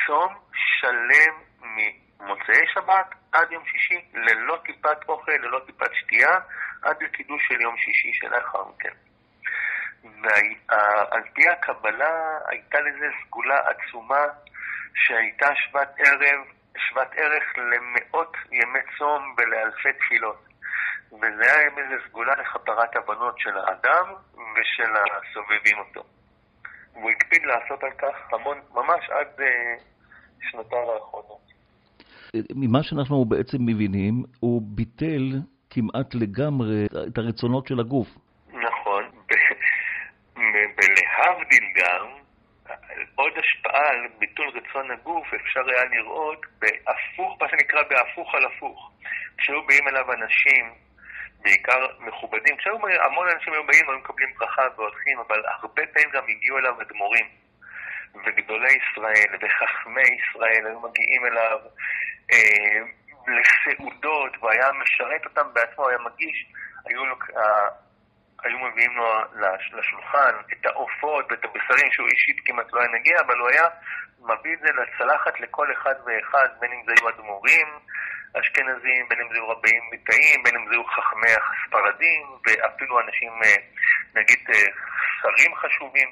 צום 0.08 0.36
שלם 0.54 1.34
ממוצאי 1.62 2.68
שבת 2.74 3.16
עד 3.32 3.52
יום 3.52 3.64
שישי, 3.66 4.06
ללא 4.14 4.58
טיפת 4.66 4.98
אוכל, 5.10 5.32
ללא 5.32 5.60
טיפת 5.66 5.94
שתייה, 5.94 6.40
עד 6.82 7.04
לקידוש 7.04 7.48
של 7.48 7.62
יום 7.62 7.78
שישי 7.78 8.14
שלאחר 8.14 8.64
מכן. 8.66 8.94
ועל 10.04 11.24
פי 11.34 11.50
הקבלה 11.50 12.38
הייתה 12.46 12.80
לזה 12.80 13.06
סגולה 13.26 13.60
עצומה 13.60 14.26
שהייתה 14.96 15.56
שוות 15.56 15.88
ערב, 15.98 16.46
שוות 16.78 17.08
ערך 17.16 17.44
למאות 17.58 18.38
ימי 18.52 18.80
צום 18.98 19.36
ולאלפי 19.38 19.94
תפילות. 19.94 20.47
וזה 21.14 21.54
היה 21.56 21.70
איזו 21.78 22.04
סגולה 22.10 22.34
לכפרת 22.42 22.96
הבנות 22.96 23.40
של 23.40 23.58
האדם 23.58 24.14
ושל 24.36 24.92
הסובבים 24.96 25.78
אותו. 25.80 26.04
והוא 26.94 27.10
הקפיד 27.12 27.42
לעשות 27.46 27.84
על 27.84 27.92
כך 27.92 28.34
המון, 28.34 28.58
ממש 28.74 29.10
עד 29.10 29.28
uh, 29.40 29.82
שנותיו 30.50 30.92
האחרונות. 30.94 31.48
ממה 32.56 32.84
שאנחנו 32.84 33.26
בעצם 33.26 33.58
מבינים, 33.60 34.24
הוא 34.40 34.62
ביטל 34.66 35.40
כמעט 35.70 36.16
לגמרי 36.16 36.86
את 37.08 37.18
הרצונות 37.18 37.68
של 37.68 37.80
הגוף. 37.80 38.08
להבדיל 41.38 41.64
גם, 41.76 42.08
עוד 43.16 43.34
השפעה 43.38 43.90
על 43.90 44.08
ביטול 44.20 44.50
רצון 44.50 44.92
הגוף 44.92 45.34
אפשר 45.34 45.62
היה 45.68 45.86
לראות 45.86 46.46
בהפוך, 46.60 47.42
מה 47.42 47.48
שנקרא 47.50 47.84
בהפוך 47.90 48.36
על 48.36 48.46
הפוך. 48.46 48.92
כשהיו 49.38 49.66
באים 49.68 49.88
אליו 49.88 50.14
אנשים, 50.14 50.66
בעיקר 51.48 51.88
מכובדים, 52.00 52.58
כשהיו 52.58 52.78
המון 53.06 53.28
אנשים 53.30 53.54
היו 53.54 53.64
באים, 53.64 53.90
היו 53.90 53.98
מקבלים 53.98 54.34
ברכה 54.38 54.62
והולכים, 54.76 55.20
אבל 55.20 55.44
הרבה 55.46 55.84
פעמים 55.94 56.10
גם 56.14 56.24
הגיעו 56.30 56.58
אליו 56.58 56.82
אדמו"רים 56.82 57.26
וגדולי 58.26 58.74
ישראל 58.74 59.36
וחכמי 59.42 60.02
ישראל 60.02 60.66
היו 60.66 60.80
מגיעים 60.80 61.26
אליו 61.26 61.60
אה, 62.32 62.80
לסעודות, 63.28 64.44
והיה 64.44 64.72
משרת 64.72 65.26
אותם 65.26 65.54
בעצמו, 65.54 65.90
היה 65.90 65.98
מגיש, 65.98 66.52
היו 66.86 67.06
לו, 67.06 67.16
היו 68.44 68.60
מביאים 68.60 68.98
לו 68.98 69.06
לשולחן 69.74 70.36
את 70.54 70.66
העופות 70.66 71.26
ואת 71.32 71.46
הבשרים 71.46 71.92
שהוא 71.92 72.08
אישית 72.08 72.38
כמעט 72.46 72.74
לא 72.74 72.80
היה 72.80 72.90
נגיע, 72.90 73.20
אבל 73.26 73.38
הוא 73.38 73.50
היה 73.50 73.68
מביא 74.20 74.54
את 74.54 74.60
זה 74.60 74.68
לצלחת 74.82 75.40
לכל 75.40 75.68
אחד 75.74 75.96
ואחד, 76.06 76.48
בין 76.60 76.72
אם 76.72 76.82
זה 76.86 76.94
היו 76.98 77.10
אדמו"רים 77.10 77.68
אשכנזים, 78.34 79.10
בין 79.10 79.22
אם 79.22 79.28
זה 79.30 79.36
היו 79.36 79.50
רבים 79.50 79.84
ליטאים, 79.92 80.44
בין 80.44 80.56
אם 80.56 80.68
זה 80.68 80.72
היו 80.72 80.84
חכמי 80.86 81.32
הספרדים, 81.32 82.28
ואפילו 82.46 83.00
אנשים, 83.00 83.32
אה, 83.44 83.56
נגיד, 84.16 84.40
אה, 84.50 84.72
שרים 85.22 85.56
חשובים. 85.56 86.10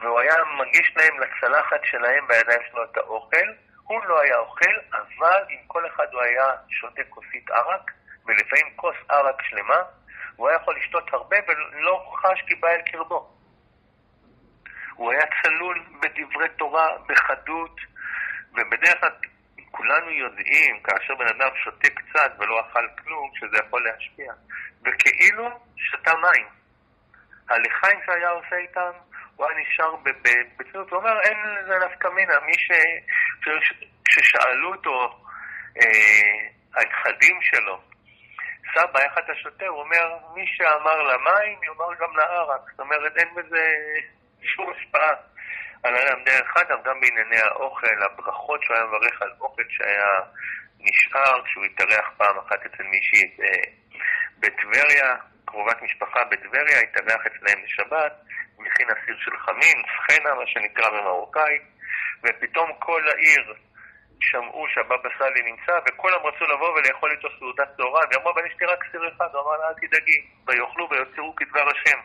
והוא 0.00 0.20
היה 0.20 0.34
מגיש 0.58 0.92
להם 0.96 1.20
לצלחת 1.20 1.80
שלהם 1.84 2.26
בידיים 2.28 2.60
שלו 2.70 2.84
את 2.84 2.96
האוכל. 2.96 3.48
הוא 3.84 4.04
לא 4.04 4.20
היה 4.20 4.36
אוכל, 4.36 4.74
אבל 4.92 5.42
עם 5.48 5.58
כל 5.66 5.86
אחד 5.86 6.06
הוא 6.12 6.22
היה 6.22 6.44
שותה 6.68 7.02
כוסית 7.08 7.50
ערק, 7.50 7.90
ולפעמים 8.26 8.76
כוס 8.76 8.96
ערק 9.08 9.42
שלמה, 9.42 9.82
הוא 10.36 10.48
היה 10.48 10.56
יכול 10.56 10.76
לשתות 10.76 11.12
הרבה 11.12 11.36
ולא 11.48 12.12
חש 12.22 12.42
כי 12.46 12.54
בא 12.54 12.68
אל 12.68 12.82
קרבו. 12.82 13.34
הוא 14.94 15.12
היה 15.12 15.22
צלול 15.42 15.84
בדברי 16.00 16.48
תורה, 16.48 16.88
בחדות, 17.06 17.80
ובדרך 18.52 19.00
כלל 19.00 19.10
כולנו 19.70 20.10
יודעים, 20.10 20.80
כאשר 20.82 21.14
בן 21.14 21.26
אדם 21.26 21.50
שותה 21.64 21.88
קצת 21.90 22.32
ולא 22.38 22.60
אכל 22.60 22.86
כלום, 23.04 23.30
שזה 23.34 23.56
יכול 23.66 23.84
להשפיע. 23.84 24.32
וכאילו 24.84 25.50
שתה 25.76 26.12
מים. 26.14 26.46
הלחיים 27.48 28.00
שהיה 28.06 28.30
עושה 28.30 28.56
איתם, 28.56 28.90
הוא 29.36 29.46
היה 29.46 29.60
נשאר 29.60 29.96
בצניעות, 30.56 30.90
הוא 30.90 30.98
אומר, 30.98 31.20
אין 31.20 31.38
לזה 31.54 31.74
נפקא 31.86 32.08
מינה. 32.08 32.40
מי 32.46 32.54
ש... 32.54 32.70
כששאלו 34.04 34.72
אותו 34.72 35.24
אה, 35.80 36.48
הנכדים 36.74 37.38
שלו, 37.42 37.80
סבא, 38.74 39.00
איך 39.00 39.12
אתה 39.18 39.34
שותה? 39.34 39.66
הוא 39.66 39.80
אומר, 39.80 40.18
מי 40.34 40.44
שאמר 40.46 41.02
למים, 41.02 41.58
יאמר 41.62 41.94
גם 42.00 42.16
לערק. 42.16 42.60
זאת 42.70 42.80
אומרת, 42.80 43.16
אין 43.16 43.28
בזה 43.34 43.68
שום 44.42 44.72
השפעה 44.76 45.14
על 45.82 45.94
האדם. 45.94 46.24
דרך 46.24 46.56
אגב, 46.56 46.78
גם 46.84 47.00
בענייני 47.00 47.38
האוכל, 47.38 48.02
הברכות 48.02 48.62
שהוא 48.62 48.76
היה 48.76 48.84
מברך 48.86 49.22
על 49.22 49.30
אוכל 49.40 49.62
שהיה 49.68 50.10
נשאר, 50.80 51.44
כשהוא 51.44 51.64
התארח 51.64 52.10
פעם 52.16 52.38
אחת 52.38 52.66
אצל 52.66 52.82
מישהי 52.82 53.36
אה, 53.42 53.72
בטבריה, 54.38 55.16
קרובת 55.44 55.82
משפחה 55.82 56.24
בטבריה, 56.24 56.80
התארח 56.80 57.26
אצלהם 57.26 57.64
בשבת, 57.64 58.12
הוא 58.56 58.66
הכין 58.66 58.86
אסיר 58.90 59.16
של 59.18 59.38
חמין, 59.38 59.82
סחנה, 59.96 60.34
מה 60.34 60.46
שנקרא 60.46 60.90
במרוקאית, 60.90 61.62
ופתאום 62.24 62.72
כל 62.78 63.08
העיר 63.08 63.54
שמעו 64.20 64.66
שהבבא 64.68 65.08
סאלי 65.18 65.42
נמצא, 65.42 65.78
וכולם 65.86 66.26
רצו 66.26 66.44
לבוא 66.44 66.68
ולאכול 66.68 67.10
איתו 67.10 67.28
סעודת 67.38 67.68
צהריים, 67.76 68.08
ואמרו, 68.12 68.30
אבל 68.30 68.46
יש 68.46 68.54
לי 68.60 68.66
רק 68.66 68.84
סיר 68.90 69.08
אחד, 69.08 69.34
הוא 69.34 69.42
אמר 69.42 69.56
לה, 69.56 69.68
אל 69.68 69.74
תדאגי, 69.74 70.26
ויאכלו 70.46 70.88
ויוצרו 70.90 71.34
כדבר 71.36 71.68
השם. 71.70 71.98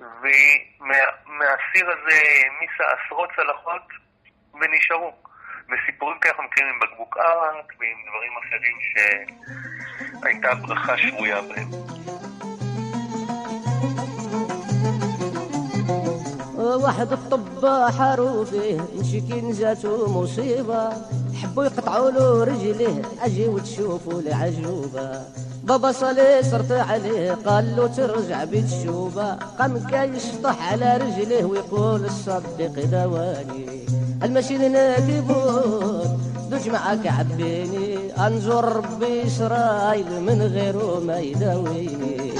ומהסיר 0.00 1.90
הזה 1.90 2.16
העמיסה 2.44 2.84
עשרות 2.94 3.30
צלחות 3.36 3.86
ונשארו. 4.54 5.12
וסיפורים 5.68 6.18
כאלה 6.18 6.32
אנחנו 6.32 6.44
מכירים 6.44 6.70
עם 6.74 6.80
בקבוק 6.80 7.16
ארנק 7.16 7.72
ועם 7.80 7.98
דברים 8.08 8.32
אחרים 8.42 8.76
שהייתה 10.22 10.54
ברכה 10.54 10.98
שבויה 10.98 11.40
בהם. 11.42 11.68
واحد 16.82 17.12
الطباح 17.12 18.00
عروفه 18.00 18.76
مشكين 19.00 19.52
جاتو 19.52 20.22
مصيبة 20.22 20.88
حبوا 21.43 21.63
يقطعوا 21.63 22.11
له 22.11 22.43
رجليه 22.43 23.01
أجي 23.21 23.47
وتشوفوا 23.47 24.19
العجوبة. 24.19 25.21
بابا 25.63 25.91
صلي 25.91 26.43
صرت 26.51 26.71
عليه 26.71 27.31
قال 27.45 27.75
له 27.75 27.87
ترجع 27.87 28.43
بيت 28.43 28.65
الشوبة 28.65 29.33
قام 29.59 29.79
كاي 29.87 30.09
يشطح 30.09 30.71
على 30.71 30.97
رجليه 30.97 31.43
ويقول 31.43 32.05
الصدق 32.05 32.85
دواني. 32.91 33.85
المشي 34.23 34.57
ناكبون 34.57 36.19
دوج 36.51 36.69
معاك 36.69 37.07
عبيني. 37.07 38.11
انجر 38.27 38.65
ربي 38.75 39.27
اسرائيل 39.27 40.21
من 40.27 40.41
غيره 40.41 40.99
ما 40.99 41.19
يداويني. 41.19 42.33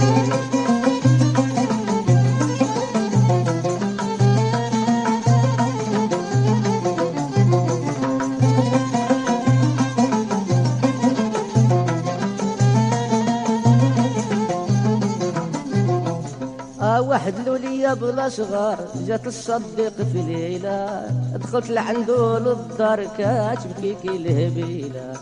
بلا 17.93 18.29
صغار 18.29 18.77
جات 19.07 19.27
الصديق 19.27 19.93
في 20.13 20.21
ليلة. 20.21 21.07
دخلت 21.35 21.69
لعنده 21.69 22.39
للدار 22.39 23.07
كاتبكي 23.17 23.95
كي 24.03 24.09
الهبيلة 24.09 25.13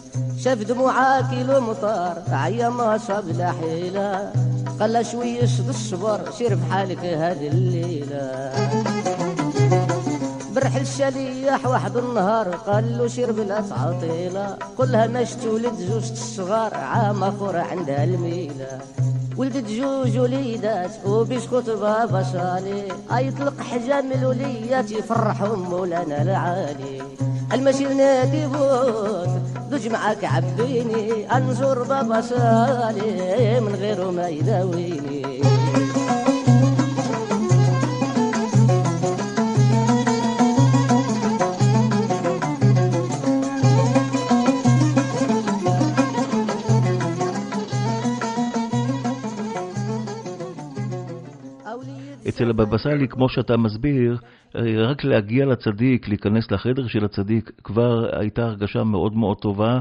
شاف 0.43 0.57
دموعها 0.57 1.21
كيلومتر 1.21 2.13
عيا 2.31 2.69
ما 2.69 2.97
صاب 2.97 3.27
لا 3.27 3.51
حيلة. 3.51 4.31
قال 4.79 5.05
شوية 5.05 5.45
شد 5.45 5.69
الصبر 5.69 6.31
سير 6.37 6.55
بحالك 6.55 6.99
هذه 6.99 7.47
الليلة. 7.47 8.51
برحل 10.55 10.81
الشليح 10.81 11.65
واحد 11.65 11.97
النهار 11.97 12.47
قال 12.47 12.97
له 12.97 13.07
سير 13.07 13.31
بلا 13.31 13.61
تعطيلة. 13.61 14.57
كلها 14.77 15.07
ماش 15.07 15.33
تولد 15.33 15.75
زوج 15.75 16.11
الصغار 16.11 16.73
عام 16.73 17.23
اخر 17.23 17.57
عندها 17.57 18.03
الميلة. 18.03 18.79
ولدت 19.37 19.69
جوج 19.69 20.17
وليدات 20.17 20.91
وبيسكوت 21.05 21.69
بابا 21.69 22.23
صالي 22.33 22.83
يطلق 23.11 23.61
حجام 23.61 24.11
الوليات 24.11 24.91
يفرحهم 24.91 25.59
مولانا 25.69 26.21
العالي. 26.21 27.01
المشي 27.53 27.93
نادي 27.93 28.47
بوت 28.47 29.29
دوج 29.71 29.87
معاك 29.87 30.25
عبيني 30.25 31.37
انزور 31.37 31.83
بابا 31.83 32.21
صالي 32.21 33.59
من 33.59 33.75
غيره 33.75 34.11
ما 34.11 34.27
يداويني. 34.27 35.56
אצל 52.37 52.49
הבבא 52.49 52.77
סאלי, 52.77 53.07
כמו 53.07 53.29
שאתה 53.29 53.53
מסביר, 53.57 54.11
רק 54.89 55.03
להגיע 55.03 55.45
לצדיק, 55.45 56.07
להיכנס 56.07 56.51
לחדר 56.51 56.87
של 56.87 57.05
הצדיק, 57.05 57.45
כבר 57.63 57.95
הייתה 58.19 58.41
הרגשה 58.41 58.83
מאוד 58.83 59.13
מאוד 59.21 59.37
טובה, 59.41 59.73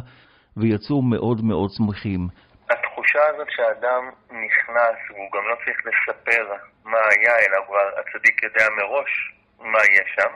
ויצאו 0.56 1.02
מאוד 1.02 1.38
מאוד 1.44 1.70
שמחים. 1.76 2.22
התחושה 2.70 3.22
הזאת 3.30 3.48
שהאדם 3.50 4.02
נכנס, 4.46 4.96
והוא 5.10 5.28
גם 5.34 5.44
לא 5.50 5.54
צריך 5.64 5.78
לספר 5.88 6.44
מה 6.84 6.98
היה, 7.12 7.34
אלא 7.44 7.58
כבר 7.66 7.86
הצדיק 8.00 8.42
יודע 8.42 8.66
מראש 8.76 9.12
מה 9.60 9.78
יהיה 9.88 10.04
שם, 10.14 10.32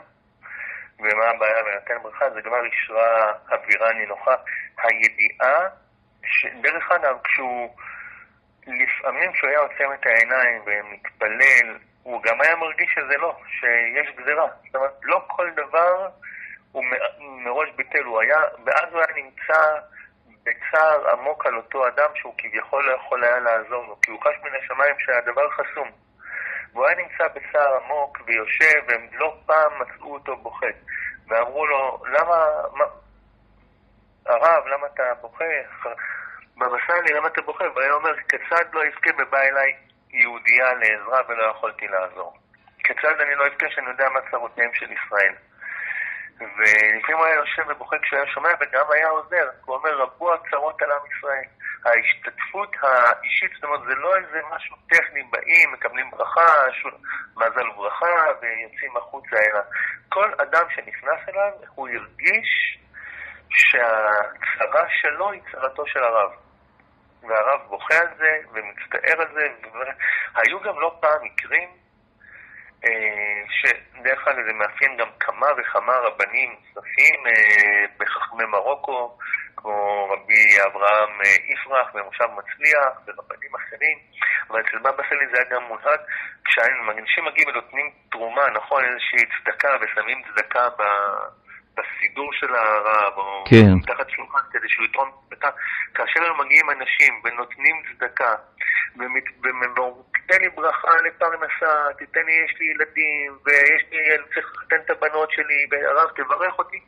ומה 0.98 1.24
הבעיה 1.30 1.60
ונותן 1.66 2.02
ברכה, 2.02 2.30
זה 2.34 2.42
כבר 2.42 2.62
אישרה 2.64 3.32
אווירה 3.52 3.92
נינוחה. 3.92 4.34
הידיעה, 4.82 5.58
ש... 6.24 6.46
דרך 6.62 6.92
אגב, 6.92 7.16
כשהוא... 7.24 7.68
לפעמים 8.66 9.32
כשהוא 9.32 9.50
היה 9.50 9.60
עוצם 9.60 9.88
את 9.94 10.06
העיניים 10.06 10.62
ומתפלל, 10.66 11.89
הוא 12.10 12.22
גם 12.22 12.40
היה 12.40 12.56
מרגיש 12.56 12.90
שזה 12.94 13.16
לא, 13.16 13.36
שיש 13.46 14.16
גזירה. 14.16 14.48
זאת 14.66 14.74
אומרת, 14.74 14.94
לא 15.02 15.24
כל 15.26 15.50
דבר 15.50 16.08
הוא 16.72 16.84
מראש 17.20 17.68
ביטל, 17.76 18.04
הוא 18.04 18.20
היה, 18.20 18.40
ואז 18.64 18.92
הוא 18.92 19.00
היה 19.00 19.24
נמצא 19.24 19.78
בצער 20.42 21.10
עמוק 21.10 21.46
על 21.46 21.56
אותו 21.56 21.88
אדם 21.88 22.10
שהוא 22.14 22.34
כביכול 22.38 22.86
לא 22.86 22.92
יכול 22.92 23.24
היה 23.24 23.38
לעזור 23.38 23.86
לו, 23.86 24.00
כי 24.02 24.10
הוא 24.10 24.20
חש 24.20 24.34
מן 24.42 24.50
השמיים 24.62 24.94
שהדבר 24.98 25.50
חסום. 25.50 25.90
והוא 26.72 26.86
היה 26.86 26.96
נמצא 26.96 27.28
בצער 27.28 27.76
עמוק 27.76 28.18
ויושב, 28.26 28.82
והם 28.88 29.08
לא 29.12 29.34
פעם 29.46 29.72
מצאו 29.80 30.14
אותו 30.14 30.36
בוכה. 30.36 30.66
ואמרו 31.28 31.66
לו, 31.66 32.02
למה, 32.06 32.44
מה, 32.72 32.84
הרב, 34.26 34.66
למה 34.66 34.86
אתה 34.86 35.14
בוכה? 35.20 35.44
בבא 36.56 36.76
סאלי, 36.86 37.12
למה 37.14 37.28
אתה 37.28 37.42
בוכה? 37.42 37.64
והיה 37.76 37.92
אומר, 37.92 38.16
כיצד 38.28 38.64
לא 38.72 38.84
יזכה 38.86 39.10
ובא 39.18 39.38
אליי 39.38 39.89
יהודייה 40.12 40.72
לעזרה 40.74 41.20
ולא 41.28 41.50
יכולתי 41.50 41.88
לעזור? 41.88 42.36
כיצד 42.84 43.20
אני 43.20 43.34
לא 43.34 43.46
אזכה 43.46 43.70
שאני 43.70 43.90
יודע 43.90 44.08
מה 44.08 44.20
צרותיהם 44.30 44.70
של 44.74 44.92
ישראל? 44.92 45.34
ולפעמים 46.40 47.16
הוא 47.18 47.26
היה 47.26 47.34
יושב 47.34 47.62
ובוכה 47.68 47.96
כשהיה 47.98 48.26
שומע 48.26 48.48
וגם 48.60 48.84
היה 48.92 49.08
עוזר. 49.08 49.48
הוא 49.64 49.76
אומר, 49.76 49.98
רבו 49.98 50.34
הצרות 50.34 50.82
על 50.82 50.92
עם 50.92 51.06
ישראל. 51.16 51.44
ההשתתפות 51.84 52.76
האישית, 52.82 53.50
זאת 53.54 53.64
אומרת, 53.64 53.80
זה 53.88 53.94
לא 53.94 54.16
איזה 54.16 54.40
משהו 54.50 54.76
טכני, 54.88 55.22
באים, 55.22 55.72
מקבלים 55.72 56.10
ברכה, 56.10 56.66
מזל 57.36 57.68
וברכה, 57.68 58.24
ויוצאים 58.40 58.96
החוצה, 58.96 59.36
אלא 59.36 59.60
כל 60.08 60.32
אדם 60.42 60.64
שנכנס 60.74 61.28
אליו, 61.28 61.52
הוא 61.74 61.88
הרגיש 61.88 62.78
שהצרה 63.50 64.86
שלו 64.88 65.30
היא 65.30 65.42
צרתו 65.52 65.86
של 65.86 66.04
הרב. 66.04 66.30
והרב 67.22 67.60
בוכה 67.68 67.98
על 67.98 68.08
זה 68.18 68.38
ומצטער 68.52 69.20
על 69.20 69.34
זה. 69.34 69.48
היו 70.34 70.60
גם 70.60 70.80
לא 70.80 70.96
פעם 71.00 71.24
מקרים 71.24 71.68
אה, 72.84 73.42
שדרך 73.48 74.28
אגב 74.28 74.44
זה 74.46 74.52
מאפיין 74.52 74.96
גם 74.96 75.08
כמה 75.20 75.46
וכמה 75.58 75.92
רבנים 75.92 76.56
נוספים 76.74 77.26
אה, 77.26 77.84
בחכמי 77.98 78.44
מרוקו, 78.44 79.18
כמו 79.56 80.08
רבי 80.10 80.62
אברהם 80.66 81.20
אה, 81.20 81.52
יפרח 81.52 81.88
במושב 81.94 82.24
מצליח 82.24 83.00
ורבנים 83.06 83.54
אחרים, 83.54 83.98
אבל 84.50 84.60
אצל 84.60 84.78
בבא 84.78 85.02
סאלי 85.08 85.26
זה 85.32 85.36
היה 85.36 85.50
גם 85.50 85.62
מונהג, 85.62 86.00
כשאנשים 86.44 87.24
מגיעים 87.24 87.48
ונותנים 87.48 87.90
תרומה, 88.10 88.50
נכון, 88.50 88.84
איזושהי 88.84 89.26
צדקה 89.38 89.76
ושמים 89.80 90.22
צדקה 90.22 90.68
ב... 90.68 90.82
בסידור 91.76 92.32
של 92.32 92.54
הרב, 92.54 93.12
או 93.16 93.44
כן. 93.50 93.74
מתחת 93.76 94.10
שולחן 94.10 94.38
כדי 94.50 94.68
שהוא 94.68 94.86
יתרום 94.86 95.10
צדקה, 95.28 95.50
כאשר 95.94 96.24
הם 96.24 96.40
מגיעים 96.40 96.70
אנשים 96.70 97.20
ונותנים 97.24 97.82
צדקה, 97.98 98.34
ואומרים, 98.96 100.02
תיתן 100.14 100.42
לי 100.42 100.48
ברכה 100.48 100.90
לפרנסה, 101.06 101.92
תיתן 101.98 102.20
לי, 102.26 102.32
יש 102.32 102.60
לי 102.60 102.66
ילדים, 102.66 103.38
ויש 103.44 103.82
לי, 103.90 104.14
אני 104.14 104.24
צריך 104.34 104.52
לחתן 104.54 104.76
את 104.84 104.90
הבנות 104.90 105.30
שלי, 105.30 105.66
והרב 105.70 106.10
תברך 106.16 106.58
אותי. 106.58 106.80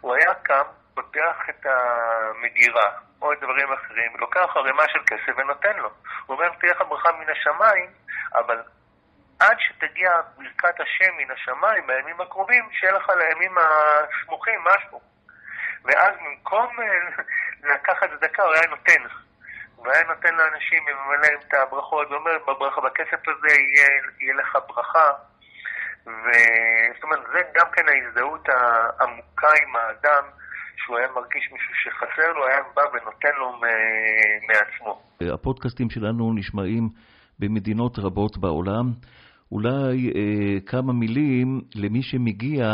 הוא 0.00 0.14
היה 0.14 0.34
קם, 0.34 0.62
פותח 0.94 1.36
את 1.50 1.66
המגירה, 1.66 2.90
או 3.22 3.32
את 3.32 3.38
דברים 3.40 3.72
אחרים, 3.72 4.12
לוקח 4.18 4.56
ערימה 4.56 4.82
של 4.88 4.98
כסף 5.06 5.32
ונותן 5.38 5.76
לו. 5.76 5.90
הוא 6.26 6.36
אומר, 6.36 6.48
תהיה 6.60 6.72
לך 6.72 6.82
ברכה 6.88 7.12
מן 7.12 7.32
השמיים, 7.32 7.90
אבל 8.34 8.62
עד 9.40 9.56
שתגיע 9.58 10.10
ברכת 10.36 10.80
השם 10.80 11.12
מן 11.18 11.30
השמיים 11.34 11.86
בימים 11.86 12.20
הקרובים, 12.20 12.64
שיהיה 12.72 12.92
לך 12.92 13.08
לימים 13.08 13.54
הסמוכים 13.58 14.60
משהו. 14.64 15.00
ואז 15.84 16.14
במקום 16.24 16.68
אה, 16.80 17.24
לקחת 17.74 18.10
צדקה, 18.20 18.42
הוא 18.42 18.54
היה 18.54 18.66
נותן. 18.70 19.02
והיה 19.84 20.04
נותן 20.08 20.34
לאנשים, 20.34 20.82
ממלא 20.84 21.28
את 21.40 21.54
הברכות, 21.54 22.10
ואומר, 22.10 22.38
בברכה, 22.48 22.80
בכסף 22.80 23.28
הזה 23.28 23.54
יהיה, 23.60 23.88
יהיה 24.20 24.34
לך 24.34 24.58
ברכה. 24.68 25.10
וזאת 26.06 27.02
אומרת, 27.02 27.20
זה 27.32 27.40
גם 27.54 27.66
כן 27.72 27.82
ההזדהות 27.88 28.48
העמוקה 28.48 29.48
עם 29.62 29.76
האדם, 29.76 30.24
שהוא 30.76 30.98
היה 30.98 31.08
מרגיש 31.14 31.52
מישהו 31.52 31.74
שחסר 31.74 32.32
לו, 32.32 32.46
היה 32.46 32.60
בא 32.74 32.82
ונותן 32.92 33.34
לו 33.38 33.60
מעצמו. 34.48 35.02
הפודקאסטים 35.34 35.90
שלנו 35.90 36.32
נשמעים 36.34 36.88
במדינות 37.38 37.98
רבות 37.98 38.38
בעולם. 38.38 38.84
אולי 39.52 39.96
אה, 40.16 40.60
כמה 40.66 40.92
מילים 40.92 41.60
למי 41.74 42.02
שמגיע 42.02 42.64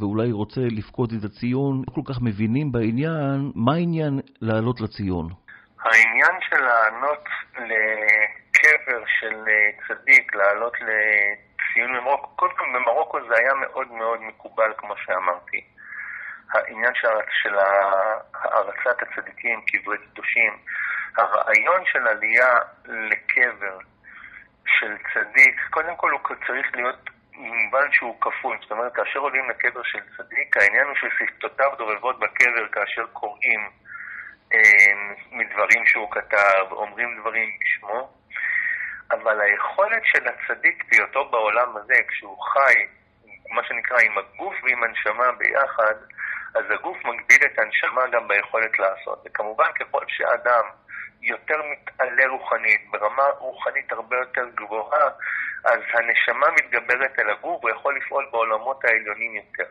ואולי 0.00 0.32
רוצה 0.32 0.60
לפקוד 0.60 1.12
את 1.18 1.24
הציון, 1.24 1.82
לא 1.86 1.92
כל 1.94 2.00
כך 2.08 2.18
מבינים 2.22 2.72
בעניין, 2.72 3.52
מה 3.54 3.72
העניין 3.74 4.20
לעלות 4.40 4.80
לציון? 4.80 5.26
העניין 5.84 6.36
של 6.40 6.60
לענות 6.68 7.24
לקבר 7.54 9.02
של 9.06 9.36
אה, 9.48 9.70
צדיק, 9.88 10.34
לעלות 10.34 10.72
לציון 10.80 11.90
במרוקו, 11.96 12.36
כל 12.36 12.48
במרוקו 12.74 13.18
זה 13.28 13.34
היה 13.38 13.54
מאוד 13.54 13.92
מאוד 13.92 14.20
מקובל, 14.22 14.72
כמו 14.76 14.94
שאמרתי. 14.96 15.60
העניין 16.52 16.92
של, 16.94 17.08
של 17.42 17.54
הערצת 18.34 19.02
הצדיקים, 19.02 19.60
קברי 19.66 19.98
קדושים, 19.98 20.52
הרעיון 21.16 21.82
של 21.84 22.06
עלייה 22.06 22.58
לקבר 22.84 23.78
של 24.66 24.96
צדיק, 25.14 25.60
קודם 25.70 25.96
כל 25.96 26.10
הוא 26.10 26.20
צריך 26.46 26.66
להיות 26.74 27.10
מובן 27.32 27.92
שהוא 27.92 28.20
כפול. 28.20 28.56
זאת 28.62 28.70
אומרת, 28.70 28.94
כאשר 28.94 29.18
עולים 29.18 29.50
לקבר 29.50 29.82
של 29.82 30.00
צדיק, 30.16 30.56
העניין 30.56 30.86
הוא 30.86 30.94
ששפתותיו 30.96 31.72
דובבות 31.78 32.18
בקבר 32.18 32.68
כאשר 32.72 33.06
קוראים 33.12 33.70
אה, 34.52 34.92
מדברים 35.30 35.86
שהוא 35.86 36.10
כתב, 36.10 36.64
אומרים 36.70 37.20
דברים 37.20 37.50
בשמו, 37.60 38.10
אבל 39.10 39.40
היכולת 39.40 40.02
של 40.04 40.24
הצדיק 40.28 40.84
בהיותו 40.90 41.24
בעולם 41.24 41.76
הזה, 41.76 41.94
כשהוא 42.08 42.42
חי, 42.42 42.86
מה 43.50 43.64
שנקרא, 43.64 43.98
עם 44.00 44.18
הגוף 44.18 44.54
ועם 44.62 44.82
הנשמה 44.84 45.32
ביחד, 45.32 45.94
אז 46.54 46.64
הגוף 46.70 46.96
מגביל 47.04 47.44
את 47.46 47.58
הנשמה 47.58 48.06
גם 48.12 48.28
ביכולת 48.28 48.78
לעשות. 48.78 49.22
וכמובן, 49.26 49.72
ככל 49.80 50.04
שאדם 50.08 50.64
יותר 51.22 51.62
מתעלה 51.72 52.26
רוחנית, 52.28 52.90
ברמה 52.90 53.22
רוחנית 53.38 53.92
הרבה 53.92 54.16
יותר 54.16 54.48
גבוהה, 54.54 55.10
אז 55.64 55.80
הנשמה 55.92 56.46
מתגברת 56.50 57.18
על 57.18 57.30
הגוף, 57.30 57.62
הוא 57.62 57.70
יכול 57.70 57.96
לפעול 57.96 58.28
בעולמות 58.30 58.84
העליונים 58.84 59.34
יותר. 59.34 59.70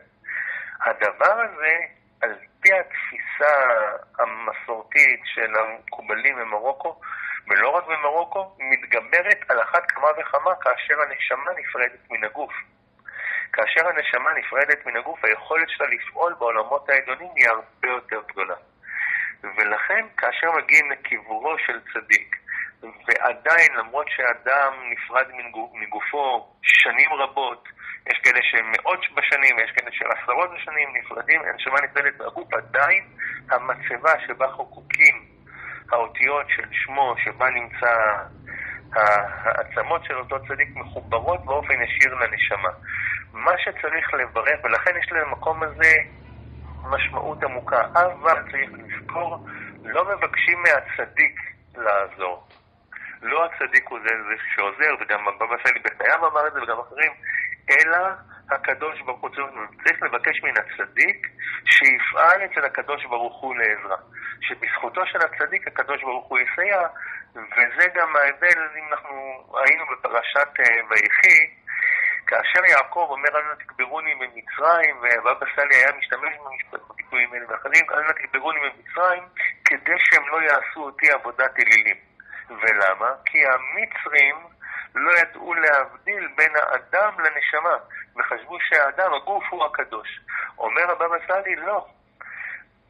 הדבר 0.84 1.40
הזה, 1.40 1.78
על 2.20 2.34
פי 2.60 2.68
התפיסה 2.72 3.54
המסורתית 4.18 5.20
של 5.24 5.54
המקובלים 5.56 6.36
במרוקו, 6.36 7.00
ולא 7.48 7.68
רק 7.68 7.84
במרוקו, 7.86 8.56
מתגברת 8.58 9.50
על 9.50 9.62
אחת 9.62 9.90
כמה 9.90 10.08
וכמה 10.18 10.54
כאשר 10.54 10.94
הנשמה 11.02 11.50
נפרדת 11.58 12.10
מן 12.10 12.24
הגוף. 12.24 12.52
כאשר 13.52 13.88
הנשמה 13.88 14.32
נפרדת 14.32 14.86
מן 14.86 14.96
הגוף, 14.96 15.24
היכולת 15.24 15.68
שלה 15.68 15.86
לפעול 15.86 16.34
בעולמות 16.38 16.88
העליונים 16.88 17.30
היא 17.36 17.48
הרבה 17.48 17.88
יותר 17.88 18.20
גדולה. 18.28 18.54
ולכן 19.56 20.06
כאשר 20.16 20.52
מגיעים 20.52 20.90
לקברו 20.90 21.56
של 21.66 21.80
צדיק, 21.92 22.36
ועדיין, 22.82 23.74
למרות 23.78 24.06
שאדם 24.08 24.72
נפרד 24.90 25.26
מגופו 25.74 26.46
שנים 26.62 27.12
רבות, 27.12 27.68
יש 28.06 28.18
כאלה 28.24 28.40
שהם 28.42 28.72
מאות 28.72 29.00
בשנים, 29.14 29.58
יש 29.64 29.70
כאלה 29.70 29.90
של 29.92 30.04
עשרות 30.06 30.50
בשנים 30.54 30.88
נפרדים, 30.96 31.40
הנשמה 31.42 31.80
נפרדת 31.80 32.20
מהגוף, 32.20 32.54
עדיין 32.54 33.04
המצבה 33.50 34.12
שבה 34.26 34.48
חוקקים 34.48 35.24
האותיות 35.92 36.46
של 36.48 36.64
שמו, 36.72 37.14
שבה 37.24 37.50
נמצא 37.50 37.92
העצמות 38.92 40.04
של 40.04 40.18
אותו 40.18 40.36
צדיק 40.48 40.68
מחוברות 40.74 41.44
באופן 41.44 41.82
ישיר 41.82 42.14
לנשמה. 42.14 42.70
מה 43.32 43.52
שצריך 43.58 44.14
לברך, 44.14 44.64
ולכן 44.64 44.96
יש 44.98 45.12
למקום 45.12 45.62
הזה 45.62 45.92
משמעות 46.90 47.42
עמוקה, 47.42 47.80
אבל 47.94 48.42
צריך 48.50 48.70
לזכור, 48.72 49.46
לא 49.84 50.04
מבקשים 50.04 50.62
מהצדיק 50.62 51.40
לעזור. 51.76 52.48
לא 53.22 53.44
הצדיק 53.44 53.88
הוא 53.88 53.98
זה, 54.02 54.08
זה 54.08 54.34
שעוזר, 54.54 54.94
וגם 55.00 55.28
הבבא 55.28 55.56
סאלי 55.62 55.80
בחייו 55.80 56.26
אמר 56.26 56.46
את 56.46 56.52
זה 56.52 56.62
וגם 56.62 56.78
אחרים, 56.78 57.12
אלא 57.70 57.98
הקדוש 58.50 59.00
ברוך 59.00 59.20
הוא 59.20 59.30
צריך 59.84 60.02
לבקש 60.02 60.42
מן 60.42 60.54
הצדיק 60.56 61.26
שיפעל 61.64 62.44
אצל 62.44 62.64
הקדוש 62.64 63.04
ברוך 63.04 63.40
הוא 63.40 63.56
לעזרה. 63.56 63.96
שבזכותו 64.40 65.06
של 65.06 65.18
הצדיק 65.18 65.66
הקדוש 65.66 66.02
ברוך 66.02 66.26
הוא 66.26 66.38
יסייע, 66.38 66.80
וזה 67.34 67.88
גם 67.94 68.16
ההבדל, 68.16 68.60
אם 68.78 68.92
אנחנו 68.92 69.44
היינו 69.64 69.84
בפרשת 69.92 70.60
אה, 70.60 70.84
ויחי, 70.90 71.38
כאשר 72.26 72.64
יעקב 72.64 73.06
אומר, 73.10 73.28
אל 73.36 73.42
נא 73.42 73.54
תקברוני 73.54 74.14
ממצרים, 74.14 74.96
והבבא 75.02 75.46
סאלי 75.56 75.76
היה 75.76 75.92
משתמש 75.98 76.32
בביטויים 76.72 77.32
האלה 77.32 77.44
ואחרים, 77.48 77.84
אל 77.90 78.00
נא 78.00 78.12
תקברוני 78.12 78.58
ממצרים, 78.60 79.22
כדי 79.64 79.96
שהם 79.98 80.28
לא 80.28 80.42
יעשו 80.42 80.80
אותי 80.80 81.10
עבודת 81.12 81.58
אלילים. 81.58 81.96
ולמה? 82.50 83.12
כי 83.26 83.38
המצרים 83.46 84.36
לא 84.94 85.10
ידעו 85.18 85.54
להבדיל 85.54 86.28
בין 86.36 86.52
האדם 86.56 87.20
לנשמה, 87.20 87.76
וחשבו 88.16 88.58
שהאדם, 88.60 89.14
הגוף 89.14 89.44
הוא 89.50 89.64
הקדוש. 89.64 90.20
אומר 90.58 90.90
הבבא 90.90 91.16
סאלי, 91.28 91.56
לא. 91.56 91.86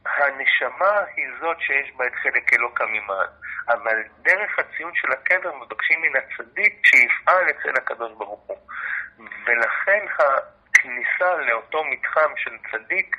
הנשמה 0.07 1.01
היא 1.17 1.27
זאת 1.41 1.61
שיש 1.61 1.93
בה 1.97 2.07
את 2.07 2.15
חלק 2.15 2.53
אלוקא 2.53 2.85
ממען, 2.85 3.29
אבל 3.69 4.03
דרך 4.19 4.59
הציון 4.59 4.93
של 4.95 5.13
הקבר 5.13 5.57
מבקשים 5.57 6.03
מן 6.03 6.17
הצדיק 6.17 6.87
שיפעל 6.87 7.51
אצל 7.51 7.77
הקדוש 7.77 8.13
ברוך 8.13 8.45
הוא. 8.47 8.59
ולכן 9.19 10.07
הכניסה 10.19 11.37
לאותו 11.37 11.85
מתחם 11.85 12.31
של 12.37 12.51
צדיק, 12.71 13.17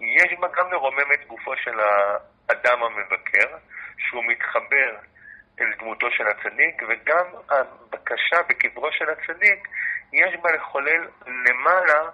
יש 0.00 0.38
בה 0.40 0.48
גם 0.56 0.72
לרומם 0.72 1.12
את 1.14 1.26
גופו 1.28 1.56
של 1.56 1.80
האדם 1.80 2.82
המבקר, 2.82 3.56
שהוא 3.98 4.24
מתחבר 4.24 4.96
אל 5.60 5.72
דמותו 5.78 6.06
של 6.10 6.24
הצדיק, 6.26 6.82
וגם 6.88 7.26
הבקשה 7.50 8.36
בקברו 8.48 8.88
של 8.92 9.04
הצדיק, 9.10 9.68
יש 10.12 10.40
בה 10.42 10.52
לחולל 10.52 11.08
למעלה 11.26 12.10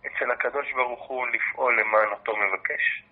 אצל 0.00 0.30
הקדוש 0.30 0.72
ברוך 0.72 1.08
הוא 1.08 1.26
לפעול 1.26 1.80
למען 1.80 2.08
אותו 2.12 2.32
מבקש. 2.36 3.02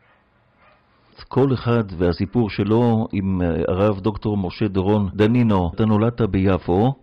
כל 1.28 1.48
אחד 1.54 1.84
והסיפור 1.98 2.50
שלו 2.50 3.06
עם 3.12 3.42
אה, 3.42 3.46
הרב 3.68 4.00
דוקטור 4.00 4.36
משה 4.46 4.68
דורון 4.68 5.08
דנינו. 5.14 5.70
אתה 5.74 5.84
נולדת 5.84 6.20
ביפו 6.20 6.94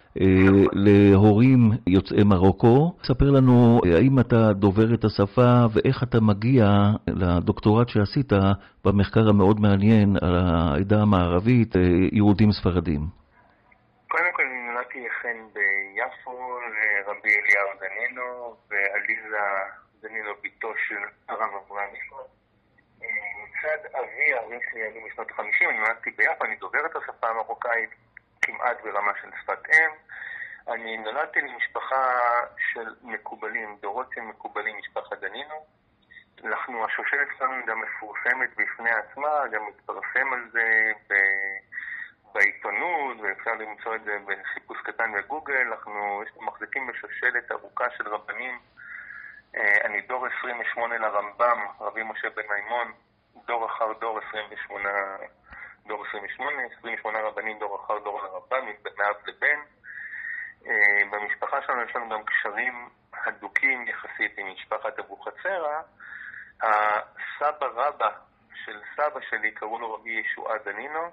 להורים 0.73 1.71
יוצאי 1.87 2.23
מרוקו. 2.23 2.95
ספר 3.03 3.25
לנו 3.31 3.81
אה, 3.85 3.95
האם 3.97 4.19
אתה 4.19 4.53
דובר 4.53 4.93
את 4.93 5.03
השפה 5.03 5.65
ואיך 5.73 6.03
אתה 6.03 6.17
מגיע 6.21 6.65
לדוקטורט 7.07 7.89
שעשית 7.89 8.33
במחקר 8.85 9.29
המאוד 9.29 9.59
מעניין 9.59 10.15
על 10.21 10.35
העדה 10.35 11.01
המערבית, 11.01 11.75
יהודים 12.11 12.51
ספרדים. 12.51 13.01
קודם 14.07 14.31
כל 14.33 14.43
נולדתי 14.67 15.05
לכן 15.07 15.37
ביפו 15.53 16.59
לרבי 16.59 17.29
אליהו 17.29 17.69
דנינו 17.81 18.55
ועליזה 18.69 19.37
דנינו 20.01 20.31
בתו 20.43 20.73
של 20.87 21.01
הרב 21.29 21.51
אברהם 21.65 21.89
מצד 23.43 23.97
אבי, 23.99 24.33
ההורים 24.33 24.59
שלי 24.71 24.81
עלו 24.83 25.07
משנות 25.07 25.31
ה-50, 25.31 25.69
אני 25.69 25.79
נולדתי 25.79 26.11
ביפו, 26.11 26.45
אני 26.45 26.55
דובר 26.55 26.85
את 26.85 26.95
השפה 26.95 27.27
המרוקאית 27.27 27.89
כמעט 28.43 28.81
ברמה 28.83 29.11
של 29.21 29.29
שפת 29.41 29.69
אם. 29.69 29.91
אני 30.73 30.97
נולדתי 30.97 31.41
למשפחה 31.41 32.19
של 32.57 32.95
מקובלים, 33.01 33.77
דורות 33.81 34.07
של 34.15 34.21
מקובלים, 34.21 34.77
משפחת 34.77 35.19
דנינו. 35.19 35.65
אנחנו, 36.43 36.85
השושלת 36.85 37.27
שלנו 37.37 37.65
גם 37.65 37.81
מפורסמת 37.81 38.49
בפני 38.57 38.91
עצמה, 38.91 39.47
גם 39.51 39.61
מתפרסם 39.67 40.33
על 40.33 40.49
זה 40.51 40.91
ב... 41.09 41.13
בעיתונות, 42.33 43.17
ואפשר 43.21 43.51
למצוא 43.51 43.95
את 43.95 44.03
זה 44.03 44.17
בחיפוש 44.27 44.77
קטן 44.83 45.11
בגוגל. 45.13 45.67
אנחנו 45.71 46.23
מחזיקים 46.39 46.87
בשושלת 46.87 47.51
ארוכה 47.51 47.85
של 47.97 48.07
רבנים. 48.07 48.59
אה, 49.55 49.77
אני 49.85 50.01
דור 50.01 50.27
28 50.39 50.97
לרמב"ם, 50.97 51.67
רבי 51.79 52.03
משה 52.03 52.29
בן 52.29 52.43
מימון, 52.55 52.91
דור 53.45 53.65
אחר 53.65 53.93
דור 53.93 54.19
28, 54.29 54.89
דור 55.87 56.05
28, 56.05 56.63
28 56.79 57.19
רבנים 57.19 57.59
דור 57.59 57.75
אחר 57.85 57.99
דור 57.99 58.21
לרבן, 58.23 58.65
מאב 58.97 59.15
לבן. 59.27 59.59
אה, 60.67 61.01
במשפחה 61.11 61.61
שלנו 61.61 61.81
יש 61.81 61.95
לנו 61.95 62.09
גם 62.09 62.23
קשרים 62.23 62.89
הדוקים 63.13 63.87
יחסית 63.87 64.37
עם 64.37 64.53
משפחת 64.53 64.99
אבוחצירא. 64.99 65.81
הסבא 66.61 67.65
רבא 67.65 68.09
של 68.65 68.79
סבא 68.95 69.19
שלי 69.29 69.51
קראו 69.51 69.79
לו 69.79 69.93
רבי 69.93 70.09
ישועה 70.09 70.57
דנינו, 70.57 71.11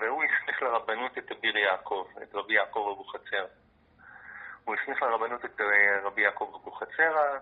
והוא 0.00 0.24
הסמיך 0.24 0.62
לרבנות 0.62 1.18
את 1.18 1.32
אביר 1.32 1.56
יעקב, 1.56 2.06
את 2.22 2.34
רבי 2.34 2.54
יעקב 2.54 2.88
אבוחצירא. 2.92 3.46
הוא 4.64 4.74
הסמיך 4.74 5.02
לרבנות 5.02 5.44
את 5.44 5.60
אה, 5.60 6.00
רבי 6.02 6.22
יעקב 6.22 6.52
אבוחצירא. 6.60 7.38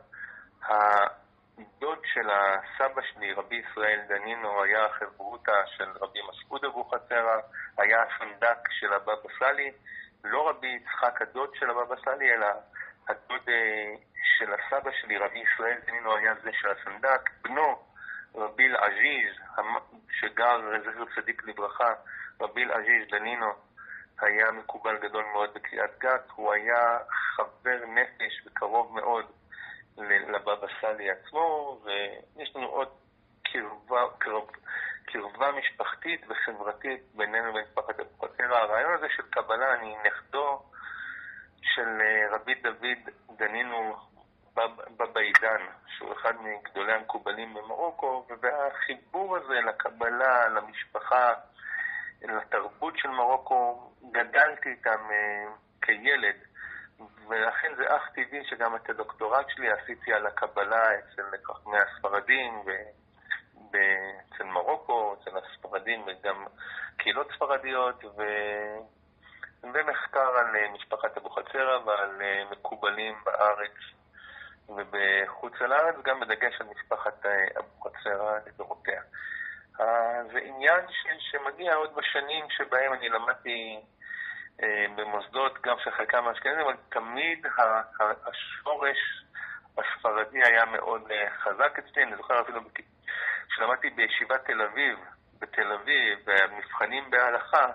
הדוד 1.58 1.98
של 2.04 2.30
הסבא 2.30 3.02
שלי, 3.02 3.32
רבי 3.32 3.56
ישראל 3.56 4.00
דנינו, 4.08 4.62
היה 4.62 4.88
חברותא 4.88 5.66
של 5.66 5.90
רבי 6.00 6.18
מסעוד 6.28 6.64
אבוחצירא, 6.64 7.36
היה 7.78 8.02
הסנדק 8.02 8.58
של 8.70 8.92
הבבא 8.92 9.28
סאלי, 9.38 9.72
לא 10.24 10.48
רבי 10.48 10.66
יצחק 10.66 11.22
הדוד 11.22 11.54
של 11.54 11.70
הבבא 11.70 11.94
סאלי, 12.04 12.32
אלא 12.32 12.46
הדוד 13.08 13.48
אה, 13.48 13.94
של 14.38 14.52
הסבא 14.52 14.90
שלי, 15.00 15.18
רבי 15.18 15.38
ישראל 15.38 15.78
דנינו, 15.86 16.16
היה 16.16 16.34
זה 16.42 16.50
של 16.52 16.68
הסנדק. 16.70 17.30
בנו, 17.42 17.78
רבי 18.34 18.66
אל-עזיז, 18.66 19.32
שגר, 20.10 20.60
זכר 20.84 21.04
צדיק 21.14 21.42
לברכה, 21.44 21.94
רבי 22.40 22.64
אל-עזיז 22.64 23.08
דנינו, 23.10 23.52
היה 24.20 24.50
מקובל 24.50 24.98
גדול 24.98 25.24
מאוד 25.32 25.54
בקריאת 25.54 25.98
גת, 25.98 26.30
הוא 26.34 26.52
היה 26.52 26.98
חבר 27.36 27.78
נפש 27.86 28.46
וקרוב 28.46 28.94
מאוד 28.94 29.26
לבבא 29.98 30.66
סאלי 30.80 31.10
עצמו, 31.10 31.78
ויש 31.84 32.56
לנו 32.56 32.66
עוד 32.66 32.88
קרבה, 33.42 34.02
קרב, 34.18 34.42
קרבה 35.04 35.52
משפחתית 35.52 36.20
וחברתית 36.28 37.00
בינינו 37.14 37.48
לבין 37.48 37.64
משפחת 37.64 38.00
אבוחצירא. 38.00 38.56
הרעיון 38.56 38.94
הזה 38.94 39.06
של 39.16 39.22
קבלה, 39.30 39.74
אני 39.74 39.96
נכדו 40.06 40.62
של 41.62 42.00
אה, 42.00 42.34
רבי 42.36 42.54
דוד 42.54 43.14
דנינו 43.36 43.96
בבעידן, 44.96 45.62
שהוא 45.86 46.12
אחד 46.12 46.34
מגדולי 46.40 46.92
המקובלים 46.92 47.54
במרוקו, 47.54 48.26
והחיבור 48.40 49.36
הזה 49.36 49.60
לקבלה, 49.60 50.48
למשפחה, 50.48 51.32
לתרבות 52.22 52.98
של 52.98 53.08
מרוקו, 53.08 53.92
גדלתי 54.12 54.68
איתם 54.68 55.10
אה, 55.10 55.52
כילד, 55.82 56.36
ולכן 57.28 57.74
זה 57.76 57.96
אך 57.96 58.08
טבעי 58.14 58.44
שגם 58.44 58.76
את 58.76 58.90
הדוקטורט 58.90 59.46
שלי 59.48 59.70
עשיתי 59.72 60.12
על 60.12 60.26
הקבלה 60.26 60.98
אצל 60.98 61.22
חכמי 61.44 61.78
הספרדים, 61.78 62.62
אצל 63.68 64.44
מרוקו, 64.44 65.16
אצל 65.20 65.30
הספרדים 65.38 66.04
וגם 66.06 66.46
קהילות 66.96 67.32
ספרדיות, 67.36 68.04
ו... 68.04 68.22
ומחקר 69.62 70.36
על 70.38 70.56
אה, 70.56 70.68
משפחת 70.72 71.16
אבוחצירא 71.16 71.78
ועל 71.84 72.22
אה, 72.22 72.42
מקובלים 72.50 73.14
בארץ 73.24 73.76
ובחוץ 74.68 75.52
לארץ, 75.60 75.94
גם 76.04 76.20
בדגש 76.20 76.60
על 76.60 76.66
משפחת 76.66 77.26
אבוחצירא 77.58 78.38
לדורותיה. 78.46 79.02
זה 80.32 80.38
עניין 80.38 80.80
ש, 80.88 81.06
שמגיע 81.30 81.74
עוד 81.74 81.94
בשנים 81.94 82.50
שבהם 82.50 82.92
אני 82.92 83.08
למדתי 83.08 83.76
אה, 83.76 84.01
במוסדות, 84.96 85.60
גם 85.62 85.76
של 85.84 85.90
חלקם 85.90 86.28
האשכנזים, 86.28 86.60
אבל 86.60 86.76
תמיד 86.88 87.46
השורש 88.26 88.98
הספרדי 89.78 90.38
היה 90.44 90.64
מאוד 90.64 91.10
אה, 91.10 91.30
חזק 91.30 91.78
אצלי. 91.78 92.02
אני 92.02 92.16
זוכר 92.16 92.40
אפילו 92.40 92.60
כשלמדתי 93.48 93.90
בישיבת 93.90 94.44
תל 94.44 94.62
אביב, 94.62 94.98
בתל 95.38 95.72
אביב, 95.72 96.18
במבחנים 96.24 97.10
בהלכה, 97.10 97.66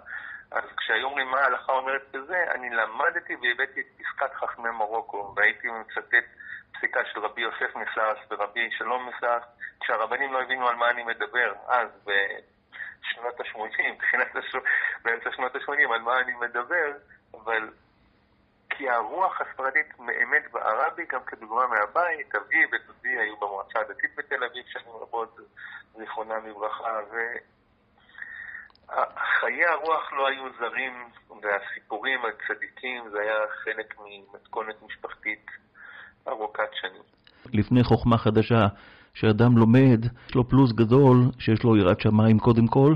אז 0.51 0.63
כשהיו 0.77 1.05
אומרים 1.05 1.27
מה 1.27 1.39
ההלכה 1.39 1.71
אומרת 1.71 2.11
בזה, 2.11 2.43
אני 2.55 2.69
למדתי 2.69 3.35
והבאתי 3.35 3.79
את 3.79 3.85
פסקת 3.97 4.33
חכמי 4.33 4.69
מרוקו, 4.69 5.33
והייתי 5.35 5.67
מצטט 5.67 6.25
פסיקה 6.73 6.99
של 7.05 7.19
רבי 7.19 7.41
יוסף 7.41 7.75
מסעס 7.75 8.17
ורבי 8.31 8.69
שלום 8.71 9.09
מסעס, 9.09 9.43
כשהרבנים 9.79 10.33
לא 10.33 10.41
הבינו 10.41 10.67
על 10.67 10.75
מה 10.75 10.89
אני 10.89 11.03
מדבר 11.03 11.53
אז, 11.67 11.89
בשנות 13.01 13.39
ה-80, 13.39 14.57
באמצע 15.03 15.29
שנות 15.35 15.55
ה-80, 15.55 15.93
על 15.93 16.01
מה 16.01 16.19
אני 16.19 16.33
מדבר, 16.33 16.91
אבל 17.33 17.69
כי 18.69 18.89
הרוח 18.89 19.41
הספרדית 19.41 19.97
באמת 19.99 20.51
בערה 20.51 20.89
בי, 20.95 21.05
גם 21.11 21.23
כדוגמה 21.27 21.67
מהבית, 21.67 22.35
אבי 22.35 22.65
ודודי 22.65 23.17
היו 23.17 23.37
במועצה 23.37 23.79
הדתית 23.79 24.15
בתל 24.17 24.43
אביב 24.43 24.65
שנים 24.67 24.95
רבות, 25.01 25.37
זיכרונם 25.97 26.47
לברכה, 26.47 26.99
חיי 29.39 29.65
הרוח 29.65 30.13
לא 30.13 30.27
היו 30.27 30.43
זרים, 30.59 30.93
והסיפורים 31.41 32.25
על 32.25 32.31
צדיקים 32.47 33.09
זה 33.09 33.21
היה 33.21 33.39
חלק 33.63 33.95
ממתכונת 33.99 34.75
משפחתית 34.81 35.45
ארוכת 36.27 36.69
שנים. 36.73 37.01
לפני 37.53 37.83
חוכמה 37.83 38.17
חדשה, 38.17 38.67
שאדם 39.19 39.57
לומד, 39.57 40.05
יש 40.29 40.35
לו 40.35 40.47
פלוס 40.49 40.71
גדול, 40.71 41.17
שיש 41.39 41.63
לו 41.63 41.77
יראת 41.77 42.01
שמיים 42.01 42.39
קודם 42.39 42.67
כל. 42.67 42.93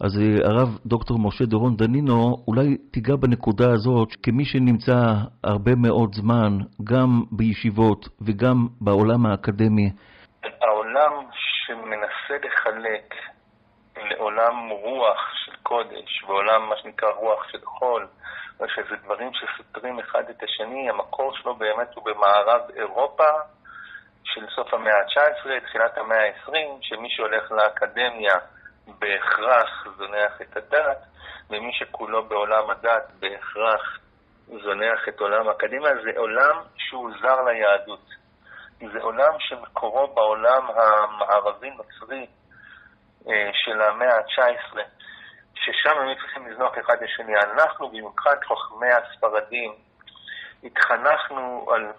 אז 0.00 0.12
אה, 0.20 0.48
הרב 0.48 0.68
דוקטור 0.86 1.18
משה 1.18 1.44
דורון 1.44 1.76
דנינו, 1.76 2.36
אולי 2.48 2.76
תיגע 2.92 3.16
בנקודה 3.16 3.72
הזאת, 3.72 4.08
כמי 4.22 4.44
שנמצא 4.44 4.98
הרבה 5.44 5.74
מאוד 5.76 6.14
זמן, 6.14 6.52
גם 6.84 7.22
בישיבות 7.32 8.08
וגם 8.26 8.56
בעולם 8.80 9.26
האקדמי. 9.26 9.90
העולם 10.60 11.12
שמנסה 11.32 12.46
לחלק 12.46 13.14
לעולם 14.10 14.68
רוח 14.68 15.20
של 15.44 15.52
קודש, 15.62 16.24
ועולם 16.26 16.68
מה 16.68 16.74
שנקרא 16.82 17.08
רוח 17.08 17.48
של 17.50 17.64
חול, 17.64 18.06
שזה 18.68 18.96
דברים 19.04 19.30
שסותרים 19.32 19.98
אחד 19.98 20.22
את 20.30 20.42
השני, 20.42 20.90
המקור 20.90 21.32
שלו 21.36 21.54
באמת 21.54 21.94
הוא 21.94 22.04
במערב 22.04 22.60
אירופה 22.76 23.24
של 24.24 24.46
סוף 24.54 24.74
המאה 24.74 24.94
ה-19, 24.98 25.60
תחילת 25.66 25.98
המאה 25.98 26.26
ה-20, 26.26 26.52
שמי 26.80 27.10
שהולך 27.10 27.50
לאקדמיה 27.50 28.34
בהכרח 28.86 29.86
זונח 29.96 30.42
את 30.42 30.56
הדת, 30.56 30.98
ומי 31.50 31.72
שכולו 31.72 32.24
בעולם 32.28 32.70
הדת 32.70 33.10
בהכרח 33.18 33.98
זונח 34.48 35.08
את 35.08 35.20
עולם 35.20 35.48
האקדמיה, 35.48 35.90
זה 36.02 36.10
עולם 36.16 36.56
שהוא 36.76 37.10
זר 37.22 37.42
ליהדות. 37.42 38.22
זה 38.92 38.98
עולם 39.00 39.32
שמקורו 39.38 40.14
בעולם 40.14 40.66
המערבי-נוצרי 40.70 42.26
אה, 43.28 43.50
של 43.52 43.80
המאה 43.80 44.16
ה-19, 44.16 44.78
ששם 45.54 45.98
הם 45.98 46.14
צריכים 46.14 46.46
לזנוח 46.46 46.72
אחד 46.78 47.02
לשני. 47.02 47.32
אנחנו, 47.36 47.88
במיוחד 47.88 48.36
חכמי 48.44 48.88
הספרדים, 48.90 49.74
התחנכנו 50.64 51.66
על 51.74 51.92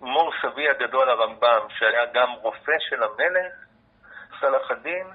מור 0.00 0.32
סבי 0.42 0.68
הגדול 0.68 1.10
הרמב"ם, 1.10 1.66
שהיה 1.68 2.06
גם 2.06 2.30
רופא 2.32 2.72
של 2.78 3.02
המלך, 3.02 3.52
סלאח 4.40 4.70
א-דין, 4.70 5.06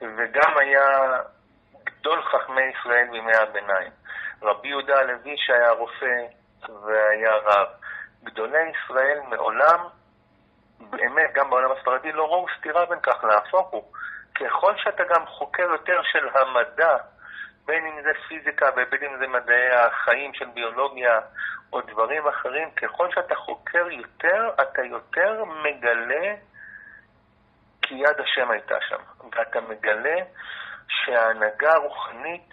וגם 0.00 0.58
היה 0.58 0.86
גדול 1.84 2.22
חכמי 2.22 2.62
ישראל 2.62 3.08
בימי 3.10 3.36
הביניים. 3.36 3.92
רבי 4.42 4.68
יהודה 4.68 4.98
הלוי 4.98 5.34
שהיה 5.36 5.70
רופא 5.70 6.16
והיה 6.68 7.36
רב. 7.36 7.68
גדולי 8.24 8.70
ישראל 8.70 9.20
מעולם, 9.28 9.86
באמת, 10.80 11.32
גם 11.32 11.50
בעולם 11.50 11.72
הספרדי, 11.72 12.12
לא 12.12 12.24
ראו 12.24 12.46
סתירה 12.58 12.86
בין 12.86 13.00
כך, 13.00 13.24
להפוך 13.24 13.70
הוא. 13.70 13.92
ככל 14.34 14.76
שאתה 14.76 15.02
גם 15.04 15.26
חוקר 15.26 15.62
יותר 15.62 16.02
של 16.02 16.28
המדע, 16.34 16.96
בין 17.66 17.86
אם 17.86 18.02
זה 18.02 18.10
פיזיקה 18.28 18.66
ובין 18.76 19.04
אם 19.04 19.18
זה 19.18 19.26
מדעי 19.26 19.70
החיים 19.70 20.34
של 20.34 20.44
ביולוגיה 20.44 21.20
או 21.72 21.80
דברים 21.80 22.28
אחרים, 22.28 22.70
ככל 22.70 23.10
שאתה 23.14 23.34
חוקר 23.34 23.90
יותר, 23.90 24.50
אתה 24.62 24.82
יותר 24.82 25.44
מגלה 25.44 26.34
כי 27.82 27.94
יד 27.94 28.20
השם 28.20 28.50
הייתה 28.50 28.74
שם. 28.88 29.00
ואתה 29.32 29.60
מגלה 29.60 30.16
שההנהגה 30.88 31.72
הרוחנית 31.72 32.50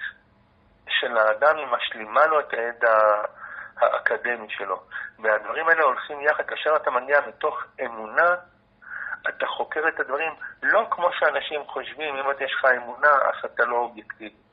של 0.88 1.18
האדם 1.18 1.58
היא 1.58 1.68
משלימה 1.68 2.26
לו 2.26 2.40
את 2.40 2.54
הידע 2.54 3.00
האקדמי 3.78 4.50
שלו. 4.50 4.84
והדברים 5.20 5.70
האלה 5.70 5.84
הולכים 5.84 6.22
יחד, 6.22 6.44
כאשר 6.44 6.76
אתה 6.76 6.92
מגיע 6.92 7.20
מתוך 7.28 7.64
אמונה, 7.86 8.36
אתה 9.30 9.48
חוקר 9.48 9.88
את 9.88 10.00
הדברים 10.00 10.34
לא 10.64 10.88
כמו 10.92 11.10
שאנשים 11.14 11.68
חושבים, 11.68 12.16
אם 12.16 12.26
יש 12.40 12.54
לך 12.54 12.66
אמונה, 12.66 13.08
אז 13.08 13.46
אתה 13.46 13.66
לא 13.66 13.76
אובייקטיבי. 13.76 14.49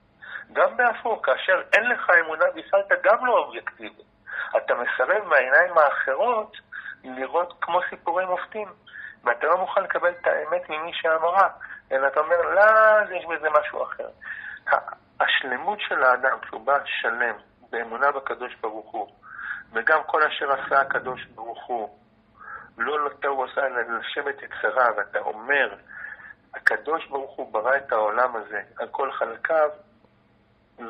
גם 0.52 0.76
בהפוך, 0.76 1.26
כאשר 1.26 1.62
אין 1.72 1.88
לך 1.88 2.10
אמונה 2.24 2.44
בכלל, 2.54 2.80
אתה 2.86 2.94
גם 3.02 3.26
לא 3.26 3.38
אובייקטיבי. 3.38 4.02
אתה 4.56 4.74
מסרב 4.74 5.24
מהעיניים 5.24 5.78
האחרות 5.78 6.56
לראות 7.04 7.54
כמו 7.60 7.80
סיפורי 7.90 8.26
מופתים, 8.26 8.68
ואתה 9.24 9.46
לא 9.46 9.58
מוכן 9.58 9.82
לקבל 9.82 10.10
את 10.10 10.26
האמת 10.26 10.70
ממי 10.70 10.90
שאמרה, 10.94 11.48
אלא 11.92 12.06
אתה 12.06 12.20
אומר, 12.20 12.36
לא, 12.42 12.62
יש 13.16 13.24
בזה 13.26 13.48
משהו 13.50 13.82
אחר. 13.82 14.08
השלמות 15.20 15.80
של 15.80 16.02
האדם, 16.02 16.38
כשהוא 16.42 16.66
בא 16.66 16.78
שלם, 16.84 17.34
באמונה 17.70 18.12
בקדוש 18.12 18.54
ברוך 18.60 18.90
הוא, 18.90 19.08
וגם 19.72 20.00
כל 20.06 20.22
אשר 20.22 20.52
עשה 20.52 20.80
הקדוש 20.80 21.24
ברוך 21.24 21.66
הוא, 21.66 21.98
לא 22.78 23.06
לטה 23.06 23.28
הוא 23.28 23.44
עשה, 23.44 23.66
אלא 23.66 23.80
לשבת 23.80 24.42
יצרה, 24.42 24.88
ואתה 24.96 25.18
אומר, 25.18 25.74
הקדוש 26.54 27.06
ברוך 27.06 27.36
הוא 27.36 27.52
ברא 27.52 27.76
את 27.76 27.92
העולם 27.92 28.36
הזה 28.36 28.60
על 28.78 28.88
כל 28.88 29.12
חלקיו, 29.12 29.70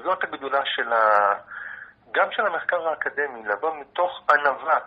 זאת 0.05 0.25
הגדולה 0.25 0.61
של 0.65 0.93
ה... 0.93 0.99
גם 2.13 2.29
של 2.31 2.47
המחקר 2.47 2.89
האקדמי, 2.89 3.43
לבוא 3.49 3.81
מתוך 3.81 4.23
ענווה. 4.31 4.79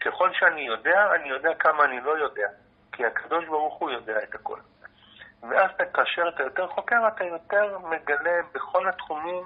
ככל 0.00 0.28
שאני 0.32 0.60
יודע, 0.60 1.14
אני 1.14 1.28
יודע 1.28 1.54
כמה 1.58 1.84
אני 1.84 2.00
לא 2.00 2.18
יודע, 2.18 2.48
כי 2.92 3.06
הקדוש 3.06 3.44
ברוך 3.46 3.78
הוא 3.78 3.90
יודע 3.90 4.22
את 4.22 4.34
הכל. 4.34 4.58
ואז 5.50 5.70
כאשר 5.94 6.22
אתה 6.34 6.42
יותר 6.42 6.66
חוקר, 6.66 7.08
אתה 7.08 7.24
יותר 7.24 7.78
מגלה 7.78 8.40
בכל 8.54 8.88
התחומים 8.88 9.44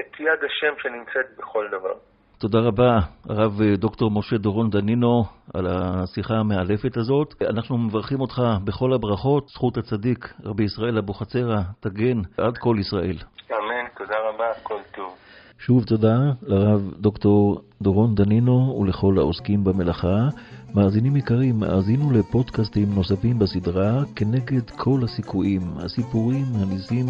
את 0.00 0.20
יד 0.20 0.44
השם 0.44 0.74
שנמצאת 0.82 1.26
בכל 1.38 1.68
דבר. 1.68 1.94
תודה 2.38 2.58
רבה, 2.58 2.98
הרב 3.28 3.52
דוקטור 3.76 4.10
משה 4.10 4.36
דורון 4.36 4.70
דנינו, 4.70 5.24
על 5.54 5.66
השיחה 5.66 6.34
המאלפת 6.34 6.96
הזאת. 6.96 7.34
אנחנו 7.50 7.78
מברכים 7.78 8.20
אותך 8.20 8.42
בכל 8.64 8.92
הברכות, 8.92 9.48
זכות 9.48 9.76
הצדיק, 9.76 10.34
רבי 10.44 10.64
ישראל 10.64 10.98
אבוחצירא, 10.98 11.60
תגן 11.80 12.18
עד 12.38 12.58
כל 12.58 12.76
ישראל. 12.80 13.16
אמן, 13.50 13.65
תודה 13.96 14.14
רבה, 14.28 14.44
כל 14.62 14.80
טוב. 14.94 15.14
שוב 15.58 15.84
תודה 15.84 16.16
לרב 16.42 16.92
דוקטור 16.98 17.60
דורון 17.82 18.14
דנינו 18.14 18.78
ולכל 18.80 19.18
העוסקים 19.18 19.64
במלאכה. 19.64 20.28
מאזינים 20.74 21.16
יקרים, 21.16 21.62
האזינו 21.62 22.10
לפודקאסטים 22.10 22.94
נוספים 22.94 23.38
בסדרה 23.38 24.02
כנגד 24.16 24.70
כל 24.70 25.00
הסיכויים, 25.04 25.60
הסיפורים, 25.78 26.44
הניסים 26.54 27.06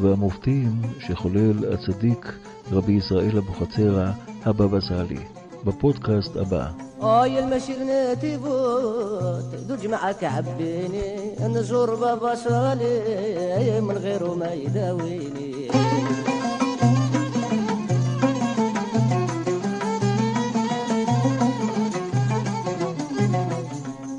והמופתים 0.00 0.68
שחולל 0.98 1.72
הצדיק 1.72 2.38
רבי 2.72 2.92
ישראל 2.92 3.36
אבוחצירא, 3.38 4.06
הבבא 4.44 4.80
סאלי. 4.80 5.24
בפודקאסט 5.64 6.36
הבא. 6.36 6.89
اي 7.02 7.38
المشير 7.38 8.14
تيفوت 8.14 9.54
دوج 9.68 9.86
معك 9.86 10.24
عبيني 10.24 11.34
نزور 11.40 11.94
بابا 11.94 12.34
صالي 12.34 13.80
من 13.80 13.98
غيره 13.98 14.34
ما 14.34 14.52
يداويني 14.52 15.70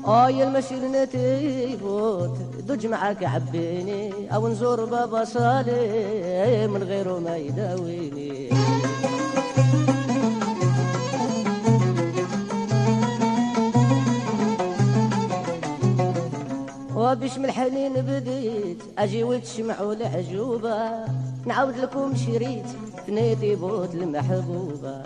اي 0.06 0.44
المشير 0.44 1.04
تيفوت 1.04 2.36
دوج 2.68 2.86
معك 2.86 3.24
عبيني 3.24 4.34
أو 4.34 4.48
نزور 4.48 4.84
بابا 4.84 5.24
صالي 5.24 6.66
من 6.66 6.82
غيره 6.82 7.18
ما 7.18 7.36
يداويني 7.36 8.61
وبش 17.12 17.38
من 17.38 17.44
الحنين 17.44 17.92
بديت 17.92 18.82
أجي 18.98 19.24
وتشمعوا 19.24 19.92
العجوبة. 19.92 21.04
نعاود 21.46 21.76
لكم 21.76 22.16
شريت 22.16 22.66
ثنيتي 23.06 23.54
بوت 23.54 23.94
المحبوبة. 23.94 25.02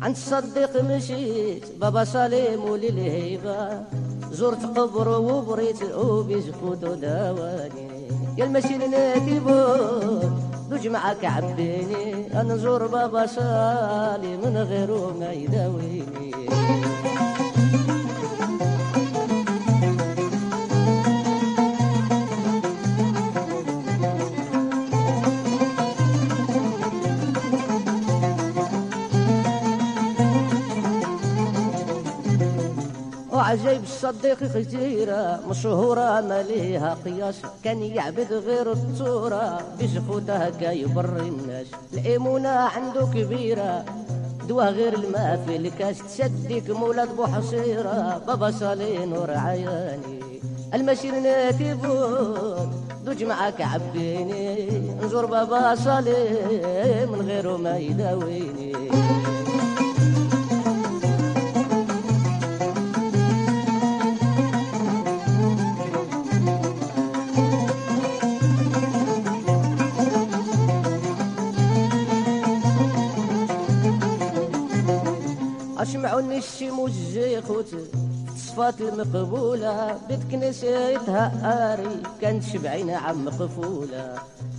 عند 0.00 0.16
الصديق 0.16 0.82
مشيت 0.84 1.64
بابا 1.80 2.04
سليم 2.04 2.64
وللهيبة. 2.64 3.82
زرت 4.32 4.78
قبر 4.78 5.08
وبريت 5.08 5.82
وبزفوت 5.82 6.84
وداواني 6.84 8.08
يا 8.38 8.44
المسير 8.44 8.86
نادي 8.86 9.40
بوت 9.40 10.32
دوج 10.70 10.88
معك 10.88 11.24
عبيني. 11.24 12.40
أنا 12.40 12.54
نزور 12.54 12.86
بابا 12.86 13.26
سالي 13.26 14.36
من 14.36 14.56
غيره 14.56 15.16
ما 15.20 15.32
يداويني. 15.32 16.30
وعجيب 33.50 33.82
الصديق 33.82 34.38
خزيرة 34.44 35.40
مشهورة 35.50 36.20
ما 36.20 36.42
ليها 36.42 36.96
قياس. 37.04 37.42
كان 37.64 37.82
يعبد 37.82 38.32
غير 38.32 38.72
التورة 38.72 39.60
بزفوته 39.80 40.36
هكا 40.36 40.70
يبر 40.70 41.16
الناس. 41.16 41.66
الإيمونة 41.92 42.48
عنده 42.48 43.06
كبيرة 43.14 43.84
دوا 44.48 44.64
غير 44.64 44.94
الماء 44.94 45.42
في 45.46 45.56
الكاس 45.56 45.98
تسديك 45.98 46.70
مولد 46.70 47.08
بو 47.16 47.26
حصيرة 47.26 48.22
بابا 48.26 48.50
صالي 48.50 49.06
نور 49.06 49.30
عياني. 49.30 50.20
المسير 50.74 51.20
ناتي 51.20 51.74
بود 51.74 52.70
دوج 53.04 53.24
معاك 53.24 53.60
عبيني 53.60 54.68
نزور 55.02 55.26
بابا 55.26 55.74
صالي 55.74 57.06
من 57.06 57.22
غيره 57.26 57.56
ما 57.56 57.76
يداويني. 57.78 58.72
أسمعوني 76.00 76.38
الشم 76.38 76.78
والزيخوت 76.78 77.66
صفات 78.36 78.80
المقبولة 78.80 79.98
بيت 80.08 80.20
كنيستها 80.30 81.72
آري 81.72 82.02
كانت 82.20 82.44
شبعين 82.44 82.90
عم 82.90 83.24
مقفولة 83.24 84.14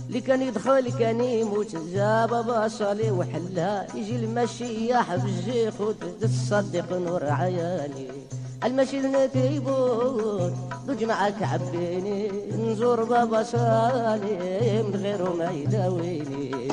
اللي 0.08 0.20
كان 0.20 0.42
يدخل 0.42 0.98
كان 0.98 1.20
يموت 1.20 1.76
جا 1.76 2.26
بابا 2.26 2.68
صالي 2.68 3.10
وحلها 3.10 3.86
يجي 3.94 4.16
المشيح 4.16 5.14
بالزيخوت 5.14 5.96
تصدق 6.20 6.92
نور 6.92 7.24
عياني. 7.24 8.08
المشي 8.64 9.00
نتيبوت 9.00 10.52
دوج 10.86 11.04
معاك 11.04 11.42
عبيني 11.42 12.30
نزور 12.58 13.04
بابا 13.04 13.42
صالي 13.42 14.82
من 14.82 14.96
غيره 14.96 15.34
ما 15.38 15.50
يداويني. 15.50 16.68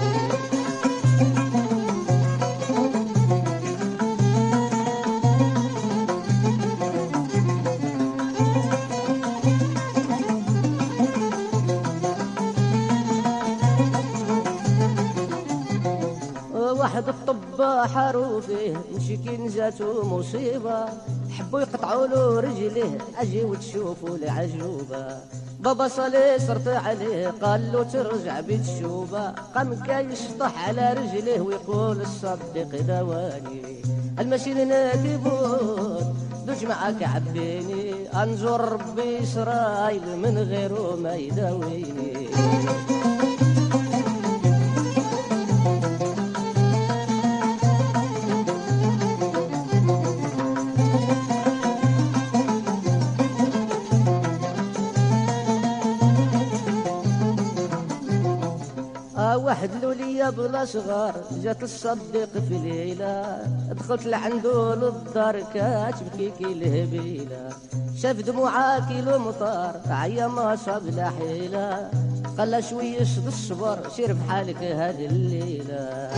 واحد 16.71 17.09
الطباح 17.09 17.93
حروفه 17.95 18.73
مشي 18.95 19.37
نزاتو 19.37 20.03
مصيبة. 20.03 20.85
حبوا 21.29 21.59
يقطعوا 21.61 22.07
له 22.07 22.39
رجليه 22.39 22.97
أجي 23.17 23.43
وتشوفوا 23.43 24.15
العجوبة. 24.15 25.17
بابا 25.59 25.87
صالي 25.87 26.39
صرت 26.47 26.67
عليه 26.67 27.33
قال 27.41 27.71
له 27.71 27.83
ترجع 27.83 28.39
بيت 28.39 28.61
الشوبة 28.61 29.29
قام 29.55 29.83
كا 29.83 29.99
يشطح 29.99 30.67
على 30.67 30.93
رجليه 30.93 31.41
ويقول 31.41 32.01
الصديق 32.01 32.81
دواني. 32.87 33.81
المشي 34.19 34.53
نادي 34.53 35.17
بود 35.17 36.15
دوج 36.47 36.65
معاك 36.65 37.03
عبيني. 37.03 37.93
انزور 38.23 38.61
ربي 38.61 39.23
اسرائيل 39.23 40.17
من 40.17 40.37
غيره 40.37 40.95
ما 41.03 41.15
يداويني. 41.15 42.29
بلا 60.31 60.65
صغار 60.65 61.15
جات 61.43 61.63
الصديق 61.63 62.29
في 62.47 62.57
ليلة. 62.57 63.43
دخلت 63.71 64.05
لعنده 64.05 64.75
للدار 64.75 65.39
كاتبكي 65.53 66.31
كي 66.37 66.45
الهبيلة 66.45 67.49
شاف 68.01 68.15
دموعها 68.15 68.79
كيلو 68.79 69.19
مطار 69.19 69.81
عيا 69.89 70.27
ما 70.27 70.55
صاب 70.55 70.85
لا 70.85 71.09
حيلة. 71.09 71.89
قال 72.37 72.63
شوية 72.63 73.01
الصبر 73.27 73.77
سير 73.95 74.13
بحالك 74.13 74.57
هذه 74.57 75.05
الليلة. 75.05 76.09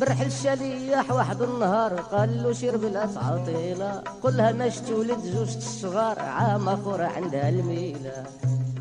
برحل 0.00 0.26
الشليح 0.26 1.10
واحد 1.10 1.42
النهار 1.42 1.92
قال 1.94 2.42
له 2.42 2.52
سير 2.52 2.76
بلا 2.76 3.06
تعطيلة. 3.06 4.02
قلها 4.22 4.52
ماش 4.52 4.78
تولد 4.78 5.20
زوجة 5.20 5.56
الصغار 5.56 6.18
عام 6.18 6.68
اخر 6.68 7.02
عندها 7.02 7.48
الميلة. 7.48 8.24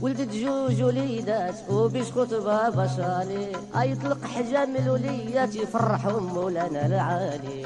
ولدت 0.01 0.33
جوج 0.33 0.83
وليدات 0.83 1.55
وبيسكت 1.69 2.33
بابا 2.33 2.87
صالي. 2.87 3.47
يطلق 3.91 4.25
حجام 4.25 4.75
الوليات 4.75 5.55
يفرحهم 5.55 6.33
مولانا 6.33 6.85
العالي. 6.85 7.65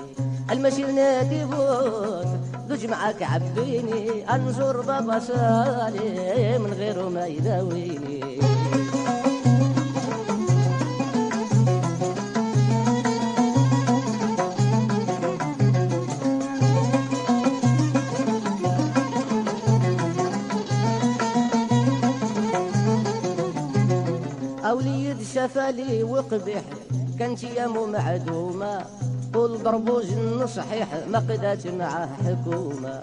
المسير 0.52 0.92
نادي 0.92 1.46
بوت 1.46 2.28
دوج 2.70 2.86
معاك 2.86 3.24
عبيني 3.24 4.36
انزور 4.36 4.82
بابا 4.82 5.20
صالي 5.20 6.60
من 6.60 6.74
غيره 6.74 7.10
ما 7.10 7.26
يداويني. 7.26 8.40
أوليد 24.90 25.22
شفالي 25.22 26.04
وقبح 26.04 26.64
كانت 27.20 27.44
يامو 27.44 27.86
معدومة. 27.86 28.86
ضربو 29.34 30.02
جن 30.02 30.48
صحيح 30.48 30.88
ما 31.12 31.20
قدات 31.20 31.68
معاه 31.68 32.10
حكومة. 32.26 33.02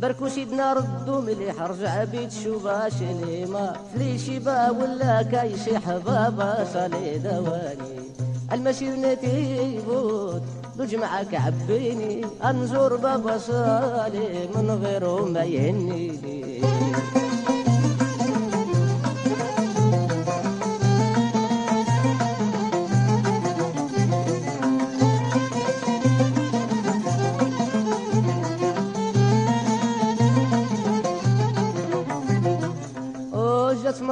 بركو 0.00 0.28
سيدنا 0.28 0.72
ردو 0.72 1.20
مليح 1.20 1.62
رجع 1.62 2.04
بيت 2.04 2.32
شوبا 2.32 2.88
شليمة. 2.88 3.72
فليشي 3.94 4.38
با 4.38 4.70
ولا 4.70 5.22
كايشيح 5.22 5.90
بابا 5.90 6.64
صالي 6.72 7.18
دواني. 7.18 7.96
المسير 8.52 8.96
نتيبوت 8.96 10.42
دوج 10.78 10.94
معاك 10.94 11.34
عبيني 11.34 12.26
أنزور 12.44 12.96
بابا 12.96 13.38
صالي 13.38 14.48
من 14.54 14.70
غيره 14.82 15.24
ما 15.24 15.44
يهنيني. 15.44 16.60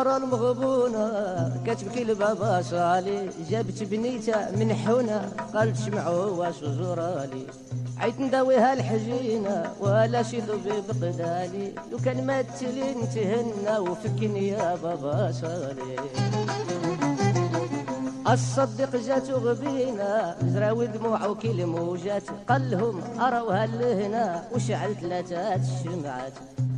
جات 0.05 0.13
مرة 0.13 0.17
المغبونة 0.17 1.65
كتبكي 1.67 2.05
لبابا 2.05 2.63
صالي 2.63 3.31
جابت 3.51 3.83
بنيتها 3.83 4.51
من 4.51 4.75
حونة 4.75 5.33
قالت 5.55 5.77
شمعوا 5.77 6.31
واش 6.31 6.65
زورالي 6.65 7.47
عيت 7.99 8.21
نداويها 8.21 8.73
الحجينة 8.73 9.73
ولا 9.81 10.23
شي 10.23 10.41
ذوبي 10.41 10.83
بقدالي. 10.89 11.73
لو 11.93 11.99
كان 12.05 12.27
ما 12.27 12.43
تلين 12.43 13.09
تهنى 13.15 13.79
وفكني 13.79 14.49
يا 14.49 14.77
بابا 14.83 15.33
صالي 15.33 15.97
الصدق 18.29 18.97
جات 18.97 19.31
غبينا 19.31 20.37
زراوي 20.45 20.87
دموع 20.87 21.27
وكيل 21.27 21.67
موجات 21.67 22.23
قال 22.49 22.71
لهم 22.71 23.01
أراوها 23.21 23.67
لهنا 23.67 24.45
وشعل 24.55 24.95
ثلاثة 25.01 25.55
الشمعات 25.55 26.33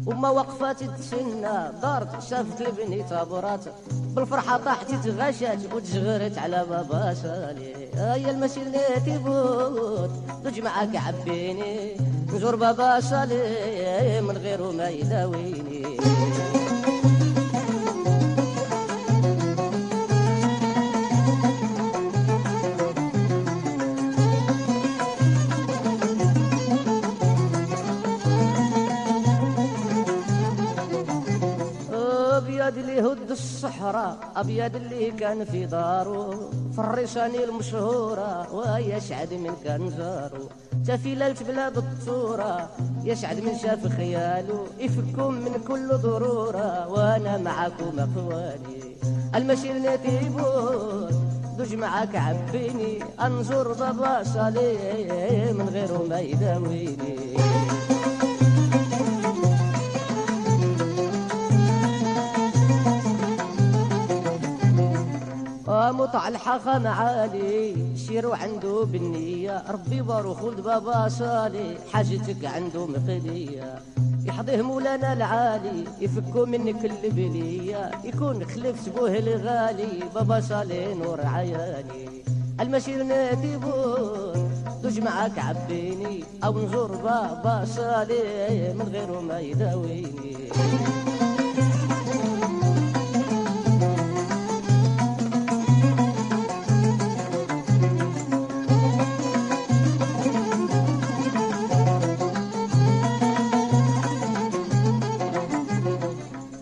وما 0.07 0.31
وقفات 0.31 0.85
تسنى 0.85 1.73
دارت 1.83 2.23
شافت 2.23 2.61
البني 2.61 3.03
تابرات 3.03 3.65
بالفرحة 4.15 4.57
طاحت 4.57 4.91
تغشات 5.05 5.59
وتشغرت 5.75 6.39
على 6.39 6.67
بابا 6.71 7.15
صالي 7.23 7.75
هيا 7.95 8.31
المسير 8.31 8.65
تيبوت 9.05 10.11
دوج 10.45 10.61
معاك 10.61 10.97
عبيني. 10.97 11.97
نزور 12.35 12.57
بابا 12.57 13.01
صالي 13.01 14.21
من 14.21 14.37
غيره 14.37 14.71
ما 14.71 14.89
يداويني. 14.89 15.97
ابيض 32.97 33.09
اللي 33.09 33.23
هد 33.23 33.31
الصحراء 33.31 34.17
أبيض 34.37 34.77
اللي 34.77 35.11
كان 35.11 35.45
في 35.45 35.67
دارو 35.67 36.51
في 36.73 36.79
الريشاني 36.79 37.45
المشهورة 37.45 38.55
ويشعد 38.55 39.35
من 39.35 39.53
كان 39.65 39.91
زارو 39.91 40.49
تفيللت 40.87 41.43
بلاد 41.43 41.77
الطورة 41.77 42.71
يشعد 43.05 43.41
من 43.41 43.59
شاف 43.63 43.87
خياله 43.97 44.67
يفكم 44.79 45.35
من 45.35 45.65
كل 45.69 45.89
ضرورة 45.89 46.89
وأنا 46.89 47.39
معاكم 47.39 47.93
أخواني 47.99 48.97
المشي 49.35 49.73
نتيبون 49.73 51.11
دوج 51.59 51.75
معاك 51.75 52.17
عبيني 52.17 52.99
أنظر 53.21 53.73
بابا 53.73 54.23
صالي 54.23 55.53
من 55.53 55.69
غيره 55.69 56.07
ما 56.09 56.21
يداويني. 56.21 57.37
مطع 65.93 66.28
الحاخة 66.28 66.78
معالي 66.78 67.76
شيرو 67.97 68.32
عنده 68.32 68.84
بالنية. 68.84 69.62
ربي 69.70 70.03
بارو 70.03 70.34
خلد 70.34 70.61
بابا 70.61 71.09
صالي 71.09 71.78
حاجتك 71.93 72.45
عنده 72.45 72.87
مقلية. 72.87 73.78
يحضيه 74.24 74.62
مولانا 74.62 75.12
العالي 75.12 75.84
يفكو 76.01 76.47
منك 76.47 76.84
البلية 76.84 77.91
يكون 78.05 78.45
خلفت 78.45 78.89
بوه 78.89 79.18
الغالي 79.18 80.03
بابا 80.14 80.41
صالي 80.41 80.95
نور 80.95 81.20
عياني 81.20 82.22
المسير 82.61 83.03
ناديبون 83.03 84.51
دوج 84.82 85.01
معاك 85.01 85.39
عبيني. 85.39 86.24
أو 86.45 86.59
نزور 86.59 86.97
بابا 86.97 87.64
صالي 87.64 88.74
من 88.74 88.89
غيره 88.93 89.20
ما 89.20 89.41
يداويني. 89.41 90.37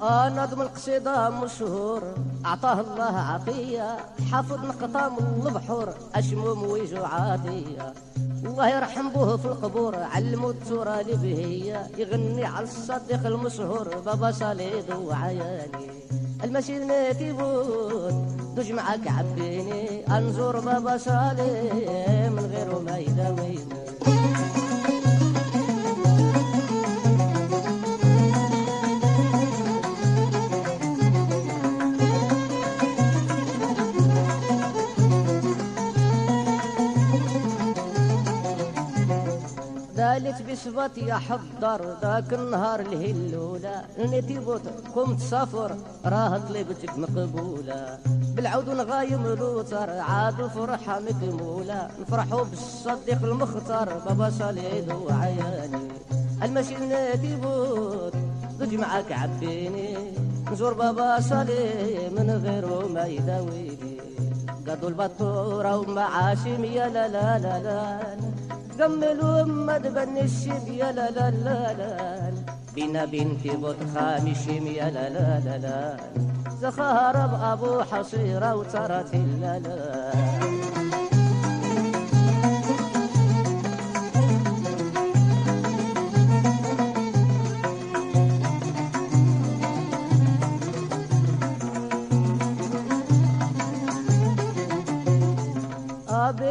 نظم 0.04 0.62
القصيدة 0.62 1.30
مشهور. 1.30 2.02
أعطاه 2.46 2.80
الله 2.80 3.16
عطية 3.30 3.96
حافظ 4.32 4.64
نقطة 4.64 5.08
من 5.08 5.46
البحور 5.46 5.94
أشموم 6.14 6.62
ويجو 6.62 7.04
عاطية 7.04 7.94
الله 8.44 8.68
يرحم 8.68 9.08
به 9.08 9.36
في 9.36 9.44
القبور. 9.44 9.96
علموا 9.96 10.50
التورا 10.50 11.02
لبهية. 11.02 11.90
يغني 11.98 12.44
على 12.44 12.64
الصديق 12.64 13.26
المشهور. 13.26 13.88
بابا 14.06 14.30
صليد 14.30 14.90
وعياني. 14.90 15.86
المشي 16.44 16.78
نتيبون. 16.78 18.14
دوج 18.56 18.72
معاك 18.72 19.08
عبيني 19.08 20.06
انزور 20.16 20.60
بابا 20.60 20.96
صالي 20.96 22.30
من 22.30 22.50
غيره 22.52 22.78
ما 22.78 22.98
يداويني 22.98 23.84
دالت 40.14 40.42
بصفتي 40.50 41.12
احضر 41.12 41.80
ذاك 42.02 42.32
النهار 42.32 42.80
الهلولة 42.80 43.82
نتي 43.98 44.38
بوت 44.38 44.62
قمت 44.94 45.20
سافر 45.20 45.76
راه 46.06 46.38
طلبتك 46.38 46.98
مقبولة 46.98 47.98
بالعود 48.34 48.68
نغايم 48.70 49.26
لوتر 49.26 49.90
عاد 49.90 50.46
فرحة 50.46 51.00
مكمولة 51.00 51.88
نفرحوا 52.00 52.44
بالصديق 52.44 53.22
المختار 53.24 53.88
بابا 54.06 54.30
صليد 54.30 54.92
وعياني. 54.92 55.88
المشي 56.42 56.76
نتي 56.76 57.36
بوت 57.36 58.14
ضج 58.58 58.74
معاك 58.74 59.12
عبيني. 59.12 59.96
نزور 60.52 60.72
بابا 60.72 61.20
صلي 61.20 62.10
من 62.16 62.30
غيره 62.44 62.88
ما 62.94 63.06
يداويني. 63.06 63.94
قادوا 64.68 64.88
البطورة 64.88 65.78
ومعاشم 65.78 66.64
يا 66.64 66.88
لا 66.88 67.08
لا 67.08 67.38
لا 67.38 67.58
لا. 67.66 68.33
قملوا 68.80 69.42
ما 69.44 69.78
تبني 69.78 70.20
الشب 70.24 70.68
يا 70.68 70.92
لا 70.92 71.10
لا 71.10 71.30
لا 71.30 71.72
لا. 71.78 72.32
بينا 72.74 73.04
بنتي 73.04 73.56
بوت 73.56 73.76
خامشم 73.94 74.66
يا 74.66 74.90
لا 74.90 75.08
لا 75.08 75.40
لا 75.44 75.58
لا. 75.58 75.96
زخارب 76.60 77.32
أبو 77.42 77.82
حصيرة 77.82 78.54
وترت 78.54 79.14
لا 79.14 79.58
لا. 79.58 80.83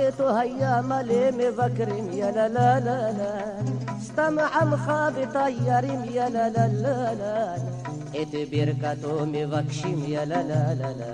بيت 0.03 0.21
هيا 0.21 0.81
مالي 0.81 1.31
مذكرين 1.31 2.13
يا 2.13 2.31
لا 2.31 2.47
لا 2.47 2.80
لا 2.80 2.99
لا. 3.19 3.34
استمع 4.01 4.63
مخاض 4.63 5.13
طيارين 5.34 6.03
يا 6.13 6.30
لا 6.30 6.49
لا 6.49 6.67
لا 6.67 7.13
لا. 7.19 7.55
ات 8.21 8.35
بيركاتو 8.51 9.25
مذكشين 9.25 9.99
يا 10.15 10.25
لا 10.25 10.43
لا 10.49 10.63
لا 10.80 10.89
لا. 10.99 11.13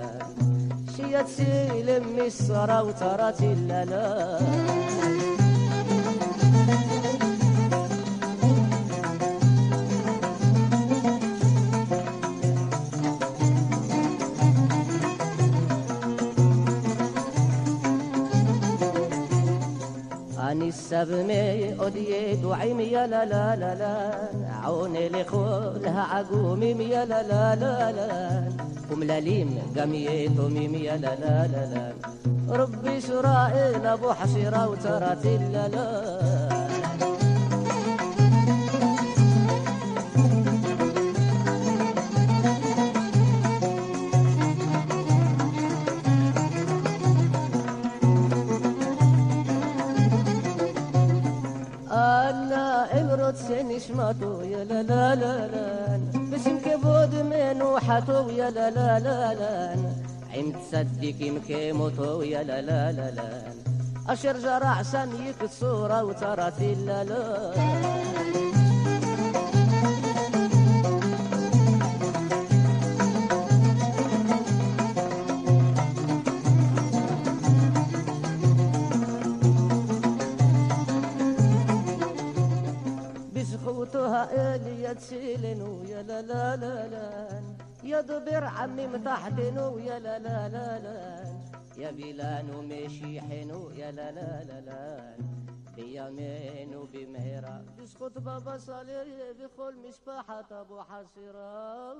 شيات 0.96 1.28
سيلم 1.28 2.04
مصر 2.18 2.70
وترات 2.86 3.40
لا 3.68 3.84
لا. 3.84 4.38
سبمي 20.70 21.74
أدي 21.80 22.34
دعيم 22.34 22.80
يا 22.80 23.06
لا 23.06 23.24
لا 23.24 23.56
لا 23.56 23.74
لا. 23.74 23.94
عوني 24.64 25.08
لخولها 25.08 26.02
عقومي 26.02 26.66
يا 26.66 27.04
لا 27.04 27.22
لا 27.22 27.54
لا 27.62 27.92
لا. 27.92 28.08
وملاليم 28.92 29.58
قمي 29.76 30.28
توميم 30.28 30.74
يا 30.74 30.96
لا 30.96 31.14
لا 31.22 31.46
لا 31.52 31.62
لا. 31.74 31.92
ربي 32.60 32.98
إسرائيل 32.98 33.86
أبو 33.86 34.12
حصيرة 34.12 34.68
وترات 34.68 35.26
لا 35.26 35.68
لا. 35.68 36.59
سنشمتو 53.80 54.40
يا 54.42 54.64
لا 54.64 54.82
لا 54.82 55.14
لا 55.14 55.34
لا. 55.52 56.00
بسم 56.32 56.58
كبود 56.58 57.14
من 57.14 57.62
وحتو 57.62 58.28
يا 58.28 58.50
لا 58.50 58.70
لا 58.70 58.98
لا 59.06 59.34
لا. 59.40 59.54
عم 60.34 60.52
تصدق 60.52 61.18
مكيموتو 61.20 62.22
يا 62.22 62.42
لا 62.42 62.60
لا 62.60 62.92
لا 62.92 63.10
لا. 63.10 63.28
أشر 64.08 64.38
جرع 64.38 64.82
سنيك 64.82 65.40
الصورة 65.42 66.04
وترى 66.04 66.50
لا 66.86 67.04
لا. 67.04 67.20
بسخوتها 84.20 84.56
إلي 84.56 84.94
تسيلن 84.94 85.84
يا 85.88 86.02
لا 86.02 86.22
لا 86.22 86.56
لا 86.56 86.88
لا. 86.88 87.40
يا 87.84 88.00
دبر 88.00 88.44
عمي 88.44 88.86
متحتن 88.86 89.56
يا 89.84 89.98
لا 89.98 90.18
لا 90.18 90.48
لا 90.48 90.78
لا. 90.78 91.00
يا 91.78 91.90
بلان 91.90 92.50
ومشي 92.54 93.20
حنو 93.20 93.70
يا 93.70 93.90
لا 93.90 94.12
لا 94.12 94.44
لا. 94.48 94.60
لا 94.60 95.16
بيمين 95.76 96.76
وبمهرة. 96.76 97.64
بسخوت 97.78 98.18
بابا 98.18 98.58
صالح 98.58 99.04
بخل 99.38 99.74
مسبحة 99.88 100.48
أبو 100.50 100.80
حسرة. 100.82 101.94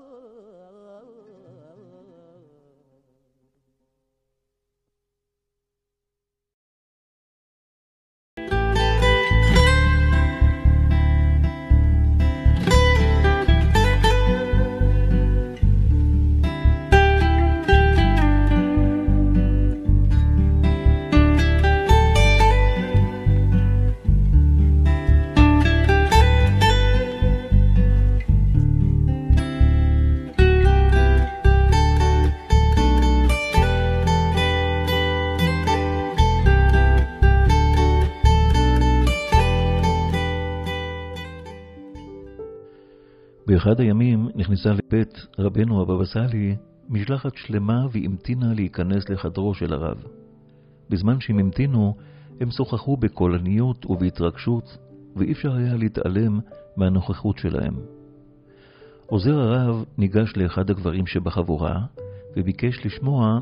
באחד 43.61 43.79
הימים 43.79 44.29
נכנסה 44.35 44.69
לבית 44.69 45.27
רבנו 45.39 45.81
הבבא 45.81 46.05
סאלי 46.05 46.55
משלחת 46.89 47.35
שלמה 47.35 47.85
והמתינה 47.91 48.53
להיכנס 48.53 49.09
לחדרו 49.09 49.53
של 49.53 49.73
הרב. 49.73 50.03
בזמן 50.89 51.19
שהם 51.19 51.39
המתינו, 51.39 51.95
הם 52.39 52.51
שוחחו 52.51 52.97
בקולניות 52.97 53.85
ובהתרגשות, 53.85 54.77
ואי 55.15 55.31
אפשר 55.31 55.55
היה 55.55 55.75
להתעלם 55.75 56.39
מהנוכחות 56.77 57.37
שלהם. 57.37 57.73
עוזר 59.05 59.39
הרב 59.39 59.85
ניגש 59.97 60.33
לאחד 60.37 60.69
הגברים 60.69 61.07
שבחבורה, 61.07 61.81
וביקש 62.37 62.85
לשמוע 62.85 63.39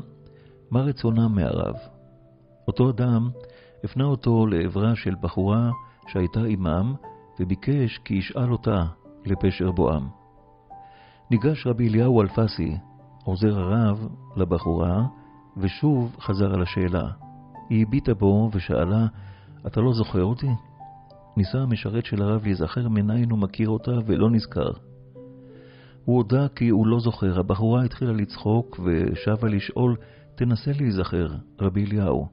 מה 0.72 0.82
רצונם 0.82 1.36
מהרב. 1.36 1.76
אותו 2.68 2.90
אדם 2.90 3.30
הפנה 3.84 4.04
אותו 4.04 4.48
לעברה 4.48 4.96
של 4.96 5.16
בחורה 5.22 5.72
שהייתה 6.08 6.44
עמם, 6.44 6.94
וביקש 7.40 7.98
כי 8.06 8.14
ישאל 8.14 8.52
אותה 8.52 8.86
לפשר 9.26 9.72
בואם. 9.72 10.08
ניגש 11.32 11.68
רבי 11.68 11.90
אליהו 11.90 12.22
אלפסי, 12.22 12.78
עוזר 13.24 13.60
הרב, 13.60 14.08
לבחורה, 14.38 15.06
ושוב 15.58 16.16
חזר 16.20 16.54
על 16.54 16.62
השאלה. 16.62 17.08
היא 17.70 17.86
הביטה 17.88 18.14
בו 18.14 18.50
ושאלה, 18.54 19.06
אתה 19.68 19.82
לא 19.82 19.94
זוכר 19.94 20.24
אותי? 20.24 20.50
ניסה 21.38 21.58
המשרת 21.58 22.06
של 22.06 22.22
הרב 22.22 22.44
להיזכר 22.44 22.90
מניין 22.90 23.30
הוא 23.30 23.40
מכיר 23.40 23.70
אותה 23.70 23.92
ולא 24.06 24.30
נזכר. 24.30 24.72
הוא 26.06 26.18
הודה 26.18 26.48
כי 26.48 26.70
הוא 26.70 26.88
לא 26.88 27.00
זוכר. 27.00 27.40
הבחורה 27.40 27.84
התחילה 27.84 28.12
לצחוק 28.12 28.80
ושבה 28.84 29.48
לשאול, 29.48 29.96
תנסה 30.36 30.72
להיזכר, 30.80 31.28
רבי 31.62 31.86
אליהו. 31.86 32.28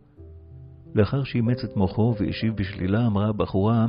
לאחר 0.95 1.25
שאימץ 1.25 1.65
את 1.65 1.77
מוחו 1.77 2.15
והשיב 2.21 2.57
בשלילה, 2.57 3.07
אמרה 3.07 3.29
הבחורה, 3.29 3.87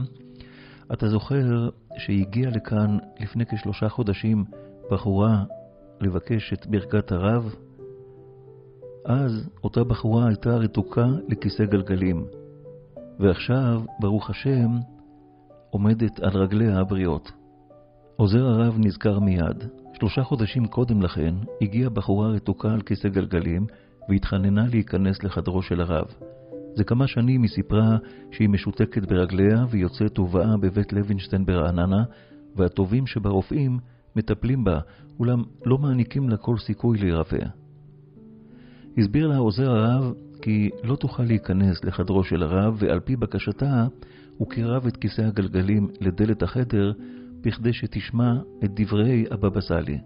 אתה 0.94 1.10
זוכר 1.10 1.69
שהגיעה 1.98 2.52
לכאן 2.52 2.98
לפני 3.19 3.45
כשלושה 3.45 3.90
חודשים 3.90 4.45
בחורה 4.91 5.44
לבקש 6.02 6.53
את 6.53 6.68
ברכת 6.68 7.11
הרב? 7.11 7.56
אז 9.06 9.49
אותה 9.64 9.84
בחורה 9.84 10.28
הייתה 10.28 10.49
רתוקה 10.49 11.06
לכיסא 11.28 11.65
גלגלים, 11.65 12.26
ועכשיו, 13.19 13.82
ברוך 13.99 14.30
השם, 14.30 14.69
עומדת 15.69 16.19
על 16.19 16.38
רגליה 16.38 16.80
הבריאות. 16.80 17.32
עוזר 18.15 18.45
הרב 18.45 18.76
נזכר 18.80 19.19
מיד. 19.19 19.64
שלושה 19.94 20.24
חודשים 20.24 20.68
קודם 20.68 21.02
לכן 21.02 21.36
הגיעה 21.61 21.90
בחורה 21.90 22.28
רתוקה 22.28 22.74
על 22.74 22.82
כיסא 22.82 23.10
גלגלים 23.10 23.68
והתחננה 24.10 24.68
להיכנס 24.68 25.24
לחדרו 25.24 25.61
של 25.61 25.82
הרב. 25.82 26.07
זה 26.78 26.84
כמה 26.84 27.08
שנים 27.08 27.41
היא 27.41 27.49
סיפרה 27.49 27.98
שהיא 28.32 28.49
משותקת 28.49 29.08
ברגליה 29.08 29.66
ויוצאת 29.70 30.20
ובאה 30.20 30.58
בבית 30.58 30.94
לוינשטיין 30.94 31.45
ברעננה, 31.45 32.04
והטובים 32.56 33.08
שברופאים 33.08 33.80
מטפלים 34.16 34.64
בה, 34.64 34.80
אולם 35.20 35.44
לא 35.66 35.78
מעניקים 35.78 36.30
לה 36.30 36.38
כל 36.38 36.58
סיכוי 36.58 36.98
להירפא. 36.98 37.45
הסביר 38.98 39.28
לה 39.28 39.38
עוזר 39.38 39.72
הרב 39.72 40.14
כי 40.41 40.70
לא 40.84 40.95
תוכל 40.95 41.24
להיכנס 41.24 41.84
לחדרו 41.84 42.24
של 42.24 42.44
הרב, 42.44 42.76
ועל 42.80 42.99
פי 42.99 43.16
בקשתה 43.16 43.88
הוא 44.38 44.49
קירב 44.49 44.88
את 44.88 44.98
כיסא 44.98 45.22
הגלגלים 45.22 45.88
לדלת 45.99 46.44
החדר 46.44 46.94
בכדי 47.41 47.74
שתשמע 47.74 48.34
את 48.64 48.80
דברי 48.80 49.26
הבבא 49.32 49.62
סאלי. 49.62 49.99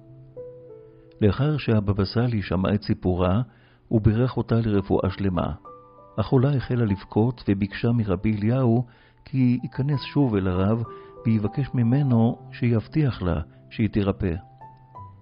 לאחר 1.22 1.58
שהבבא 1.58 2.06
סאלי 2.06 2.42
שמע 2.42 2.74
את 2.74 2.84
סיפורה, 2.84 3.42
הוא 3.88 4.02
בירך 4.02 4.38
אותה 4.38 4.56
לרפואה 4.56 5.10
שלמה. 5.10 5.71
החולה 6.18 6.56
החלה 6.56 6.86
לבכות 6.86 7.44
וביקשה 7.50 7.92
מרבי 7.92 8.38
אליהו 8.38 8.86
כי 9.26 9.60
ייכנס 9.64 10.02
שוב 10.02 10.36
אל 10.36 10.48
הרב 10.48 10.84
ויבקש 11.26 11.70
ממנו 11.74 12.38
שיבטיח 12.52 13.22
לה 13.22 13.42
שהיא 13.70 13.90
תירפא. 13.90 14.34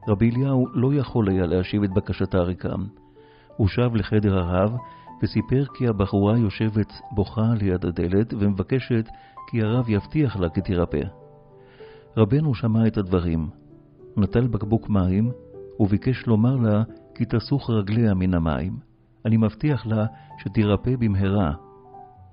רבי 0.08 0.30
אליהו 0.30 0.68
לא 0.74 0.94
יכול 0.94 1.30
היה 1.30 1.46
להשיב 1.46 1.84
את 1.84 1.94
בקשתה 1.94 2.38
ריקם. 2.38 2.86
הוא 3.58 3.68
שב 3.68 3.96
לחדר 3.96 4.38
הרב 4.38 4.78
וסיפר 5.24 5.66
כי 5.74 5.88
הבחורה 5.88 6.38
יושבת 6.38 6.94
בוכה 7.12 7.54
ליד 7.60 7.86
הדלת 7.86 8.34
ומבקשת 8.34 9.10
כי 9.48 9.62
הרב 9.62 9.90
יבטיח 9.90 10.38
לה 10.38 10.50
כי 10.50 10.62
תירפא. 10.62 11.02
רבנו 12.18 12.56
שמע 12.56 12.88
את 12.88 12.98
הדברים, 12.98 13.50
נטל 14.18 14.48
בקבוק 14.48 14.90
מים 14.90 15.32
וביקש 15.80 16.28
לומר 16.28 16.56
לה 16.56 16.84
כי 17.16 17.26
תסוך 17.26 17.70
רגליה 17.70 18.14
מן 18.14 18.34
המים. 18.34 18.89
אני 19.26 19.38
מבטיח 19.38 19.86
לה 19.86 20.06
שתירפא 20.38 20.96
במהרה, 20.96 21.54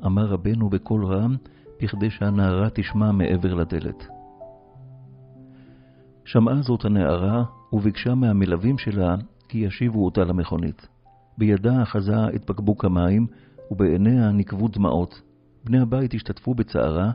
אמר 0.07 0.25
רבנו 0.27 0.69
בקול 0.71 1.05
רם, 1.05 1.37
בכדי 1.83 2.11
שהנערה 2.11 2.69
תשמע 2.75 3.13
מעבר 3.13 3.55
לדלת. 3.55 4.07
שמעה 6.25 6.63
זאת 6.63 6.85
הנערה, 6.85 7.45
וביקשה 7.73 8.15
מהמלווים 8.15 8.79
שלה 8.79 9.15
כי 9.49 9.59
ישיבו 9.59 10.05
אותה 10.05 10.25
למכונית. 10.25 10.89
בידה 11.39 11.83
אחזה 11.83 12.29
את 12.35 12.51
בקבוק 12.51 12.85
המים, 12.85 13.27
ובעיניה 13.71 14.33
נקבו 14.33 14.69
דמעות. 14.69 15.23
בני 15.65 15.81
הבית 15.81 16.15
השתתפו 16.15 16.55
בצערה, 16.55 17.11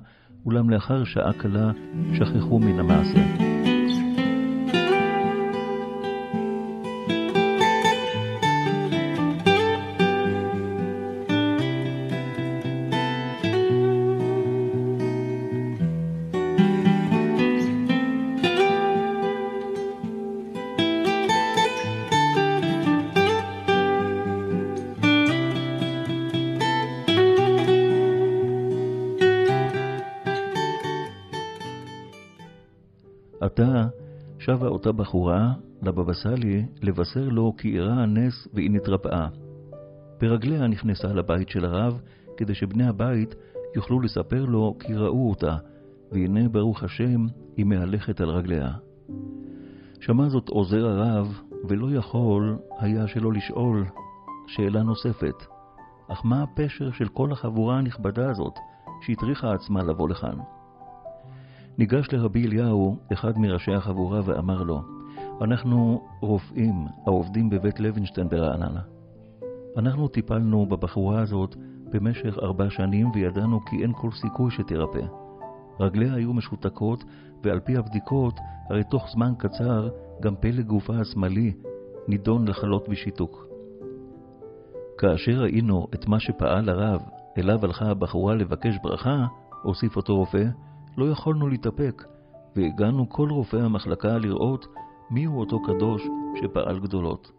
אולם 0.45 0.69
לאחר 0.69 1.03
שעה 1.03 1.33
קלה 1.33 1.71
שכחו 2.13 2.59
מן 2.59 2.79
המעשה. 2.79 3.60
אותה 34.81 34.91
בחורה 34.91 35.53
לבבא 35.81 36.13
סאלי 36.13 36.65
לבשר 36.81 37.29
לו 37.29 37.53
כי 37.57 37.75
אירע 37.75 37.93
הנס 37.93 38.47
והיא 38.53 38.71
נתרפאה. 38.71 39.27
ברגליה 40.21 40.67
נכנסה 40.67 41.07
לבית 41.07 41.49
של 41.49 41.65
הרב, 41.65 42.01
כדי 42.37 42.55
שבני 42.55 42.87
הבית 42.87 43.35
יוכלו 43.75 43.99
לספר 43.99 44.45
לו 44.45 44.75
כי 44.79 44.93
ראו 44.93 45.29
אותה, 45.29 45.57
והנה 46.11 46.49
ברוך 46.49 46.83
השם 46.83 47.25
היא 47.57 47.65
מהלכת 47.65 48.21
על 48.21 48.29
רגליה. 48.29 48.71
שמע 49.99 50.29
זאת 50.29 50.49
עוזר 50.49 50.85
הרב, 50.85 51.41
ולא 51.69 51.91
יכול 51.91 52.57
היה 52.79 53.07
שלא 53.07 53.33
לשאול 53.33 53.85
שאלה 54.47 54.83
נוספת, 54.83 55.35
אך 56.07 56.21
מה 56.25 56.43
הפשר 56.43 56.91
של 56.91 57.07
כל 57.07 57.31
החבורה 57.31 57.77
הנכבדה 57.77 58.29
הזאת, 58.29 58.53
שהטריחה 59.01 59.53
עצמה 59.53 59.83
לבוא 59.83 60.09
לכאן? 60.09 60.37
ניגש 61.81 62.07
לרבי 62.11 62.47
אליהו, 62.47 62.97
אחד 63.13 63.37
מראשי 63.37 63.73
החבורה, 63.73 64.21
ואמר 64.25 64.63
לו, 64.63 64.81
אנחנו 65.41 66.07
רופאים 66.19 66.85
העובדים 67.05 67.49
בבית 67.49 67.79
לוינשטיין 67.79 68.29
ברעננה. 68.29 68.81
אנחנו 69.77 70.07
טיפלנו 70.07 70.65
בבחורה 70.65 71.21
הזאת 71.21 71.55
במשך 71.91 72.37
ארבע 72.41 72.69
שנים 72.69 73.11
וידענו 73.13 73.59
כי 73.65 73.81
אין 73.81 73.93
כל 73.93 74.11
סיכוי 74.11 74.51
שתירפא. 74.51 75.05
רגליה 75.79 76.13
היו 76.13 76.33
משותקות, 76.33 77.03
ועל 77.43 77.59
פי 77.59 77.77
הבדיקות, 77.77 78.39
הרי 78.69 78.83
תוך 78.83 79.07
זמן 79.13 79.33
קצר 79.37 79.89
גם 80.21 80.35
פלג 80.35 80.65
גופה 80.65 80.93
השמאלי 80.99 81.53
נידון 82.07 82.47
לחלות 82.47 82.89
בשיתוק. 82.89 83.47
כאשר 84.97 85.31
ראינו 85.31 85.87
את 85.93 86.07
מה 86.07 86.19
שפעל 86.19 86.69
הרב, 86.69 87.01
אליו 87.37 87.65
הלכה 87.65 87.85
הבחורה 87.85 88.35
לבקש 88.35 88.75
ברכה, 88.83 89.25
הוסיף 89.63 89.95
אותו 89.95 90.15
רופא, 90.15 90.43
לא 90.97 91.05
יכולנו 91.05 91.47
להתאפק, 91.47 92.03
והגענו 92.55 93.09
כל 93.09 93.29
רופאי 93.29 93.61
המחלקה 93.61 94.17
לראות 94.17 94.67
מיהו 95.09 95.39
אותו 95.39 95.61
קדוש 95.63 96.07
שפעל 96.35 96.79
גדולות. 96.79 97.31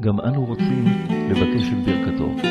גם 0.00 0.20
אנו 0.20 0.44
רוצים 0.44 0.84
לבקש 1.30 1.72
את 1.72 1.86
ברכתו. 1.86 2.48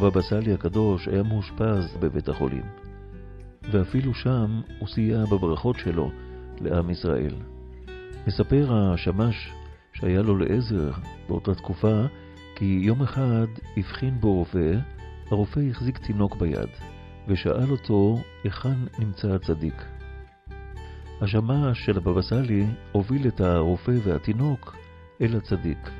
הבבא 0.00 0.20
סאלי 0.22 0.52
הקדוש 0.52 1.08
היה 1.08 1.22
מאושפז 1.22 1.96
בבית 2.00 2.28
החולים, 2.28 2.62
ואפילו 3.72 4.14
שם 4.14 4.60
הוא 4.78 4.88
סייע 4.88 5.24
בברכות 5.24 5.76
שלו 5.78 6.10
לעם 6.60 6.90
ישראל. 6.90 7.34
מספר 8.26 8.72
השמש 8.72 9.52
שהיה 9.92 10.22
לו 10.22 10.36
לעזר 10.36 10.90
באותה 11.28 11.54
תקופה, 11.54 12.02
כי 12.56 12.80
יום 12.82 13.02
אחד 13.02 13.46
הבחין 13.76 14.20
בו 14.20 14.34
רופא, 14.34 14.72
הרופא 15.30 15.60
החזיק 15.70 15.98
תינוק 15.98 16.36
ביד, 16.36 16.68
ושאל 17.28 17.70
אותו 17.70 18.18
היכן 18.44 18.78
נמצא 18.98 19.28
הצדיק. 19.28 19.84
השמש 21.20 21.84
של 21.84 21.96
הבבא 21.96 22.22
סאלי 22.22 22.66
הוביל 22.92 23.28
את 23.28 23.40
הרופא 23.40 23.92
והתינוק 24.04 24.76
אל 25.20 25.36
הצדיק. 25.36 25.90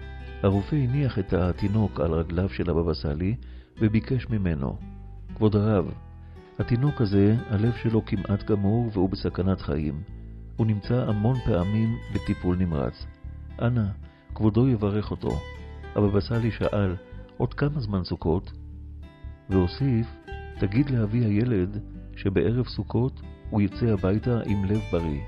הרופא 0.43 0.77
הניח 0.77 1.19
את 1.19 1.33
התינוק 1.33 2.01
על 2.01 2.13
רגליו 2.13 2.49
של 2.49 2.71
הבבא 2.71 2.95
סאלי 2.95 3.37
וביקש 3.81 4.29
ממנו, 4.29 4.77
כבוד 5.37 5.57
הרב, 5.57 5.93
התינוק 6.59 7.01
הזה, 7.01 7.37
הלב 7.49 7.73
שלו 7.83 8.05
כמעט 8.05 8.45
גמור 8.45 8.91
והוא 8.93 9.11
בסכנת 9.11 9.61
חיים. 9.61 10.03
הוא 10.57 10.67
נמצא 10.67 10.95
המון 11.09 11.37
פעמים 11.45 11.97
בטיפול 12.15 12.57
נמרץ. 12.57 13.07
אנא, 13.63 13.85
כבודו 14.35 14.69
יברך 14.69 15.11
אותו. 15.11 15.39
הבבא 15.95 16.21
סאלי 16.21 16.51
שאל, 16.51 16.97
עוד 17.37 17.55
כמה 17.55 17.81
זמן 17.81 18.05
סוכות? 18.05 18.53
והוסיף, 19.51 20.07
תגיד 20.59 20.91
לאבי 20.91 21.25
הילד 21.25 21.79
שבערב 22.17 22.67
סוכות 22.67 23.21
הוא 23.51 23.61
יצא 23.61 23.87
הביתה 23.87 24.41
עם 24.47 24.65
לב 24.65 24.81
בריא. 24.93 25.21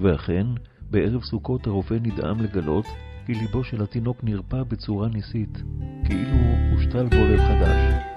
ואכן, 0.00 0.46
בערב 0.90 1.22
סוכות 1.22 1.66
הרופא 1.66 1.94
נדהם 1.94 2.40
לגלות 2.40 2.86
כי 3.26 3.34
ליבו 3.34 3.64
של 3.64 3.82
התינוק 3.82 4.24
נרפא 4.24 4.62
בצורה 4.62 5.08
ניסית, 5.08 5.62
כאילו 6.04 6.36
הושתל 6.72 7.06
בו 7.08 7.16
לב 7.16 7.38
חדש. 7.38 8.13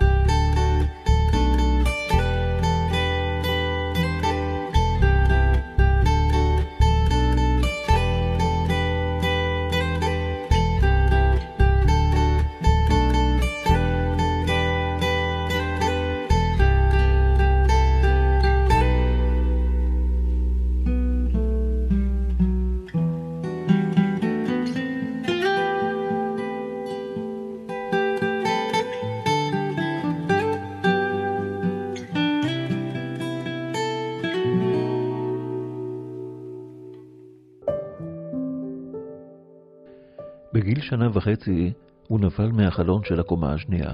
בגיל 40.58 40.82
שנה 40.82 41.10
וחצי 41.14 41.74
הוא 42.08 42.20
נפל 42.20 42.52
מהחלון 42.52 43.04
של 43.04 43.20
הקומה 43.20 43.54
השנייה. 43.54 43.92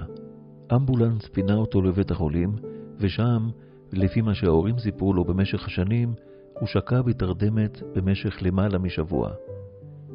אמבולנס 0.76 1.26
פינה 1.28 1.56
אותו 1.56 1.82
לבית 1.82 2.12
החולים, 2.12 2.56
ושם, 2.98 3.50
לפי 3.94 4.22
מה 4.22 4.36
שההורים 4.36 4.80
סיפרו 4.80 5.14
לו 5.14 5.24
במשך 5.24 5.66
השנים, 5.66 6.14
הוא 6.60 6.68
שקע 6.68 7.02
בתרדמת 7.02 7.82
במשך 7.96 8.38
למעלה 8.42 8.78
משבוע. 8.78 9.32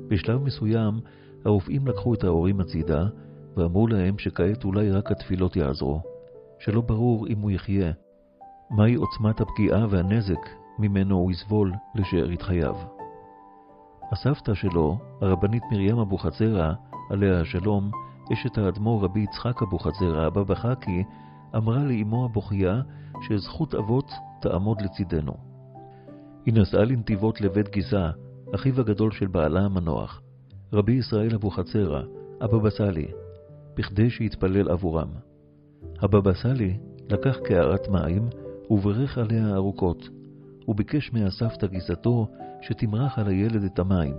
בשלב 0.08 0.42
מסוים, 0.42 1.00
הרופאים 1.44 1.86
לקחו 1.86 2.14
את 2.14 2.24
ההורים 2.24 2.60
הצידה, 2.60 3.06
ואמרו 3.56 3.86
להם 3.86 4.18
שכעת 4.18 4.64
אולי 4.64 4.90
רק 4.90 5.10
התפילות 5.12 5.56
יעזרו, 5.56 6.02
שלא 6.58 6.80
ברור 6.80 7.26
אם 7.26 7.38
הוא 7.38 7.50
יחיה. 7.50 7.92
מהי 8.70 8.94
עוצמת 8.94 9.40
הפגיעה 9.40 9.86
והנזק 9.90 10.48
ממנו 10.78 11.16
הוא 11.16 11.30
יסבול 11.30 11.72
לשארית 11.94 12.42
חייו. 12.42 12.97
הסבתא 14.12 14.54
שלו, 14.54 14.98
הרבנית 15.20 15.62
מרים 15.72 15.98
אבוחצירא, 15.98 16.72
עליה 17.10 17.40
השלום, 17.40 17.90
אשת 18.32 18.58
האדמו"ר 18.58 19.04
רבי 19.04 19.20
יצחק 19.20 19.62
אבוחצירא, 19.62 20.26
הבבא 20.26 20.54
חכי, 20.54 21.04
אמרה 21.56 21.84
לאמו 21.84 22.24
הבוכייה 22.24 22.80
שזכות 23.20 23.74
אבות 23.74 24.10
תעמוד 24.40 24.80
לצידנו. 24.80 25.32
היא 26.46 26.54
נסעה 26.54 26.84
לנתיבות 26.84 27.40
לבית 27.40 27.68
גיסה, 27.68 28.10
אחיו 28.54 28.80
הגדול 28.80 29.10
של 29.10 29.26
בעלה 29.26 29.60
המנוח, 29.60 30.22
רבי 30.72 30.92
ישראל 30.92 31.34
אבוחצירא, 31.34 32.02
הבבא 32.40 32.70
סאלי, 32.70 33.08
בכדי 33.76 34.10
שיתפלל 34.10 34.70
עבורם. 34.70 35.08
הבבא 36.02 36.32
סאלי 36.34 36.78
לקח 37.10 37.36
קערת 37.44 37.88
מים 37.88 38.28
וברך 38.70 39.18
עליה 39.18 39.54
ארוכות, 39.54 40.08
וביקש 40.68 41.12
מהסבתא 41.12 41.66
גיסתו 41.66 42.26
שתמרח 42.68 43.18
על 43.18 43.28
הילד 43.28 43.64
את 43.64 43.78
המים. 43.78 44.14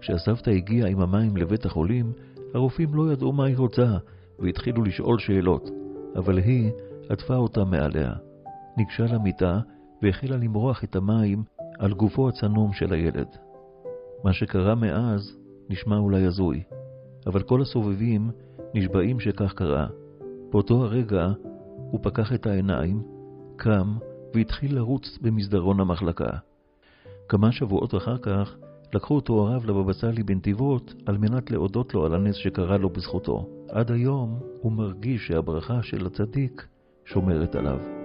כשהסבתא 0.00 0.50
הגיעה 0.50 0.88
עם 0.88 1.00
המים 1.00 1.36
לבית 1.36 1.64
החולים, 1.64 2.12
הרופאים 2.54 2.94
לא 2.94 3.12
ידעו 3.12 3.32
מה 3.32 3.44
היא 3.44 3.56
רוצה, 3.56 3.96
והתחילו 4.38 4.82
לשאול 4.82 5.18
שאלות, 5.18 5.70
אבל 6.16 6.38
היא 6.38 6.70
עטפה 7.08 7.36
אותה 7.36 7.64
מעליה. 7.64 8.12
ניגשה 8.76 9.04
למיטה 9.04 9.60
והחלה 10.02 10.36
למרוח 10.36 10.84
את 10.84 10.96
המים 10.96 11.42
על 11.78 11.92
גופו 11.92 12.28
הצנום 12.28 12.72
של 12.72 12.92
הילד. 12.92 13.36
מה 14.24 14.32
שקרה 14.32 14.74
מאז 14.74 15.36
נשמע 15.70 15.96
אולי 15.96 16.24
הזוי, 16.24 16.62
אבל 17.26 17.42
כל 17.42 17.62
הסובבים 17.62 18.30
נשבעים 18.74 19.20
שכך 19.20 19.52
קרה. 19.52 19.86
באותו 20.50 20.84
הרגע 20.84 21.26
הוא 21.90 22.00
פקח 22.02 22.32
את 22.32 22.46
העיניים, 22.46 23.02
קם 23.56 23.96
והתחיל 24.34 24.74
לרוץ 24.74 25.18
במסדרון 25.22 25.80
המחלקה. 25.80 26.51
כמה 27.28 27.52
שבועות 27.52 27.94
אחר 27.94 28.18
כך 28.18 28.56
לקחו 28.94 29.14
אותו 29.14 29.32
הוריו 29.32 29.60
לבבא 29.66 29.92
סאלי 29.92 30.22
בנתיבות 30.22 30.94
על 31.06 31.18
מנת 31.18 31.50
להודות 31.50 31.94
לו 31.94 32.06
על 32.06 32.14
הנס 32.14 32.36
שקרה 32.36 32.76
לו 32.76 32.90
בזכותו. 32.90 33.48
עד 33.68 33.90
היום 33.90 34.40
הוא 34.60 34.72
מרגיש 34.72 35.26
שהברכה 35.26 35.82
של 35.82 36.06
הצדיק 36.06 36.66
שומרת 37.04 37.54
עליו. 37.54 38.01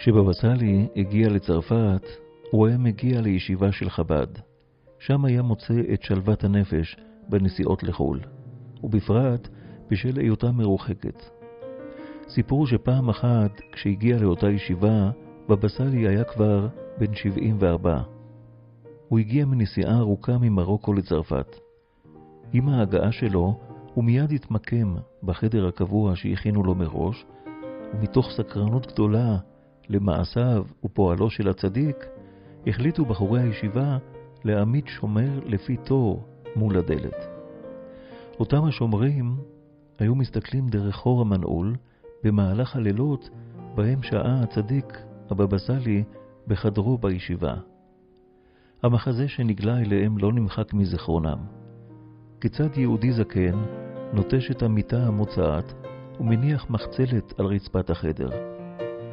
כשבבא 0.00 0.32
סאלי 0.32 0.88
הגיע 0.96 1.28
לצרפת, 1.28 2.02
הוא 2.50 2.66
היה 2.66 2.78
מגיע 2.78 3.20
לישיבה 3.20 3.72
של 3.72 3.90
חב"ד. 3.90 4.26
שם 4.98 5.24
היה 5.24 5.42
מוצא 5.42 5.74
את 5.94 6.02
שלוות 6.02 6.44
הנפש 6.44 6.96
בנסיעות 7.28 7.82
לחו"ל, 7.82 8.20
ובפרט 8.82 9.48
בשל 9.90 10.20
היותה 10.20 10.52
מרוחקת. 10.52 11.22
סיפור 12.28 12.66
שפעם 12.66 13.08
אחת, 13.08 13.60
כשהגיע 13.72 14.18
לאותה 14.18 14.50
ישיבה, 14.50 15.10
בבא 15.48 15.68
סאלי 15.68 16.08
היה 16.08 16.24
כבר 16.24 16.68
בן 16.98 17.14
74. 17.14 18.02
הוא 19.08 19.18
הגיע 19.18 19.44
מנסיעה 19.44 19.98
ארוכה 19.98 20.38
ממרוקו 20.38 20.92
לצרפת. 20.92 21.56
עם 22.52 22.68
ההגעה 22.68 23.12
שלו, 23.12 23.60
הוא 23.94 24.04
מיד 24.04 24.32
התמקם 24.32 24.94
בחדר 25.22 25.66
הקבוע 25.66 26.16
שהכינו 26.16 26.62
לו 26.62 26.74
מראש, 26.74 27.24
ומתוך 27.94 28.30
סקרנות 28.30 28.86
גדולה 28.92 29.36
למעשיו 29.88 30.64
ופועלו 30.84 31.30
של 31.30 31.48
הצדיק, 31.48 32.06
החליטו 32.66 33.04
בחורי 33.04 33.40
הישיבה 33.42 33.98
להעמיד 34.44 34.86
שומר 34.86 35.40
לפי 35.46 35.76
תור 35.76 36.24
מול 36.56 36.78
הדלת. 36.78 37.26
אותם 38.40 38.64
השומרים 38.64 39.36
היו 39.98 40.14
מסתכלים 40.14 40.68
דרך 40.68 40.96
חור 40.96 41.20
המנעול 41.20 41.76
במהלך 42.24 42.76
הלילות 42.76 43.30
בהם 43.74 44.02
שעה 44.02 44.42
הצדיק, 44.42 44.98
הבבא 45.30 45.58
סאלי, 45.58 46.04
בחדרו 46.46 46.98
בישיבה. 46.98 47.54
המחזה 48.82 49.28
שנגלה 49.28 49.78
אליהם 49.78 50.18
לא 50.18 50.32
נמחק 50.32 50.74
מזיכרונם. 50.74 51.38
כיצד 52.40 52.78
יהודי 52.78 53.12
זקן 53.12 53.58
נוטש 54.12 54.50
את 54.50 54.62
המיטה 54.62 55.06
המוצעת 55.06 55.74
ומניח 56.20 56.70
מחצלת 56.70 57.40
על 57.40 57.46
רצפת 57.46 57.90
החדר. 57.90 58.49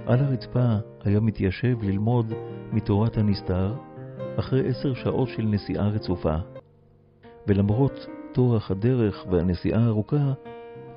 על 0.07 0.19
הרצפה 0.19 0.75
היה 1.03 1.19
מתיישב 1.19 1.77
ללמוד 1.81 2.33
מתורת 2.73 3.17
הנסתר 3.17 3.73
אחרי 4.39 4.69
עשר 4.69 4.93
שעות 4.93 5.29
של 5.29 5.41
נסיעה 5.41 5.87
רצופה. 5.87 6.35
ולמרות 7.47 8.07
טורח 8.31 8.71
הדרך 8.71 9.25
והנסיעה 9.31 9.83
הארוכה, 9.83 10.33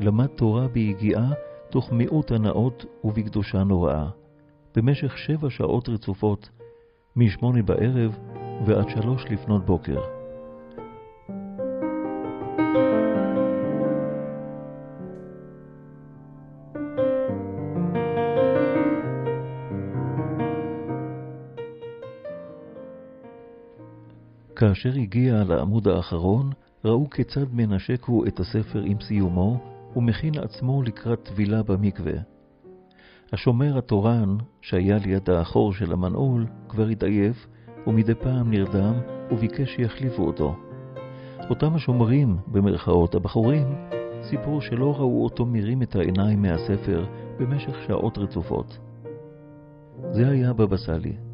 למד 0.01 0.27
תורה 0.27 0.69
ביגיעה 0.69 1.31
תוך 1.71 1.93
מיעוט 1.93 2.31
הנאות 2.31 2.85
ובקדושה 3.05 3.65
נוראה, 3.65 4.09
במשך 4.77 5.19
שבע 5.19 5.51
שעות 5.51 5.89
רצופות, 5.89 6.49
משמונה 7.17 7.63
בערב 7.63 8.19
ועד 8.67 8.89
שלוש 8.89 9.25
לפנות 9.31 9.67
בוקר. 9.67 10.20
כאשר 24.61 24.91
הגיע 24.95 25.45
לעמוד 25.45 25.89
האחרון, 25.89 26.51
ראו 26.85 27.11
כיצד 27.11 27.53
מנשק 27.53 28.05
הוא 28.05 28.27
את 28.27 28.41
הספר 28.41 28.83
עם 28.85 29.01
סיומו, 29.01 29.61
ומכין 29.97 30.39
עצמו 30.39 30.83
לקראת 30.83 31.23
טבילה 31.23 31.63
במקווה. 31.63 32.13
השומר 33.33 33.79
התורן, 33.79 34.37
שהיה 34.61 34.99
ליד 34.99 35.31
האחור 35.31 35.73
של 35.73 35.93
המנעול, 35.93 36.47
כבר 36.69 36.87
התעייף, 36.87 37.47
ומדי 37.87 38.15
פעם 38.15 38.51
נרדם, 38.51 38.95
וביקש 39.31 39.77
שיחליפו 39.77 40.23
אותו. 40.23 40.57
אותם 41.51 41.75
השומרים, 41.75 42.37
במרכאות 42.47 43.15
הבחורים, 43.15 43.67
סיפרו 44.23 44.61
שלא 44.61 44.95
ראו 44.99 45.25
אותו 45.25 45.47
מרים 45.47 45.83
את 45.83 45.97
העיניים 45.97 46.43
מהספר 46.43 47.07
במשך 47.39 47.77
שעות 47.87 48.19
רצופות. 48.19 48.79
זה 50.13 50.31
היה 50.31 50.53
בבא 50.53 50.77
סאלי. 50.77 51.30